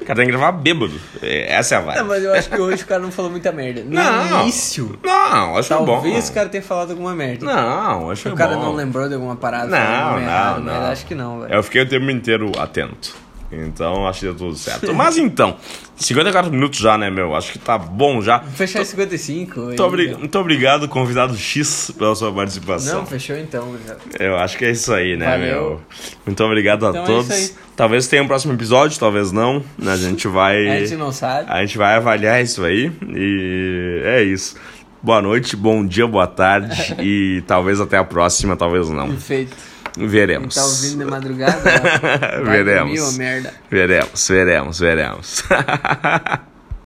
O 0.00 0.04
cara 0.04 0.16
tem 0.16 0.26
que 0.26 0.30
gravar 0.32 0.52
bêbado. 0.52 0.94
É, 1.22 1.52
Essa 1.54 1.74
é 1.74 1.78
a 1.78 1.80
Não, 1.80 1.86
vibe. 1.88 2.04
mas 2.08 2.22
eu 2.24 2.32
acho 2.34 2.48
que 2.50 2.60
hoje 2.60 2.82
o 2.82 2.86
cara 2.86 3.00
não 3.02 3.10
falou 3.10 3.30
muita 3.30 3.50
merda. 3.52 3.82
No 3.82 3.90
Não. 3.90 4.42
início, 4.42 4.98
Não, 5.04 5.56
acho 5.56 5.68
que 5.68 5.74
é 5.74 5.76
bom. 5.78 5.86
talvez 5.86 6.28
o 6.28 6.32
cara 6.32 6.48
tenha 6.48 6.62
falado 6.62 6.90
alguma 6.92 7.14
merda. 7.14 7.44
Não, 7.44 8.10
acho 8.10 8.22
que 8.22 8.28
é 8.28 8.32
o 8.32 8.36
cara 8.36 8.54
bom. 8.56 8.62
não 8.62 8.74
lembrou 8.74 9.08
de 9.08 9.14
alguma 9.14 9.36
parada. 9.36 9.66
Não, 9.66 10.12
não, 10.12 10.20
errado, 10.20 10.60
não. 10.62 10.86
Acho 10.86 11.04
que 11.04 11.14
não, 11.14 11.40
velho. 11.40 11.52
Eu 11.54 11.62
fiquei 11.62 11.82
o 11.82 11.88
tempo 11.88 12.08
inteiro 12.10 12.52
atento. 12.58 13.14
Então, 13.50 14.06
acho 14.06 14.20
que 14.20 14.26
deu 14.26 14.34
tudo 14.34 14.54
certo. 14.56 14.94
Mas 14.94 15.16
então, 15.16 15.56
54 15.96 16.50
minutos 16.50 16.78
já, 16.78 16.98
né, 16.98 17.10
meu? 17.10 17.34
Acho 17.34 17.52
que 17.52 17.58
tá 17.58 17.78
bom 17.78 18.20
já. 18.20 18.40
Fechar 18.40 18.82
em 18.82 18.84
55. 18.84 19.60
Muito, 19.60 19.82
obri- 19.82 20.14
muito 20.14 20.38
obrigado, 20.38 20.86
convidado 20.86 21.34
X, 21.36 21.90
pela 21.98 22.14
sua 22.14 22.30
participação. 22.30 22.98
Não, 23.00 23.06
fechou 23.06 23.36
então, 23.36 23.68
obrigado. 23.70 24.00
Eu 24.20 24.36
acho 24.36 24.58
que 24.58 24.66
é 24.66 24.70
isso 24.70 24.92
aí, 24.92 25.16
né, 25.16 25.24
Valeu. 25.30 25.46
meu? 25.46 25.80
Muito 26.26 26.44
obrigado 26.44 26.86
a 26.86 26.90
Então 26.90 27.02
é 27.02 27.06
todos. 27.06 27.30
aí. 27.30 27.50
talvez 27.74 28.06
tenha 28.06 28.22
um 28.22 28.26
próximo 28.26 28.52
episódio, 28.52 28.98
talvez 29.00 29.32
não. 29.32 29.64
A 29.86 29.96
gente 29.96 30.28
vai. 30.28 30.68
A 30.68 30.80
gente 30.80 30.96
não 30.96 31.10
sabe. 31.10 31.50
A 31.50 31.64
gente 31.64 31.78
vai 31.78 31.94
avaliar 31.94 32.42
isso 32.42 32.62
aí. 32.64 32.92
E 33.08 34.02
é 34.04 34.22
isso. 34.22 34.56
Boa 35.02 35.22
noite, 35.22 35.56
bom 35.56 35.86
dia, 35.86 36.06
boa 36.06 36.26
tarde. 36.26 36.96
e 37.00 37.42
talvez 37.46 37.80
até 37.80 37.96
a 37.96 38.04
próxima, 38.04 38.56
talvez 38.56 38.90
não. 38.90 39.16
Feito. 39.16 39.56
Veremos. 39.96 40.54
Tá 40.54 40.64
ouvindo 40.64 41.04
de 41.04 41.10
madrugada? 41.10 41.62
Veremos. 42.44 42.98
dormir, 42.98 43.18
merda. 43.18 43.54
Veremos, 43.70 44.28
veremos, 44.28 44.80
veremos. 44.80 45.44